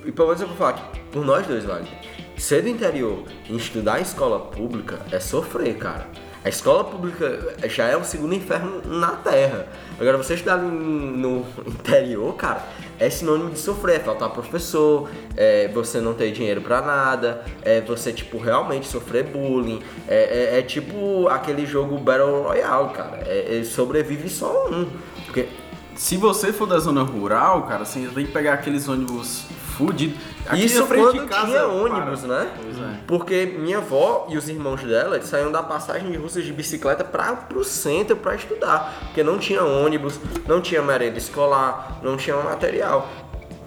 e 0.06 0.12
pelo 0.12 0.28
menos 0.28 0.40
eu 0.40 0.46
vou 0.46 0.56
falar 0.56 0.74
que 0.74 1.00
por 1.10 1.26
nós 1.26 1.44
dois, 1.44 1.64
Wagner, 1.64 1.90
ser 2.36 2.62
do 2.62 2.68
interior 2.68 3.24
e 3.50 3.56
estudar 3.56 3.98
em 3.98 4.02
escola 4.02 4.38
pública 4.38 5.00
é 5.10 5.18
sofrer, 5.18 5.76
cara. 5.76 6.06
A 6.44 6.48
escola 6.48 6.84
pública 6.84 7.56
já 7.68 7.86
é 7.88 7.96
o 7.96 8.04
segundo 8.04 8.32
inferno 8.32 8.80
na 8.84 9.16
Terra. 9.16 9.66
Agora, 9.98 10.16
você 10.18 10.34
estudar 10.34 10.58
no 10.58 11.44
interior, 11.66 12.32
cara, 12.36 12.64
é 12.98 13.08
sinônimo 13.08 13.50
de 13.50 13.58
sofrer, 13.58 13.96
é 13.96 14.00
faltar 14.00 14.30
professor, 14.30 15.08
é 15.36 15.68
você 15.68 16.00
não 16.00 16.14
ter 16.14 16.32
dinheiro 16.32 16.60
para 16.60 16.82
nada, 16.82 17.44
é 17.62 17.80
você, 17.80 18.12
tipo, 18.12 18.38
realmente 18.38 18.86
sofrer 18.86 19.24
bullying. 19.24 19.80
É, 20.06 20.54
é, 20.56 20.58
é 20.58 20.62
tipo 20.62 21.28
aquele 21.28 21.64
jogo 21.64 21.98
Battle 21.98 22.42
Royale, 22.42 22.92
cara. 22.92 23.22
É, 23.26 23.58
é 23.60 23.64
sobrevive 23.64 24.28
só 24.28 24.68
um. 24.70 24.88
Porque 25.26 25.48
se 25.94 26.16
você 26.16 26.52
for 26.52 26.66
da 26.66 26.78
zona 26.78 27.02
rural, 27.02 27.64
cara, 27.64 27.82
assim, 27.82 28.08
tem 28.14 28.26
que 28.26 28.32
pegar 28.32 28.54
aqueles 28.54 28.88
ônibus 28.88 29.44
fudidos. 29.78 30.18
Isso 30.54 30.84
quando 30.86 31.28
tinha 31.28 31.66
ônibus, 31.66 32.20
para. 32.22 32.44
né? 32.44 32.50
É. 32.56 33.06
Porque 33.06 33.46
minha 33.58 33.78
avó 33.78 34.26
e 34.28 34.36
os 34.36 34.48
irmãos 34.48 34.82
dela 34.82 35.22
saíam 35.22 35.52
da 35.52 35.62
passagem 35.62 36.10
de 36.10 36.18
russas 36.18 36.44
de 36.44 36.52
bicicleta 36.52 37.04
para 37.04 37.36
pro 37.36 37.62
centro 37.62 38.16
para 38.16 38.34
estudar, 38.34 38.98
porque 39.04 39.22
não 39.22 39.38
tinha 39.38 39.62
ônibus, 39.62 40.18
não 40.46 40.60
tinha 40.60 40.82
merenda 40.82 41.16
escolar, 41.16 42.00
não 42.02 42.16
tinha 42.16 42.36
material. 42.36 43.08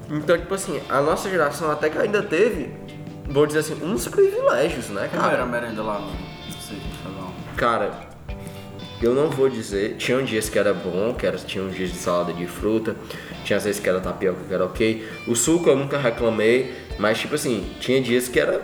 Então, 0.10 0.38
tipo 0.38 0.54
assim, 0.54 0.82
a 0.90 1.00
nossa 1.00 1.30
geração 1.30 1.72
até 1.72 1.90
que 1.90 1.98
ainda 1.98 2.22
teve, 2.22 2.74
vou 3.30 3.48
dizer 3.48 3.60
assim, 3.60 3.78
uns 3.82 4.06
privilégios, 4.10 4.90
né, 4.90 5.08
cara? 5.08 5.24
Como 5.24 5.34
era 5.34 5.44
a 5.44 5.46
merenda 5.46 5.82
lá? 5.82 6.00
Não 6.00 6.60
sei, 6.60 6.78
Cara, 7.56 7.92
eu 9.02 9.16
não 9.16 9.30
vou 9.30 9.50
dizer, 9.50 9.96
tinha 9.98 10.22
dias 10.22 10.50
que 10.50 10.60
era 10.60 10.74
bom, 10.74 11.14
que 11.14 11.26
era, 11.26 11.38
tinha 11.38 11.68
dias 11.70 11.92
de 11.92 11.98
salada 11.98 12.34
de 12.34 12.46
fruta, 12.46 12.96
tinha 13.44 13.58
às 13.58 13.64
vezes 13.64 13.82
que 13.82 13.90
era 13.90 14.00
tapioca 14.00 14.40
que 14.48 14.54
era 14.54 14.66
ok. 14.66 15.08
O 15.28 15.36
suco 15.36 15.70
eu 15.70 15.76
nunca 15.76 15.98
reclamei, 15.98 16.74
mas 16.98 17.20
tipo 17.20 17.36
assim, 17.36 17.70
tinha 17.80 18.02
dias 18.02 18.28
que 18.28 18.40
era 18.40 18.62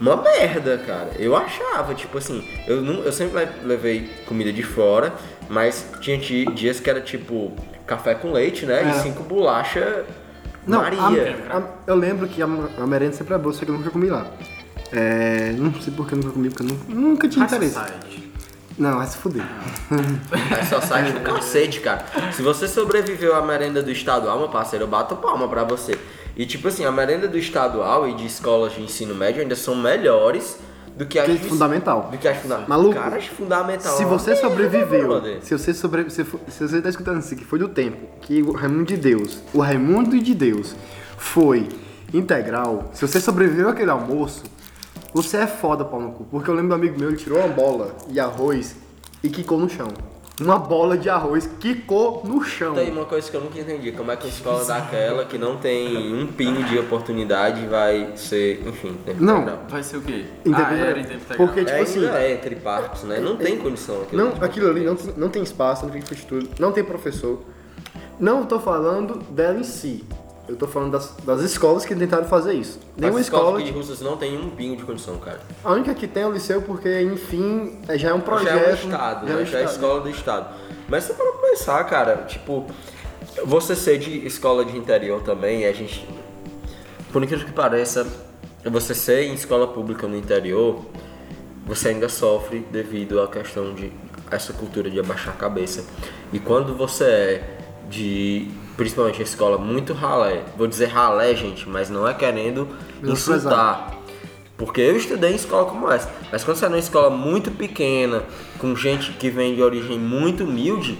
uma 0.00 0.16
merda, 0.16 0.78
cara. 0.78 1.10
Eu 1.18 1.36
achava, 1.36 1.94
tipo 1.94 2.18
assim, 2.18 2.46
eu, 2.66 2.82
não, 2.82 3.02
eu 3.02 3.12
sempre 3.12 3.48
levei 3.64 4.10
comida 4.26 4.52
de 4.52 4.62
fora, 4.62 5.12
mas 5.48 5.86
tinha 6.00 6.18
dias 6.18 6.80
que 6.80 6.90
era 6.90 7.00
tipo 7.00 7.52
café 7.86 8.14
com 8.14 8.32
leite, 8.32 8.66
né? 8.66 8.82
É. 8.82 8.90
E 8.90 9.02
cinco 9.02 9.22
bolachas 9.22 10.04
Maria. 10.66 11.36
A, 11.50 11.58
a, 11.58 11.62
eu 11.86 11.96
lembro 11.96 12.28
que 12.28 12.40
a, 12.40 12.46
a 12.46 12.86
merenda 12.86 13.12
sempre 13.12 13.34
é 13.34 13.38
boa, 13.38 13.52
só 13.52 13.64
que 13.64 13.70
eu 13.70 13.76
nunca 13.76 13.90
comi 13.90 14.08
lá. 14.08 14.26
É, 14.92 15.52
não 15.52 15.72
sei 15.80 15.92
porque 15.92 16.14
eu 16.14 16.18
nunca 16.18 16.30
comi, 16.30 16.50
porque 16.50 16.62
eu 16.62 16.68
nunca, 16.68 16.94
nunca 16.94 17.28
tinha 17.28 17.44
interesse. 17.44 17.78
Não, 18.78 18.98
vai 18.98 19.06
se 19.06 19.16
fuder. 19.18 19.44
É 20.58 20.64
só 20.64 20.80
sai 20.80 21.12
do 21.12 21.20
cacete, 21.20 21.80
cara. 21.80 22.04
Se 22.32 22.42
você 22.42 22.66
sobreviveu 22.68 23.34
à 23.34 23.42
merenda 23.42 23.82
do 23.82 23.90
estadual, 23.90 24.38
meu 24.38 24.48
parceiro, 24.48 24.84
eu 24.84 24.88
bato 24.88 25.16
palma 25.16 25.48
pra 25.48 25.64
você. 25.64 25.98
E 26.36 26.46
tipo 26.46 26.68
assim, 26.68 26.84
a 26.84 26.92
merenda 26.92 27.28
do 27.28 27.36
estadual 27.36 28.08
e 28.08 28.14
de 28.14 28.26
escolas 28.26 28.72
de 28.74 28.82
ensino 28.82 29.14
médio 29.14 29.42
ainda 29.42 29.54
são 29.54 29.74
melhores 29.74 30.58
do 30.96 31.06
que 31.06 31.18
as 31.18 31.26
que 31.26 31.48
fundamental. 31.48 32.08
Do 32.10 32.18
que 32.18 32.28
as 32.28 32.36
fundamental. 32.36 32.68
Maluco. 32.68 32.94
Cara, 32.94 33.16
as 33.16 33.26
fundamental. 33.26 33.96
Se 33.96 34.04
você 34.04 34.36
sobreviveu, 34.36 35.22
se 35.40 35.56
você 35.56 35.74
sobre, 35.74 36.08
se, 36.10 36.24
se 36.24 36.68
você 36.68 36.80
tá 36.80 36.88
escutando 36.88 37.18
assim, 37.18 37.36
que 37.36 37.44
foi 37.44 37.58
do 37.58 37.68
tempo 37.68 38.06
que 38.20 38.42
o 38.42 38.52
Raimundo 38.52 38.84
de 38.84 38.96
Deus, 38.96 39.42
o 39.52 39.60
Raimundo 39.60 40.18
de 40.18 40.34
Deus 40.34 40.74
foi 41.16 41.68
integral, 42.12 42.90
se 42.92 43.06
você 43.06 43.20
sobreviveu 43.20 43.68
àquele 43.68 43.90
almoço, 43.90 44.44
você 45.12 45.38
é 45.38 45.46
foda, 45.46 45.84
pau 45.84 46.00
no 46.00 46.12
cu. 46.12 46.24
Porque 46.24 46.48
eu 46.48 46.54
lembro 46.54 46.70
do 46.70 46.74
amigo 46.74 46.98
meu, 46.98 47.08
ele 47.08 47.18
tirou 47.18 47.38
uma 47.38 47.48
bola 47.48 47.94
de 48.08 48.18
arroz 48.18 48.76
e 49.22 49.28
quicou 49.28 49.58
no 49.58 49.68
chão. 49.68 49.88
Uma 50.40 50.58
bola 50.58 50.96
de 50.96 51.10
arroz 51.10 51.48
quicou 51.60 52.22
no 52.24 52.42
chão. 52.42 52.74
Tem 52.74 52.90
uma 52.90 53.04
coisa 53.04 53.30
que 53.30 53.36
eu 53.36 53.40
nunca 53.42 53.60
entendi. 53.60 53.92
Como 53.92 54.10
é 54.10 54.16
que 54.16 54.24
uma 54.26 54.32
escola 54.32 54.64
daquela 54.64 55.24
que 55.26 55.36
não 55.36 55.58
tem 55.58 56.14
um 56.14 56.26
pingo 56.26 56.64
de 56.64 56.78
oportunidade 56.78 57.66
vai 57.66 58.12
ser, 58.16 58.66
enfim... 58.66 58.96
Não. 59.20 59.44
Vai 59.68 59.82
ser 59.82 59.98
o 59.98 60.00
quê? 60.00 60.24
Ah, 60.52 60.74
era 60.74 61.04
Porque, 61.36 61.60
tipo 61.60 61.70
é, 61.70 61.80
assim... 61.80 62.06
É, 62.06 62.32
entre 62.32 62.56
partos, 62.56 63.04
né? 63.04 63.20
Não 63.20 63.36
tem 63.36 63.58
condição. 63.58 64.02
Aquilo 64.02 64.24
não, 64.24 64.42
aquilo 64.42 64.70
ali 64.70 64.84
não, 64.84 64.96
não 65.16 65.28
tem 65.28 65.42
espaço, 65.42 65.84
não 65.84 65.92
tem 65.92 66.00
infraestrutura, 66.00 66.46
não 66.58 66.72
tem 66.72 66.82
professor. 66.82 67.40
Não 68.18 68.44
tô 68.46 68.58
falando 68.58 69.18
dela 69.30 69.58
em 69.58 69.64
si. 69.64 70.04
Eu 70.52 70.58
tô 70.58 70.66
falando 70.66 70.92
das, 70.92 71.14
das 71.24 71.40
escolas 71.40 71.86
que 71.86 71.94
tentaram 71.94 72.26
fazer 72.26 72.52
isso. 72.52 72.78
Nenhuma 72.94 73.22
escola. 73.22 73.58
As 73.58 73.64
de 73.64 73.70
russas 73.70 74.02
não 74.02 74.18
tem 74.18 74.36
um 74.36 74.50
pingo 74.50 74.76
de 74.76 74.82
condição, 74.82 75.16
cara. 75.16 75.40
A 75.64 75.72
única 75.72 75.94
que 75.94 76.06
tem 76.06 76.24
é 76.24 76.26
o 76.26 76.32
liceu, 76.32 76.60
porque, 76.60 77.00
enfim, 77.00 77.80
é, 77.88 77.96
já 77.96 78.10
é 78.10 78.12
um 78.12 78.20
projeto. 78.20 78.52
Já 78.52 78.60
é 78.60 78.70
o 78.70 78.74
Estado, 78.74 79.26
já, 79.26 79.32
é, 79.32 79.36
né? 79.38 79.44
já 79.46 79.58
é 79.60 79.62
a 79.62 79.64
escola 79.64 80.00
do 80.02 80.10
Estado. 80.10 80.54
Mas 80.90 81.04
você 81.04 81.14
para 81.14 81.32
pensar, 81.32 81.82
cara, 81.84 82.16
tipo, 82.28 82.66
você 83.46 83.74
ser 83.74 83.96
de 83.98 84.26
escola 84.26 84.62
de 84.62 84.76
interior 84.76 85.22
também, 85.22 85.64
a 85.64 85.72
gente. 85.72 86.06
Por 87.10 87.24
incrível 87.24 87.46
que 87.46 87.52
pareça, 87.52 88.06
você 88.62 88.94
ser 88.94 89.22
em 89.22 89.32
escola 89.32 89.66
pública 89.66 90.06
no 90.06 90.18
interior, 90.18 90.84
você 91.66 91.88
ainda 91.88 92.10
sofre 92.10 92.58
devido 92.70 93.22
à 93.22 93.28
questão 93.28 93.72
de 93.72 93.90
essa 94.30 94.52
cultura 94.52 94.90
de 94.90 95.00
abaixar 95.00 95.32
a 95.32 95.36
cabeça. 95.38 95.82
E 96.30 96.38
quando 96.38 96.76
você 96.76 97.04
é 97.04 97.58
de 97.88 98.50
principalmente 98.76 99.20
a 99.20 99.24
escola 99.24 99.58
muito 99.58 99.92
ralé. 99.92 100.42
Vou 100.56 100.66
dizer 100.66 100.86
ralé, 100.86 101.34
gente, 101.34 101.68
mas 101.68 101.90
não 101.90 102.06
é 102.06 102.14
querendo 102.14 102.68
insultar. 103.02 103.98
Porque 104.56 104.80
eu 104.80 104.96
estudei 104.96 105.32
em 105.32 105.36
escola 105.36 105.68
como 105.68 105.90
essa. 105.90 106.10
Mas 106.30 106.44
quando 106.44 106.56
você 106.56 106.66
é 106.66 106.68
numa 106.68 106.78
escola 106.78 107.10
muito 107.10 107.50
pequena, 107.50 108.22
com 108.58 108.76
gente 108.76 109.12
que 109.12 109.28
vem 109.28 109.54
de 109.54 109.62
origem 109.62 109.98
muito 109.98 110.44
humilde, 110.44 110.98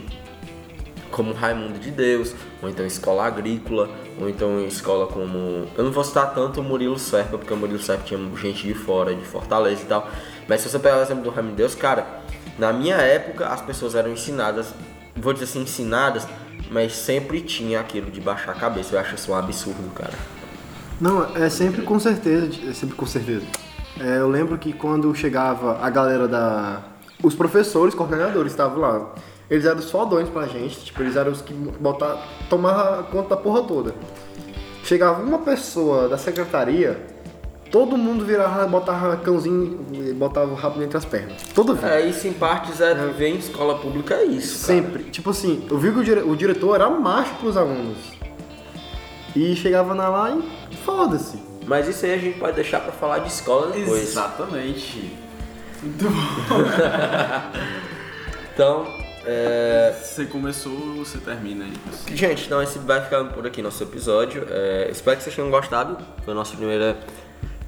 como 1.10 1.32
Raimundo 1.32 1.78
de 1.78 1.90
Deus, 1.90 2.34
ou 2.62 2.68
então 2.68 2.84
escola 2.84 3.26
agrícola, 3.26 3.88
ou 4.18 4.28
então 4.28 4.64
escola 4.66 5.06
como. 5.06 5.68
Eu 5.76 5.84
não 5.84 5.92
vou 5.92 6.02
citar 6.02 6.34
tanto 6.34 6.60
o 6.60 6.64
Murilo 6.64 6.98
Serpa, 6.98 7.38
porque 7.38 7.52
o 7.52 7.56
Murilo 7.56 7.78
Serpa 7.78 8.02
tinha 8.04 8.18
gente 8.36 8.66
de 8.66 8.74
fora, 8.74 9.14
de 9.14 9.24
Fortaleza 9.24 9.82
e 9.82 9.86
tal. 9.86 10.08
Mas 10.48 10.62
se 10.62 10.68
você 10.68 10.78
pegar 10.78 10.98
o 10.98 11.02
exemplo 11.02 11.22
do 11.22 11.30
Raimundo 11.30 11.52
de 11.52 11.58
Deus, 11.58 11.74
cara, 11.74 12.06
na 12.58 12.72
minha 12.72 12.96
época 12.96 13.46
as 13.46 13.60
pessoas 13.60 13.94
eram 13.94 14.10
ensinadas, 14.10 14.74
vou 15.14 15.32
dizer 15.32 15.44
assim, 15.44 15.60
ensinadas 15.60 16.26
mas 16.72 16.94
sempre 16.94 17.40
tinha 17.40 17.80
aquilo 17.80 18.10
de 18.10 18.20
baixar 18.20 18.52
a 18.52 18.54
cabeça. 18.54 18.94
Eu 18.94 19.00
acho 19.00 19.14
isso 19.14 19.30
um 19.30 19.34
absurdo, 19.34 19.92
cara. 19.94 20.14
Não, 21.00 21.36
é 21.36 21.48
sempre 21.50 21.82
com 21.82 21.98
certeza, 22.00 22.48
é 22.68 22.72
sempre 22.72 22.96
com 22.96 23.06
certeza. 23.06 23.44
É, 24.00 24.18
eu 24.18 24.28
lembro 24.28 24.56
que 24.56 24.72
quando 24.72 25.14
chegava 25.14 25.78
a 25.80 25.90
galera 25.90 26.26
da. 26.26 26.82
Os 27.22 27.34
professores, 27.34 27.94
coordenadores 27.94 28.52
estavam 28.52 28.78
lá. 28.80 29.14
Eles 29.50 29.66
eram 29.66 29.82
só 29.82 30.04
dois 30.04 30.28
pra 30.28 30.46
gente, 30.46 30.82
tipo, 30.84 31.02
eles 31.02 31.14
eram 31.14 31.30
os 31.30 31.42
que 31.42 31.52
botar, 31.52 32.26
tomavam 32.48 33.04
conta 33.04 33.30
da 33.30 33.36
porra 33.36 33.62
toda. 33.64 33.94
Chegava 34.82 35.22
uma 35.22 35.38
pessoa 35.38 36.08
da 36.08 36.16
secretaria, 36.16 37.06
todo 37.72 37.96
mundo 37.96 38.24
virava, 38.24 38.66
botava 38.66 39.16
cãozinho, 39.16 40.14
botava 40.14 40.52
o 40.52 40.54
rabo 40.54 40.82
entre 40.82 40.98
as 40.98 41.06
pernas. 41.06 41.42
Toda 41.54 41.72
vez. 41.72 41.92
É, 41.92 42.06
isso 42.06 42.28
em 42.28 42.32
partes 42.34 42.80
é, 42.80 42.92
é. 42.92 42.94
viver 42.94 43.28
em 43.28 43.38
escola 43.38 43.78
pública 43.78 44.14
é 44.14 44.24
isso. 44.24 44.58
Sempre. 44.58 44.98
Cara. 44.98 45.10
Tipo 45.10 45.30
assim, 45.30 45.66
eu 45.68 45.78
vi 45.78 45.90
que 45.90 45.98
o, 45.98 46.04
dire 46.04 46.20
o 46.20 46.36
diretor 46.36 46.74
era 46.74 46.88
macho 46.90 47.34
pros 47.36 47.56
alunos. 47.56 47.96
E 49.34 49.56
chegava 49.56 49.94
na 49.94 50.10
lá 50.10 50.38
e 50.70 50.76
foda-se. 50.76 51.42
Mas 51.66 51.88
isso 51.88 52.04
aí 52.04 52.12
a 52.12 52.18
gente 52.18 52.38
pode 52.38 52.54
deixar 52.54 52.80
pra 52.80 52.92
falar 52.92 53.20
de 53.20 53.28
escola 53.28 53.72
depois. 53.72 54.02
Exatamente. 54.02 55.16
Muito 55.82 56.04
bom. 56.04 56.58
então, 58.52 58.86
é... 59.24 59.94
Você 60.02 60.26
começou, 60.26 60.76
você 60.96 61.16
termina 61.16 61.64
aí. 61.64 61.72
Gente, 62.14 62.44
então 62.44 62.62
esse 62.62 62.78
vai 62.80 63.02
ficando 63.02 63.32
por 63.32 63.46
aqui 63.46 63.62
nosso 63.62 63.82
episódio. 63.82 64.46
É, 64.50 64.88
espero 64.90 65.16
que 65.16 65.22
vocês 65.22 65.34
tenham 65.34 65.50
gostado. 65.50 65.96
Foi 66.22 66.32
a 66.32 66.36
nossa 66.36 66.54
primeira 66.54 66.98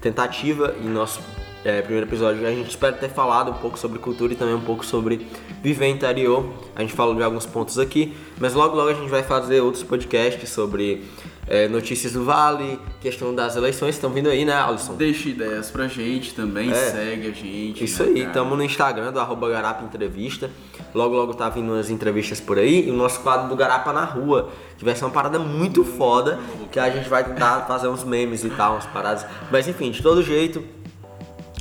tentativa 0.05 0.75
em 0.83 0.89
nosso 0.89 1.21
é, 1.65 1.81
primeiro 1.81 2.07
episódio. 2.07 2.47
A 2.47 2.51
gente 2.51 2.69
espera 2.69 2.93
ter 2.93 3.09
falado 3.09 3.51
um 3.51 3.55
pouco 3.55 3.79
sobre 3.79 3.99
cultura 3.99 4.35
e 4.35 4.37
também 4.37 4.55
um 4.55 4.61
pouco 4.61 4.85
sobre 4.85 5.27
viver 5.63 5.89
interior. 5.89 6.47
A 6.77 6.83
gente 6.83 6.93
falou 6.93 7.15
de 7.15 7.23
alguns 7.23 7.47
pontos 7.47 7.79
aqui, 7.79 8.15
mas 8.39 8.53
logo 8.53 8.77
logo 8.77 8.91
a 8.91 8.95
gente 8.95 9.09
vai 9.09 9.23
fazer 9.23 9.63
outros 9.63 9.83
podcasts 9.83 10.51
sobre 10.51 11.05
é, 11.47 11.67
notícias 11.69 12.13
do 12.13 12.23
Vale, 12.23 12.79
questão 13.01 13.35
das 13.35 13.57
eleições 13.57 13.95
estão 13.95 14.11
vindo 14.11 14.29
aí, 14.29 14.45
né, 14.45 14.53
Alisson? 14.53 14.95
Deixa 14.95 15.31
ideias 15.31 15.71
pra 15.71 15.89
gente 15.89 16.35
também, 16.35 16.71
é. 16.71 16.75
segue 16.75 17.29
a 17.29 17.33
gente. 17.33 17.85
Isso 17.85 18.03
né, 18.05 18.11
aí, 18.11 18.27
estamos 18.27 18.59
no 18.59 18.63
Instagram 18.63 19.11
do 19.11 19.19
arroba 19.19 19.49
Garapa 19.49 19.85
Entrevista. 19.85 20.51
Logo, 20.95 21.17
logo 21.17 21.35
tá 21.35 21.49
vindo 21.49 21.73
umas 21.73 21.91
entrevistas 21.91 22.41
por 22.41 22.57
aí. 22.57 22.87
E 22.87 22.91
o 22.91 22.95
nosso 22.95 23.21
quadro 23.21 23.49
do 23.49 23.57
Garapa 23.57 23.93
na 23.93 24.05
Rua, 24.05 24.51
que 24.79 24.85
vai 24.85 24.95
ser 24.95 25.05
uma 25.05 25.11
parada 25.11 25.39
muito 25.39 25.85
foda, 25.85 26.39
que 26.71 26.79
a 26.79 26.89
gente 26.89 27.09
vai 27.09 27.25
tentar 27.25 27.63
fazer 27.67 27.89
uns 27.89 28.05
memes 28.05 28.45
e 28.45 28.51
tal, 28.51 28.75
umas 28.75 28.87
paradas. 28.87 29.27
Mas 29.51 29.67
enfim, 29.67 29.91
de 29.91 30.03
todo 30.03 30.23
jeito, 30.23 30.63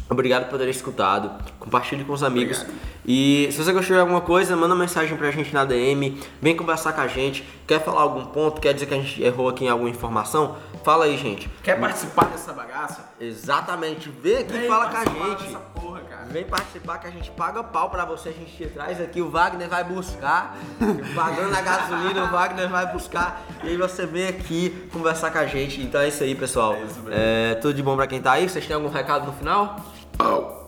Obrigado 0.10 0.50
por 0.50 0.60
ter 0.60 0.70
escutado. 0.70 1.32
Compartilhe 1.60 2.04
com 2.04 2.14
os 2.14 2.24
amigos. 2.24 2.62
Obrigado. 2.62 2.93
E 3.06 3.49
se 3.51 3.58
você 3.58 3.74
gostou 3.74 3.95
de 3.95 4.01
alguma 4.01 4.22
coisa, 4.22 4.56
manda 4.56 4.76
mensagem 4.76 5.18
pra 5.18 5.30
gente 5.32 5.54
na 5.54 5.66
DM. 5.66 6.22
Vem 6.41 6.56
conversar 6.56 6.93
com 6.93 7.01
a 7.01 7.08
gente. 7.08 7.43
Quer 7.68 7.84
falar 7.84 8.01
algum 8.01 8.26
ponto? 8.26 8.62
Quer 8.62 8.74
dizer 8.74 8.86
que 8.86 8.93
a 8.93 8.97
gente 8.97 9.22
errou 9.22 9.49
aqui 9.49 9.66
em 9.66 9.70
alguma 9.70 9.89
informação? 9.89 10.56
Fala 10.84 11.06
aí, 11.06 11.18
gente. 11.18 11.49
Quer 11.62 11.80
participar 11.80 12.26
dessa 12.26 12.54
bagaça? 12.54 13.10
Exatamente. 13.20 14.10
Vem 14.10 14.38
aqui 14.38 14.58
e 14.58 14.68
fala 14.68 14.89
com 14.89 14.97
a 14.97 15.06
gente. 15.06 15.58
Porra, 15.76 16.01
Vem 16.30 16.45
participar 16.45 16.97
que 16.97 17.08
a 17.08 17.12
gente 17.12 17.30
paga 17.32 17.64
pau 17.64 17.89
pra 17.89 18.06
você. 18.06 18.30
A 18.30 18.32
gente 18.32 18.56
te 18.56 18.66
traz 18.68 18.99
aqui. 18.99 19.22
O 19.22 19.30
Wagner 19.30 19.70
vai 19.70 19.84
buscar. 19.84 20.58
Pagando 21.14 21.56
a 21.56 21.62
gasolina, 21.62 22.24
o 22.26 22.32
Wagner 22.32 22.70
vai 22.70 22.91
buscar. 22.91 23.43
E 23.64 23.70
aí 23.70 23.78
você 23.78 24.06
vem 24.06 24.28
aqui 24.28 24.89
conversar 24.91 25.32
com 25.32 25.38
a 25.38 25.45
gente. 25.45 25.82
Então 25.82 26.01
é 26.01 26.08
isso 26.08 26.24
aí, 26.24 26.34
pessoal. 26.34 26.74
É, 26.74 26.84
isso 26.84 27.04
é 27.12 27.56
tudo 27.56 27.74
de 27.74 27.84
bom 27.84 27.95
pra 27.95 28.08
quem 28.08 28.22
tá 28.22 28.34
aí. 28.34 28.49
Vocês 28.49 28.66
têm 28.66 28.76
algum 28.76 28.89
recado 28.89 29.26
no 29.26 29.34
final? 29.34 29.78
Au. 30.18 30.62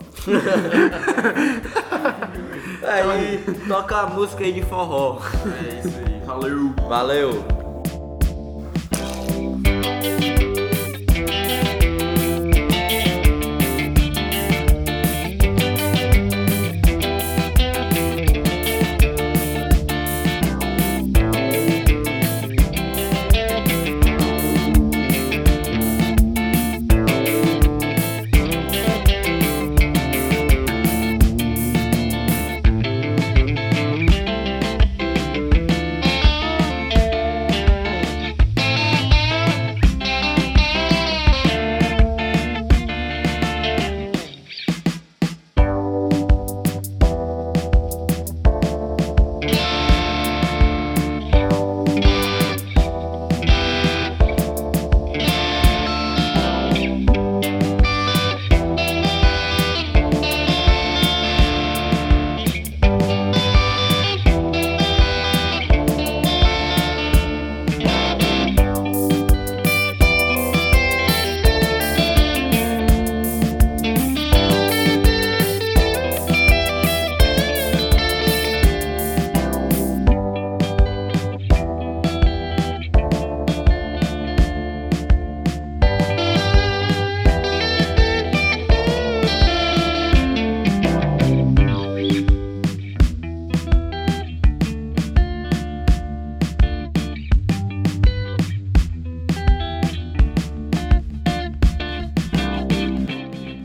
Aí, 2.82 3.44
toca 3.68 3.96
a 3.98 4.06
música 4.06 4.44
aí 4.44 4.52
de 4.52 4.62
forró. 4.62 5.20
É 5.46 5.80
isso 5.80 5.98
aí. 5.98 6.20
Valeu! 6.24 6.74
Valeu! 6.88 7.65